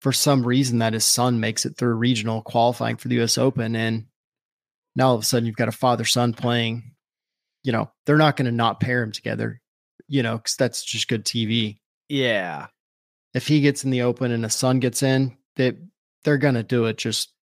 for 0.00 0.12
some 0.12 0.46
reason, 0.46 0.78
that 0.78 0.92
his 0.92 1.04
son 1.04 1.40
makes 1.40 1.66
it 1.66 1.76
through 1.76 1.94
regional 1.94 2.42
qualifying 2.42 2.96
for 2.96 3.08
the 3.08 3.22
US 3.22 3.38
Open. 3.38 3.76
And 3.76 4.06
now 4.94 5.08
all 5.08 5.14
of 5.14 5.22
a 5.22 5.24
sudden, 5.24 5.46
you've 5.46 5.56
got 5.56 5.68
a 5.68 5.72
father 5.72 6.04
son 6.04 6.32
playing. 6.32 6.92
You 7.64 7.72
know, 7.72 7.90
they're 8.06 8.16
not 8.16 8.36
going 8.36 8.46
to 8.46 8.52
not 8.52 8.80
pair 8.80 9.02
him 9.02 9.12
together, 9.12 9.60
you 10.06 10.22
know, 10.22 10.36
because 10.36 10.56
that's 10.56 10.84
just 10.84 11.08
good 11.08 11.24
TV. 11.24 11.80
Yeah. 12.08 12.68
If 13.36 13.46
he 13.46 13.60
gets 13.60 13.84
in 13.84 13.90
the 13.90 14.00
Open 14.00 14.32
and 14.32 14.46
a 14.46 14.50
son 14.50 14.80
gets 14.80 15.02
in, 15.02 15.36
they, 15.56 15.74
they're 16.24 16.38
going 16.38 16.54
to 16.54 16.62
do 16.62 16.86
it 16.86 16.96
just 16.96 17.34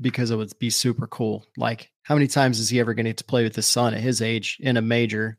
because 0.00 0.32
it 0.32 0.36
would 0.36 0.52
be 0.58 0.70
super 0.70 1.06
cool. 1.06 1.46
Like, 1.56 1.92
how 2.02 2.16
many 2.16 2.26
times 2.26 2.58
is 2.58 2.68
he 2.68 2.80
ever 2.80 2.94
going 2.94 3.04
to 3.04 3.10
get 3.10 3.18
to 3.18 3.24
play 3.24 3.44
with 3.44 3.54
his 3.54 3.68
son 3.68 3.94
at 3.94 4.00
his 4.00 4.20
age 4.20 4.58
in 4.58 4.76
a 4.76 4.82
major? 4.82 5.38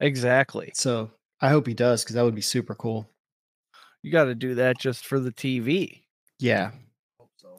Exactly. 0.00 0.72
So 0.74 1.12
I 1.40 1.48
hope 1.48 1.68
he 1.68 1.74
does 1.74 2.02
because 2.02 2.16
that 2.16 2.24
would 2.24 2.34
be 2.34 2.40
super 2.40 2.74
cool. 2.74 3.08
You 4.02 4.10
got 4.10 4.24
to 4.24 4.34
do 4.34 4.56
that 4.56 4.80
just 4.80 5.06
for 5.06 5.20
the 5.20 5.30
TV. 5.30 6.02
Yeah. 6.40 6.72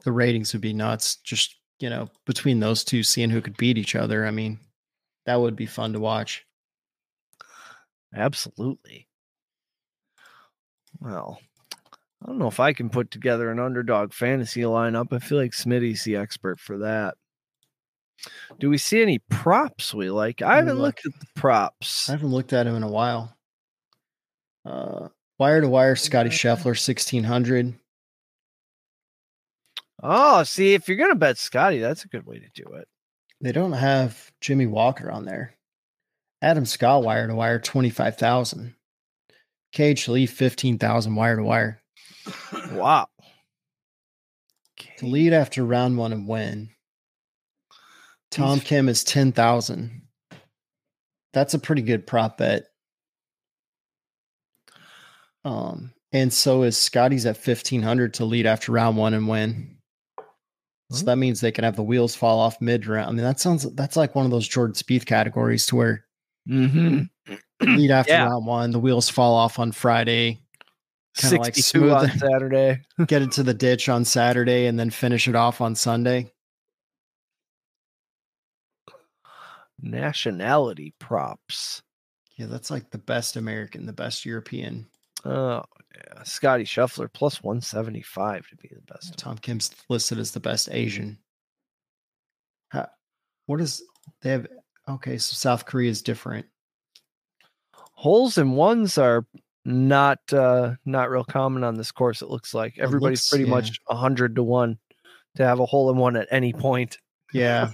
The 0.04 0.12
ratings 0.12 0.52
would 0.52 0.60
be 0.60 0.74
nuts. 0.74 1.16
Just, 1.16 1.56
you 1.80 1.88
know, 1.88 2.10
between 2.26 2.60
those 2.60 2.84
two, 2.84 3.02
seeing 3.02 3.30
who 3.30 3.40
could 3.40 3.56
beat 3.56 3.78
each 3.78 3.96
other. 3.96 4.26
I 4.26 4.30
mean, 4.30 4.60
that 5.24 5.40
would 5.40 5.56
be 5.56 5.64
fun 5.64 5.94
to 5.94 6.00
watch. 6.00 6.44
Absolutely. 8.14 9.05
Well, 11.00 11.38
I 12.22 12.26
don't 12.26 12.38
know 12.38 12.48
if 12.48 12.60
I 12.60 12.72
can 12.72 12.90
put 12.90 13.10
together 13.10 13.50
an 13.50 13.58
underdog 13.58 14.12
fantasy 14.12 14.62
lineup. 14.62 15.12
I 15.12 15.18
feel 15.18 15.38
like 15.38 15.52
Smitty's 15.52 16.04
the 16.04 16.16
expert 16.16 16.58
for 16.58 16.78
that. 16.78 17.14
Do 18.58 18.70
we 18.70 18.78
see 18.78 19.02
any 19.02 19.18
props 19.18 19.94
we 19.94 20.10
like? 20.10 20.42
I 20.42 20.56
haven't 20.56 20.78
look. 20.78 21.04
looked 21.04 21.06
at 21.06 21.20
the 21.20 21.26
props. 21.40 22.08
I 22.08 22.12
haven't 22.12 22.30
looked 22.30 22.52
at 22.52 22.66
him 22.66 22.74
in 22.74 22.82
a 22.82 22.90
while. 22.90 23.36
Uh, 24.64 25.08
wire 25.38 25.60
to 25.60 25.68
wire, 25.68 25.94
Scotty 25.94 26.30
Scheffler, 26.30 26.74
1600. 26.74 27.78
Oh, 30.02 30.42
see, 30.42 30.74
if 30.74 30.88
you're 30.88 30.96
gonna 30.96 31.14
bet 31.14 31.38
Scotty, 31.38 31.78
that's 31.78 32.04
a 32.04 32.08
good 32.08 32.26
way 32.26 32.38
to 32.38 32.48
do 32.54 32.72
it. 32.74 32.88
They 33.40 33.52
don't 33.52 33.72
have 33.72 34.32
Jimmy 34.40 34.66
Walker 34.66 35.10
on 35.10 35.24
there. 35.24 35.54
Adam 36.42 36.66
Scott, 36.66 37.02
wire 37.02 37.26
to 37.28 37.34
wire, 37.34 37.58
25,000. 37.58 38.74
KH 39.76 40.08
Lee, 40.08 40.26
15,000 40.26 41.14
wire 41.14 41.36
to 41.36 41.42
wire. 41.42 41.82
Wow. 42.72 43.06
To 44.98 45.06
lead 45.06 45.32
after 45.32 45.64
round 45.64 45.98
one 45.98 46.12
and 46.12 46.26
win. 46.26 46.70
Tom 48.30 48.54
He's- 48.58 48.66
Kim 48.68 48.88
is 48.88 49.04
10,000. 49.04 50.02
That's 51.32 51.54
a 51.54 51.58
pretty 51.58 51.82
good 51.82 52.06
prop 52.06 52.38
bet. 52.38 52.64
Um, 55.44 55.92
and 56.12 56.32
so 56.32 56.62
is 56.62 56.76
Scotty's 56.78 57.26
at 57.26 57.36
1500 57.36 58.14
to 58.14 58.24
lead 58.24 58.46
after 58.46 58.72
round 58.72 58.96
one 58.96 59.14
and 59.14 59.28
win. 59.28 59.76
So 60.92 61.04
that 61.06 61.16
means 61.16 61.40
they 61.40 61.50
can 61.52 61.64
have 61.64 61.74
the 61.76 61.82
wheels 61.82 62.14
fall 62.14 62.38
off 62.38 62.60
mid 62.60 62.86
round. 62.86 63.08
I 63.08 63.12
mean, 63.12 63.24
that 63.24 63.40
sounds 63.40 63.64
that's 63.74 63.96
like 63.96 64.14
one 64.14 64.24
of 64.24 64.30
those 64.30 64.46
Jordan 64.46 64.74
Spieth 64.74 65.04
categories 65.04 65.66
to 65.66 65.76
where 65.76 66.04
Mm-hmm. 66.48 67.34
Lead 67.60 67.90
after 67.90 68.12
Yeah. 68.12 68.26
round 68.26 68.46
one, 68.46 68.70
the 68.70 68.78
wheels 68.78 69.08
fall 69.08 69.34
off 69.34 69.58
on 69.58 69.72
Friday, 69.72 70.40
Kinda 71.16 71.36
like 71.38 71.54
62 71.54 71.78
smooth 71.78 71.92
on 71.92 72.10
it. 72.10 72.18
Saturday. 72.18 72.80
get 73.06 73.22
into 73.22 73.42
the 73.42 73.54
ditch 73.54 73.88
on 73.88 74.04
Saturday, 74.04 74.66
and 74.66 74.78
then 74.78 74.90
finish 74.90 75.26
it 75.28 75.34
off 75.34 75.60
on 75.60 75.74
Sunday. 75.74 76.30
Nationality 79.80 80.94
props. 80.98 81.82
Yeah, 82.36 82.46
that's 82.46 82.70
like 82.70 82.90
the 82.90 82.98
best 82.98 83.36
American, 83.36 83.86
the 83.86 83.92
best 83.92 84.24
European. 84.24 84.86
Oh 85.24 85.62
yeah. 85.94 86.22
Scotty 86.22 86.64
Scheffler 86.64 87.10
plus 87.12 87.42
175 87.42 88.48
to 88.48 88.56
be 88.56 88.68
the 88.74 88.92
best. 88.92 89.16
Tom 89.18 89.38
Kim's 89.38 89.70
listed 89.88 90.18
as 90.18 90.30
the 90.32 90.40
best 90.40 90.68
Asian. 90.70 91.18
Ha- 92.72 92.90
what 93.46 93.60
is 93.60 93.82
they 94.22 94.30
have? 94.30 94.46
Okay, 94.88 95.18
so 95.18 95.34
South 95.34 95.64
Korea 95.66 95.90
is 95.90 96.02
different. 96.02 96.46
Holes 97.96 98.38
and 98.38 98.56
ones 98.56 98.98
are 98.98 99.26
not 99.64 100.18
uh 100.32 100.74
not 100.84 101.10
real 101.10 101.24
common 101.24 101.64
on 101.64 101.74
this 101.74 101.90
course, 101.90 102.22
it 102.22 102.28
looks 102.30 102.54
like. 102.54 102.78
Everybody's 102.78 103.18
looks- 103.20 103.28
pretty 103.30 103.44
yeah. 103.44 103.50
much 103.50 103.78
a 103.88 103.96
hundred 103.96 104.36
to 104.36 104.42
one 104.42 104.78
to 105.36 105.44
have 105.44 105.58
a 105.60 105.66
hole 105.66 105.90
in 105.90 105.96
one 105.96 106.16
at 106.16 106.28
any 106.30 106.52
point. 106.52 106.98
Yeah. 107.32 107.70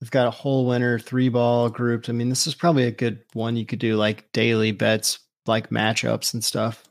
They've 0.00 0.10
got 0.10 0.28
a 0.28 0.30
whole 0.32 0.66
winner, 0.66 0.98
three 0.98 1.28
ball 1.28 1.68
grouped. 1.68 2.08
I 2.08 2.12
mean, 2.12 2.28
this 2.28 2.46
is 2.46 2.54
probably 2.54 2.84
a 2.84 2.90
good 2.92 3.20
one 3.32 3.56
you 3.56 3.66
could 3.66 3.80
do 3.80 3.96
like 3.96 4.30
daily 4.32 4.70
bets, 4.72 5.18
like 5.46 5.70
matchups 5.70 6.32
and 6.34 6.42
stuff. 6.44 6.84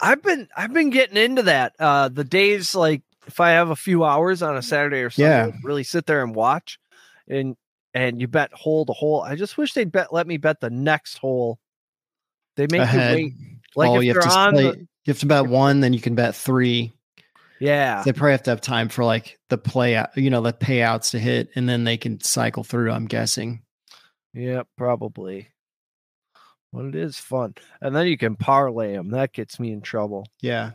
I've 0.00 0.22
been 0.22 0.48
I've 0.56 0.72
been 0.72 0.90
getting 0.90 1.16
into 1.16 1.42
that. 1.42 1.74
Uh 1.78 2.08
the 2.08 2.24
days 2.24 2.74
like 2.74 3.02
if 3.26 3.40
I 3.40 3.50
have 3.50 3.70
a 3.70 3.76
few 3.76 4.04
hours 4.04 4.42
on 4.42 4.56
a 4.56 4.62
Saturday 4.62 5.00
or 5.02 5.10
Sunday, 5.10 5.48
Yeah. 5.48 5.50
really 5.64 5.82
sit 5.84 6.06
there 6.06 6.22
and 6.22 6.34
watch 6.34 6.78
and 7.28 7.56
and 7.94 8.20
you 8.20 8.28
bet 8.28 8.52
hole 8.52 8.84
to 8.86 8.92
hole. 8.92 9.22
I 9.22 9.34
just 9.36 9.56
wish 9.56 9.72
they'd 9.74 9.90
bet 9.90 10.12
let 10.12 10.26
me 10.26 10.36
bet 10.36 10.60
the 10.60 10.70
next 10.70 11.18
hole. 11.18 11.58
They 12.56 12.66
make 12.70 12.80
Ahead. 12.82 13.18
you 13.18 13.24
wait. 13.24 13.34
Like 13.76 13.90
oh, 13.90 13.96
if 13.96 14.04
you 14.04 14.14
have 14.14 14.22
to 14.22 14.28
on 14.28 14.52
play, 14.52 14.62
the, 14.62 14.78
you 14.78 14.86
have 15.08 15.18
to 15.20 15.26
bet 15.26 15.46
one, 15.46 15.80
then 15.80 15.92
you 15.92 16.00
can 16.00 16.14
bet 16.14 16.34
three. 16.34 16.92
yeah. 17.60 18.02
They 18.02 18.12
probably 18.12 18.32
have 18.32 18.42
to 18.44 18.50
have 18.50 18.60
time 18.60 18.88
for 18.88 19.04
like 19.04 19.38
the 19.48 19.58
play 19.58 19.94
out, 19.96 20.16
you 20.16 20.30
know, 20.30 20.42
the 20.42 20.52
payouts 20.52 21.10
to 21.12 21.18
hit, 21.18 21.50
and 21.54 21.68
then 21.68 21.84
they 21.84 21.96
can 21.96 22.20
cycle 22.20 22.64
through. 22.64 22.90
I'm 22.90 23.06
guessing. 23.06 23.62
Yeah, 24.34 24.62
probably. 24.76 25.48
But 26.72 26.86
it 26.86 26.94
is 26.94 27.16
fun. 27.16 27.54
And 27.80 27.96
then 27.96 28.06
you 28.06 28.18
can 28.18 28.36
parlay 28.36 28.92
them. 28.92 29.10
That 29.10 29.32
gets 29.32 29.58
me 29.58 29.72
in 29.72 29.80
trouble. 29.80 30.26
Yeah. 30.42 30.72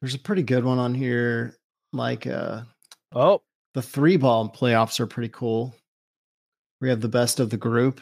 There's 0.00 0.14
a 0.14 0.18
pretty 0.18 0.42
good 0.42 0.64
one 0.64 0.78
on 0.78 0.94
here. 0.94 1.56
Like 1.92 2.26
uh 2.26 2.62
Oh, 3.14 3.42
the 3.78 3.82
three 3.82 4.16
ball 4.16 4.48
playoffs 4.48 4.98
are 4.98 5.06
pretty 5.06 5.28
cool. 5.28 5.72
We 6.80 6.88
have 6.88 7.00
the 7.00 7.08
best 7.08 7.38
of 7.38 7.50
the 7.50 7.56
group. 7.56 8.00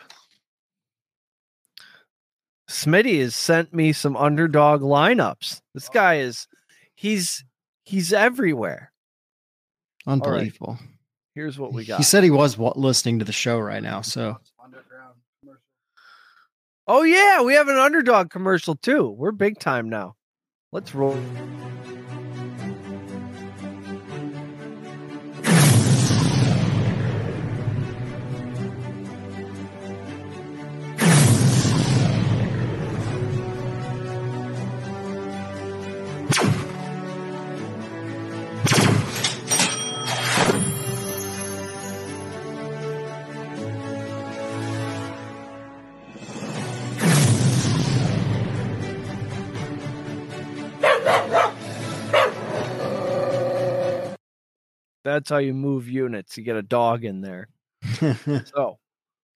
Smitty 2.67 3.21
has 3.21 3.37
sent 3.37 3.75
me 3.75 3.93
some 3.93 4.17
underdog 4.17 4.81
lineups. 4.81 5.61
This 5.75 5.91
guy 5.91 6.15
is 6.15 6.49
he's 6.95 7.45
he's 7.85 8.15
everywhere. 8.15 8.91
Unbelievable. 10.07 10.79
Here's 11.35 11.59
what 11.59 11.75
we 11.75 11.85
got. 11.85 11.99
He 11.99 12.05
said 12.05 12.25
he 12.25 12.31
was 12.31 12.57
listening 12.59 13.19
to 13.19 13.27
the 13.27 13.33
show 13.33 13.59
right 13.59 13.83
now. 13.83 14.01
So 14.01 14.39
oh 16.87 17.03
yeah, 17.03 17.43
we 17.43 17.53
have 17.53 17.69
an 17.69 17.77
underdog 17.77 18.31
commercial 18.31 18.77
too. 18.77 19.11
We're 19.11 19.33
big 19.33 19.59
time 19.59 19.91
now. 19.91 20.15
Let's 20.73 20.95
roll. 20.95 21.19
That's 55.07 55.31
how 55.31 55.37
you 55.37 55.55
move 55.55 55.89
units. 55.89 56.37
You 56.37 56.43
get 56.43 56.57
a 56.57 56.63
dog 56.63 57.05
in 57.05 57.21
there. 57.21 57.49
So 58.53 58.79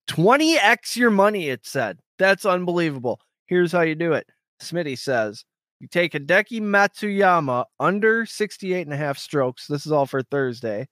20x 0.09 0.97
your 0.97 1.11
money, 1.11 1.49
it 1.49 1.65
said. 1.65 2.01
That's 2.19 2.45
unbelievable. 2.45 3.21
Here's 3.47 3.71
how 3.71 3.83
you 3.83 3.95
do 3.95 4.13
it. 4.13 4.27
Smitty 4.61 4.99
says 4.99 5.45
you 5.79 5.87
take 5.87 6.17
a 6.17 6.21
Hideki 6.21 6.61
Matsuyama 6.61 7.67
under 7.79 8.27
68 8.27 8.83
and 8.83 8.93
a 8.93 8.97
half 8.97 9.17
strokes. 9.17 9.69
This 9.69 9.87
is 9.87 9.93
all 9.93 10.07
for 10.07 10.25
Thursday. 10.25 10.89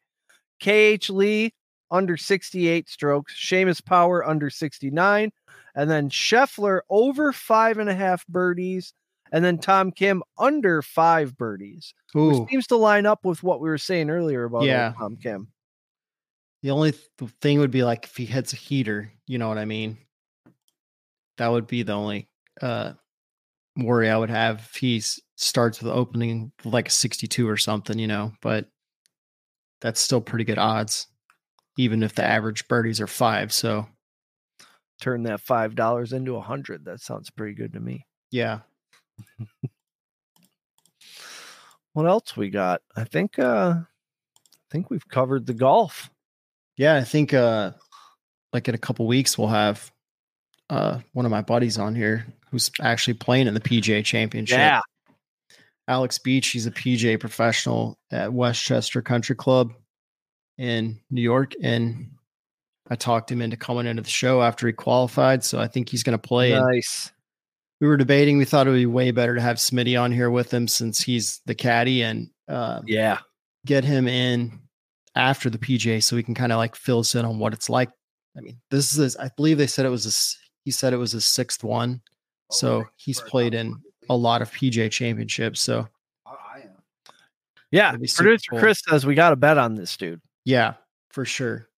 KH 0.63 1.11
Lee 1.11 1.53
under 1.91 2.17
68 2.17 2.89
strokes. 2.89 3.35
Seamus 3.35 3.85
Power 3.85 4.25
under 4.25 4.49
69. 4.49 5.33
And 5.75 5.91
then 5.91 6.09
Scheffler 6.09 6.83
over 6.89 7.33
five 7.33 7.79
and 7.79 7.91
a 7.91 7.95
half 7.97 8.25
birdies. 8.29 8.93
And 9.33 9.45
then 9.45 9.59
Tom 9.59 9.93
Kim 9.93 10.23
under 10.39 10.81
five 10.83 11.37
birdies, 11.37 11.93
Ooh, 12.17 12.41
which 12.41 12.51
seems 12.51 12.67
to 12.69 12.77
line 12.77 13.07
up 13.07 13.25
with 13.25 13.43
what 13.43 13.61
we 13.61 13.69
were 13.69 13.79
saying 13.79 14.09
earlier 14.11 14.45
about 14.45 14.63
Yeah. 14.65 14.93
Tom 14.97 15.17
Kim. 15.17 15.49
the 16.63 16.71
only 16.71 16.93
th- 16.93 17.31
thing 17.41 17.59
would 17.61 17.71
be 17.71 17.83
like 17.85 18.05
if 18.05 18.17
he 18.17 18.25
hits 18.25 18.53
a 18.53 18.57
heater, 18.57 19.13
you 19.27 19.39
know 19.39 19.49
what 19.49 19.59
I 19.59 19.65
mean? 19.65 19.99
That 21.37 21.49
would 21.49 21.67
be 21.67 21.83
the 21.83 21.93
only 21.93 22.29
uh 22.61 22.95
worry 23.77 24.11
I 24.11 24.17
would 24.17 24.31
have 24.31 24.59
if 24.61 24.75
he 24.75 25.01
starts 25.37 25.81
with 25.81 25.93
opening 25.93 26.51
like 26.65 26.89
a 26.89 26.91
62 26.91 27.49
or 27.49 27.57
something, 27.57 27.97
you 27.99 28.09
know. 28.09 28.33
But 28.43 28.67
that's 29.81 30.01
still 30.01 30.21
pretty 30.21 30.45
good 30.45 30.59
odds, 30.59 31.07
even 31.77 32.03
if 32.03 32.15
the 32.17 32.25
average 32.25 32.67
birdies 32.67 33.01
are 33.01 33.07
five. 33.07 33.53
So 33.53 33.87
Turn 35.01 35.23
that 35.25 35.41
five 35.41 35.77
dollars 35.77 36.13
into 36.13 36.35
a 36.35 36.41
hundred. 36.41 36.87
That 36.87 37.01
sounds 37.01 37.31
pretty 37.31 37.55
good 37.55 37.75
to 37.75 37.81
me. 37.81 38.05
yeah, 38.33 38.61
What 41.95 42.07
else 42.07 42.37
we 42.37 42.49
got? 42.49 42.83
I 42.95 43.03
think 43.03 43.41
uh 43.41 43.75
I 43.81 44.67
think 44.71 44.89
we've 44.89 45.09
covered 45.09 45.47
the 45.47 45.55
golf. 45.55 46.11
yeah, 46.77 46.95
I 46.95 47.03
think 47.03 47.35
uh 47.35 47.73
like 48.53 48.69
in 48.69 48.75
a 48.77 48.79
couple 48.79 49.07
weeks 49.09 49.37
we'll 49.37 49.49
have 49.49 49.91
uh 50.71 51.01
one 51.13 51.25
of 51.25 51.33
my 51.33 51.43
buddies 51.43 51.77
on 51.77 51.97
here 51.97 52.25
who's 52.51 52.71
actually 52.81 53.15
playing 53.15 53.49
in 53.49 53.55
the 53.55 53.61
PGA 53.61 54.05
Championship. 54.05 54.59
Yeah. 54.59 54.81
Alex 55.89 56.19
Beach, 56.19 56.49
he's 56.49 56.67
a 56.67 56.71
PGA 56.71 57.19
professional 57.19 57.99
at 58.11 58.33
Westchester 58.33 59.03
Country 59.03 59.35
Club 59.35 59.73
in 60.59 61.01
New 61.11 61.23
York. 61.23 61.55
And 61.63 62.11
I 62.91 62.95
talked 62.97 63.33
him 63.33 63.41
into 63.41 63.57
coming 63.57 63.87
into 63.87 64.03
the 64.03 64.09
show 64.09 64.43
after 64.43 64.67
he 64.67 64.73
qualified. 64.73 65.43
So 65.43 65.59
I 65.59 65.67
think 65.67 65.89
he's 65.89 66.03
going 66.03 66.17
to 66.17 66.29
play. 66.29 66.53
Nice. 66.53 67.11
We 67.81 67.87
were 67.87 67.97
debating, 67.97 68.39
we 68.39 68.45
thought 68.45 68.67
it 68.67 68.71
would 68.71 68.77
be 68.77 68.87
way 68.87 69.11
better 69.13 69.35
to 69.35 69.41
have 69.41 69.57
Smitty 69.57 70.01
on 70.01 70.11
here 70.13 70.31
with 70.31 70.53
him 70.53 70.67
since 70.67 71.01
he's 71.01 71.41
the 71.47 71.55
caddy 71.55 72.03
and 72.03 72.29
uh, 72.49 72.81
Yeah. 72.87 73.19
get 73.67 73.85
him 73.85 74.09
in 74.09 74.59
after 75.15 75.49
the 75.49 75.59
PGA 75.59 76.03
so 76.03 76.17
we 76.17 76.23
can 76.23 76.35
kind 76.35 76.51
of 76.53 76.59
like 76.59 76.75
fill 76.75 77.01
us 77.01 77.15
in 77.15 77.25
on 77.25 77.39
what 77.39 77.53
it's 77.53 77.71
like. 77.71 77.91
I 78.37 78.41
mean, 78.41 78.59
this 78.71 78.97
is, 78.99 79.17
I 79.17 79.31
believe 79.37 79.59
they 79.59 79.67
said 79.67 79.87
it 79.87 79.91
was 79.91 80.07
a, 80.07 80.15
he 80.65 80.71
said 80.73 80.93
it 80.93 80.97
was 80.99 81.13
his 81.13 81.27
sixth 81.27 81.63
one. 81.63 82.01
So 82.51 82.85
he's 82.97 83.21
played 83.21 83.55
in 83.55 83.77
a 84.11 84.17
lot 84.17 84.43
of 84.43 84.51
PGA 84.51 84.91
championships. 84.91 85.61
So 85.61 85.87
Yeah. 87.71 87.87
That'd 87.89 88.01
be 88.01 88.07
super 88.07 88.25
Producer 88.31 88.51
cool. 88.51 88.59
Chris 88.61 88.83
says 88.89 89.07
we 89.07 89.15
got 89.15 89.31
to 89.31 89.37
bet 89.37 89.59
on 89.59 89.75
this 89.75 89.97
dude. 89.97 90.21
Yeah, 90.45 90.75
for 91.11 91.25
sure. 91.25 91.69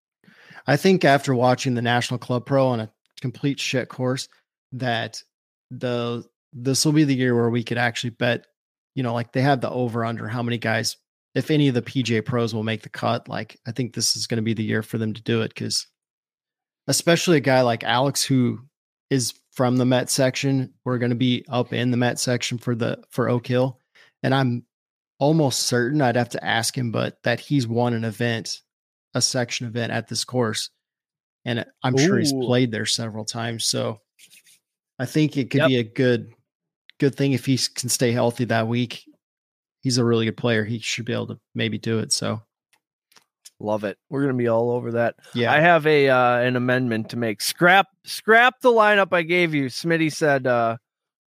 I 0.67 0.77
think 0.77 1.05
after 1.05 1.35
watching 1.35 1.75
the 1.75 1.83
National 1.83 2.19
Club 2.19 2.47
Pro 2.47 2.69
on 2.69 2.81
a 2.81 2.91
complete 3.21 3.59
shit 3.59 3.89
course, 3.89 4.29
that 4.73 5.21
the 5.71 6.25
this 6.53 6.85
will 6.85 6.93
be 6.93 7.05
the 7.05 7.15
year 7.15 7.35
where 7.35 7.51
we 7.51 7.63
could 7.63 7.79
actually 7.79 8.11
bet, 8.11 8.47
you 8.95 9.03
know, 9.03 9.15
like 9.15 9.33
they 9.33 9.43
have 9.43 9.61
the 9.61 9.71
over 9.71 10.05
under 10.05 10.27
how 10.27 10.43
many 10.43 10.59
guys, 10.59 10.97
if 11.35 11.51
any 11.51 11.69
of 11.69 11.75
the 11.75 11.83
PGA 11.83 12.25
pros 12.25 12.55
will 12.55 12.63
make 12.63 12.83
the 12.83 12.89
cut. 12.89 13.29
Like 13.29 13.59
I 13.67 13.73
think 13.73 13.95
this 13.95 14.17
is 14.17 14.27
going 14.27 14.37
to 14.37 14.43
be 14.43 14.55
the 14.55 14.65
year 14.65 14.83
for 14.83 14.99
them 14.99 15.15
to 15.15 15.23
do 15.23 15.43
it 15.43 15.49
because, 15.49 15.87
especially 16.89 17.37
a 17.37 17.41
guy 17.41 17.61
like 17.63 17.85
Alex 17.85 18.25
who 18.25 18.59
is 19.11 19.35
from 19.53 19.77
the 19.77 19.87
Met 19.87 20.11
section, 20.11 20.73
we're 20.85 20.99
going 20.99 21.11
to 21.11 21.17
be 21.17 21.45
up 21.49 21.73
in 21.73 21.91
the 21.91 21.97
Met 21.97 22.19
section 22.19 22.59
for 22.59 22.75
the 22.75 23.03
for 23.11 23.29
Oak 23.29 23.47
Hill, 23.47 23.79
and 24.23 24.35
I'm 24.35 24.65
almost 25.21 25.65
certain 25.65 26.01
I'd 26.01 26.17
have 26.17 26.31
to 26.31 26.45
ask 26.45 26.77
him, 26.77 26.91
but 26.91 27.23
that 27.23 27.39
he's 27.39 27.69
won 27.69 27.93
an 27.93 28.05
event, 28.05 28.61
a 29.15 29.23
section 29.23 29.67
event 29.67 29.93
at 29.93 30.09
this 30.09 30.25
course. 30.25 30.71
And 31.45 31.65
I'm 31.83 31.97
sure 31.97 32.19
he's 32.19 32.33
played 32.33 32.71
there 32.73 32.87
several 32.87 33.25
times. 33.25 33.67
So 33.67 34.01
I 35.01 35.07
think 35.07 35.37
it 35.37 35.51
could 35.51 35.61
Yep. 35.61 35.69
be 35.69 35.77
a 35.79 35.83
good, 35.83 36.33
good 36.99 37.15
thing 37.15 37.33
if 37.33 37.47
he 37.47 37.57
can 37.75 37.89
stay 37.89 38.13
healthy 38.13 38.45
that 38.45 38.69
week. 38.69 39.05
He's 39.81 39.97
a 39.99 40.05
really 40.05 40.27
good 40.27 40.37
player. 40.37 40.63
He 40.65 40.79
should 40.79 41.07
be 41.07 41.13
able 41.15 41.29
to 41.29 41.41
maybe 41.55 41.79
do 41.79 41.99
it. 42.01 42.13
So 42.13 42.43
Love 43.63 43.85
it. 43.85 43.99
We're 44.09 44.23
gonna 44.23 44.35
be 44.39 44.49
all 44.49 44.71
over 44.71 44.93
that. 44.93 45.17
yeah, 45.35 45.53
I 45.53 45.61
have 45.61 45.87
a 45.87 46.09
uh, 46.09 46.39
an 46.39 46.57
amendment 46.57 47.11
to 47.11 47.17
make. 47.19 47.43
Scrap 47.43 47.89
scrap 48.05 48.61
the 48.63 48.71
lineup 48.71 49.13
I 49.13 49.21
gave 49.23 49.55
you. 49.55 49.67
Smitty 49.67 50.11
said 50.13 50.47
uh, 50.47 50.79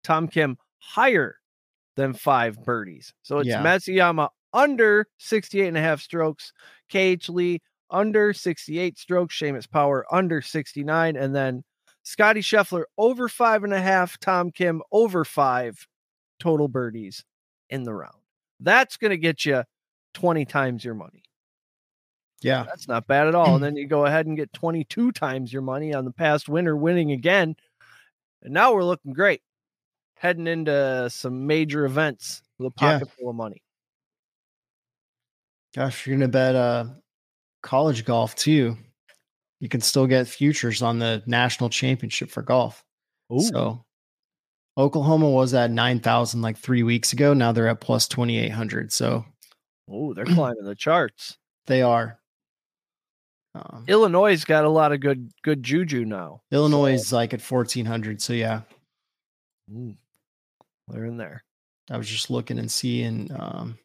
Tom 0.04 0.28
Kim 0.28 0.58
higher 0.80 1.38
than 1.96 2.14
five 2.14 2.64
birdies. 2.66 3.14
So 3.22 3.38
it's 3.38 3.50
Yeah. 3.50 3.62
Matsuyama 3.64 4.30
under 4.52 5.08
68 5.20 5.68
and 5.68 5.78
a 5.78 5.82
half 5.82 6.02
strokes, 6.02 6.54
KH 6.92 7.30
Lee 7.30 7.62
under 7.92 8.34
68 8.34 8.98
strokes, 8.98 9.38
Seamus 9.40 9.70
Power 9.70 10.04
under 10.12 10.42
69, 10.42 11.16
and 11.16 11.36
then 11.36 11.64
Scotty 12.04 12.42
Scheffler 12.42 12.84
over 12.98 13.30
five 13.30 13.64
and 13.64 13.74
a 13.74 13.82
half, 13.82 14.20
Tom 14.20 14.52
Kim 14.52 14.82
over 14.92 15.24
five 15.26 15.88
total 16.40 16.68
birdies 16.68 17.24
in 17.70 17.84
the 17.84 17.94
round. 17.94 18.18
That's 18.60 18.98
gonna 18.98 19.18
get 19.18 19.46
you 19.46 19.64
20 20.14 20.46
times 20.46 20.84
your 20.86 20.96
money. 20.96 21.24
yeah, 22.42 22.64
That's 22.64 22.88
not 22.88 23.08
bad 23.08 23.28
at 23.28 23.36
all. 23.36 23.56
And 23.56 23.64
then 23.64 23.76
you 23.78 23.88
go 23.88 24.06
ahead 24.06 24.26
and 24.28 24.36
get 24.38 24.52
22 24.54 25.12
times 25.14 25.52
your 25.52 25.62
money 25.62 25.94
on 25.94 26.06
the 26.06 26.12
past 26.12 26.48
winner 26.50 26.76
winning 26.76 27.12
again. 27.12 27.56
And 28.42 28.54
now 28.54 28.74
we're 28.74 28.84
looking 28.84 29.14
great. 29.14 29.42
Heading 30.16 30.48
into 30.48 31.10
some 31.10 31.48
major 31.48 31.86
events 31.86 32.42
with 32.60 32.74
a 32.74 32.86
Yeah. 32.86 33.00
pocket 33.00 33.12
full 33.18 33.30
of 33.30 33.36
money. 33.36 33.62
gosh, 35.76 36.06
you're 36.06 36.16
gonna 36.18 36.28
bet 36.28 36.56
uh 36.56 36.86
college 37.62 38.06
golf 38.06 38.36
too. 38.36 38.78
You 39.64 39.70
can 39.70 39.80
still 39.80 40.08
get 40.08 40.28
futures 40.28 40.82
on 40.82 41.00
the 41.00 41.24
national 41.26 41.70
championship 41.70 42.30
for 42.30 42.42
golf. 42.42 42.84
Ooh. 43.32 43.40
So 43.40 43.86
Oklahoma 44.78 45.30
was 45.30 45.54
at 45.54 45.72
9,000 45.72 46.42
like 46.42 46.58
three 46.58 46.84
weeks 46.84 47.14
ago. 47.14 47.34
Now 47.34 47.54
they're 47.54 47.70
at 47.70 47.80
plus 47.80 48.10
2,800. 48.10 48.92
So 48.92 49.24
oh, 49.90 50.14
they're 50.14 50.26
climbing 50.36 50.66
the 50.66 50.76
charts. 50.76 51.38
they 51.68 51.82
are. 51.82 52.20
Um, 53.56 53.86
Illinois 53.88 54.44
got 54.44 54.66
a 54.66 54.70
lot 54.70 54.92
of 54.92 55.00
good 55.00 55.32
good 55.44 55.64
juju 55.64 56.04
now. 56.04 56.42
Illinois 56.52 56.96
is 56.96 57.14
like 57.14 57.34
at 57.34 57.42
1,400. 57.42 58.22
So 58.22 58.34
yeah, 58.34 58.64
Ooh, 59.72 59.96
they're 60.90 61.06
in 61.06 61.16
there. 61.16 61.42
I 61.90 61.96
was 61.96 62.10
just 62.10 62.30
looking 62.30 62.60
and 62.60 62.70
seeing. 62.70 63.32
Um, 63.34 63.80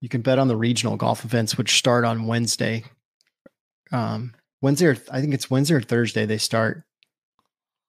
you 0.00 0.08
can 0.08 0.22
bet 0.22 0.38
on 0.38 0.46
the 0.46 0.56
regional 0.56 0.96
golf 0.96 1.24
events, 1.24 1.58
which 1.58 1.76
start 1.76 2.04
on 2.04 2.28
Wednesday. 2.28 2.84
Um, 3.92 4.34
Wednesday, 4.60 4.86
or 4.86 4.96
I 5.10 5.20
think 5.20 5.34
it's 5.34 5.50
Wednesday 5.50 5.74
or 5.74 5.80
Thursday 5.80 6.26
they 6.26 6.38
start, 6.38 6.82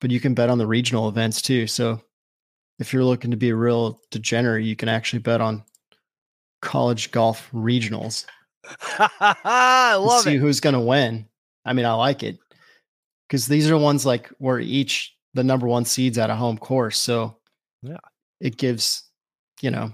but 0.02 0.12
you 0.12 0.20
can 0.20 0.34
bet 0.34 0.50
on 0.50 0.58
the 0.58 0.68
regional 0.68 1.10
events 1.10 1.42
too. 1.42 1.68
So 1.68 2.02
if 2.80 2.94
you're 2.94 3.04
looking 3.04 3.32
to 3.32 3.38
be 3.38 3.50
a 3.50 3.56
real 3.56 4.00
degenerate, 4.12 4.66
you 4.66 4.76
can 4.76 4.88
actually 4.90 5.20
bet 5.20 5.42
on 5.42 5.64
college 6.62 7.12
golf 7.12 7.50
regionals. 7.54 8.26
I 9.00 9.96
love 9.96 10.24
see 10.24 10.36
it. 10.36 10.40
who's 10.40 10.60
going 10.60 10.74
to 10.76 10.80
win. 10.80 11.28
I 11.66 11.74
mean, 11.74 11.86
I 11.86 11.94
like 11.94 12.24
it 12.24 12.38
because 13.28 13.48
these 13.48 13.70
are 13.70 13.78
ones 13.78 14.06
like 14.06 14.28
where 14.38 14.60
each 14.60 15.16
the 15.34 15.44
number 15.44 15.68
one 15.68 15.86
seeds 15.86 16.18
at 16.18 16.30
a 16.30 16.36
home 16.36 16.58
course. 16.58 16.98
So 16.98 17.38
Yeah. 17.82 17.98
it 18.40 18.58
gives 18.58 19.04
you 19.62 19.72
know 19.72 19.92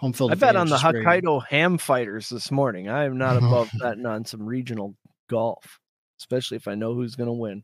home 0.00 0.14
field. 0.14 0.32
I 0.32 0.34
bet 0.34 0.56
on 0.56 0.68
the. 0.68 0.76
Hokkaido 0.76 1.46
ham 1.46 1.76
fighters 1.76 2.30
this 2.30 2.50
morning. 2.50 2.88
I 2.88 3.04
am 3.04 3.18
not 3.18 3.36
above 3.38 3.70
betting 3.78 4.06
on 4.06 4.24
some 4.24 4.44
regional 4.44 4.96
golf, 5.28 5.78
especially 6.18 6.56
if 6.56 6.66
I 6.66 6.74
know 6.74 6.94
who's 6.94 7.16
going 7.16 7.28
to 7.28 7.32
win. 7.34 7.62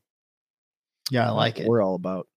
Yeah, 1.10 1.28
I 1.28 1.32
like 1.32 1.58
it. 1.58 1.66
We're 1.66 1.82
all 1.82 1.94
about. 1.94 2.28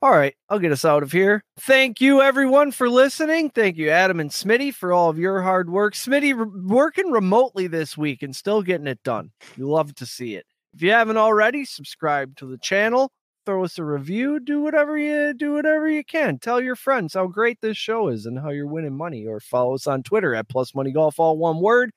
All 0.00 0.10
right, 0.10 0.34
I'll 0.50 0.58
get 0.58 0.70
us 0.70 0.84
out 0.84 1.02
of 1.02 1.12
here. 1.12 1.42
Thank 1.60 2.00
you, 2.00 2.20
everyone, 2.20 2.72
for 2.72 2.90
listening. 2.90 3.48
Thank 3.48 3.78
you, 3.78 3.88
Adam 3.88 4.20
and 4.20 4.30
Smitty, 4.30 4.74
for 4.74 4.92
all 4.92 5.08
of 5.08 5.18
your 5.18 5.40
hard 5.40 5.70
work. 5.70 5.94
Smitty 5.94 6.36
re- 6.36 6.60
working 6.62 7.10
remotely 7.10 7.68
this 7.68 7.96
week 7.96 8.22
and 8.22 8.36
still 8.36 8.60
getting 8.60 8.86
it 8.86 9.02
done. 9.02 9.30
You 9.56 9.66
love 9.66 9.94
to 9.94 10.04
see 10.04 10.34
it. 10.34 10.44
If 10.74 10.82
you 10.82 10.90
haven't 10.90 11.16
already, 11.16 11.64
subscribe 11.64 12.36
to 12.36 12.46
the 12.46 12.58
channel, 12.58 13.12
throw 13.44 13.64
us 13.64 13.78
a 13.78 13.84
review, 13.84 14.40
do 14.40 14.60
whatever 14.60 14.96
you 14.96 15.34
do, 15.34 15.52
whatever 15.52 15.88
you 15.88 16.04
can. 16.04 16.38
Tell 16.38 16.60
your 16.60 16.76
friends 16.76 17.14
how 17.14 17.26
great 17.26 17.60
this 17.60 17.76
show 17.76 18.08
is 18.08 18.26
and 18.26 18.38
how 18.38 18.50
you're 18.50 18.66
winning 18.66 18.96
money, 18.96 19.26
or 19.26 19.40
follow 19.40 19.74
us 19.74 19.86
on 19.86 20.02
Twitter 20.02 20.34
at 20.34 20.48
Plus 20.48 20.74
Money 20.74 20.92
Golf, 20.92 21.18
all 21.18 21.36
one 21.36 21.60
word. 21.60 21.92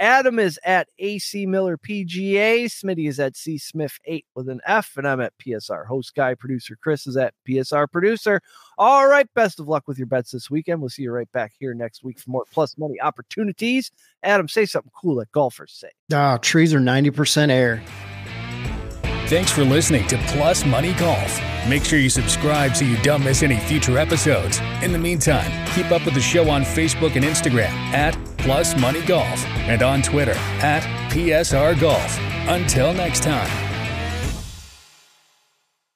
Adam 0.00 0.38
is 0.38 0.60
at 0.64 0.88
AC 0.98 1.44
Miller 1.46 1.76
PGA. 1.76 2.66
Smitty 2.66 3.08
is 3.08 3.18
at 3.18 3.36
C 3.36 3.58
Smith 3.58 3.98
8 4.04 4.24
with 4.34 4.48
an 4.48 4.60
F, 4.64 4.92
and 4.96 5.08
I'm 5.08 5.20
at 5.20 5.36
PSR. 5.38 5.86
Host 5.86 6.14
guy, 6.14 6.34
producer 6.34 6.78
Chris 6.80 7.06
is 7.06 7.16
at 7.16 7.34
PSR 7.48 7.90
producer. 7.90 8.40
All 8.76 9.08
right, 9.08 9.26
best 9.34 9.58
of 9.58 9.66
luck 9.66 9.88
with 9.88 9.98
your 9.98 10.06
bets 10.06 10.30
this 10.30 10.50
weekend. 10.50 10.80
We'll 10.80 10.90
see 10.90 11.02
you 11.02 11.10
right 11.10 11.30
back 11.32 11.52
here 11.58 11.74
next 11.74 12.04
week 12.04 12.20
for 12.20 12.30
more 12.30 12.44
plus 12.52 12.78
money 12.78 13.00
opportunities. 13.00 13.90
Adam, 14.22 14.48
say 14.48 14.66
something 14.66 14.92
cool 14.94 15.16
that 15.16 15.32
golfers 15.32 15.72
say. 15.72 15.90
Ah, 16.12 16.38
trees 16.40 16.72
are 16.72 16.80
ninety 16.80 17.10
percent 17.10 17.50
air. 17.50 17.82
Thanks 19.28 19.50
for 19.52 19.62
listening 19.62 20.06
to 20.08 20.16
Plus 20.28 20.64
Money 20.64 20.94
Golf. 20.94 21.38
Make 21.68 21.84
sure 21.84 21.98
you 21.98 22.08
subscribe 22.08 22.74
so 22.74 22.86
you 22.86 22.96
don't 23.02 23.22
miss 23.22 23.42
any 23.42 23.58
future 23.58 23.98
episodes. 23.98 24.58
In 24.80 24.90
the 24.90 24.98
meantime, 24.98 25.66
keep 25.74 25.90
up 25.90 26.06
with 26.06 26.14
the 26.14 26.20
show 26.20 26.48
on 26.48 26.62
Facebook 26.62 27.14
and 27.14 27.26
Instagram 27.26 27.68
at 27.92 28.16
Plus 28.38 28.74
Money 28.80 29.04
Golf 29.04 29.44
and 29.68 29.82
on 29.82 30.00
Twitter 30.00 30.32
at 30.62 30.82
PSR 31.12 31.78
Golf. 31.78 32.18
Until 32.48 32.94
next 32.94 33.22
time. 33.22 33.67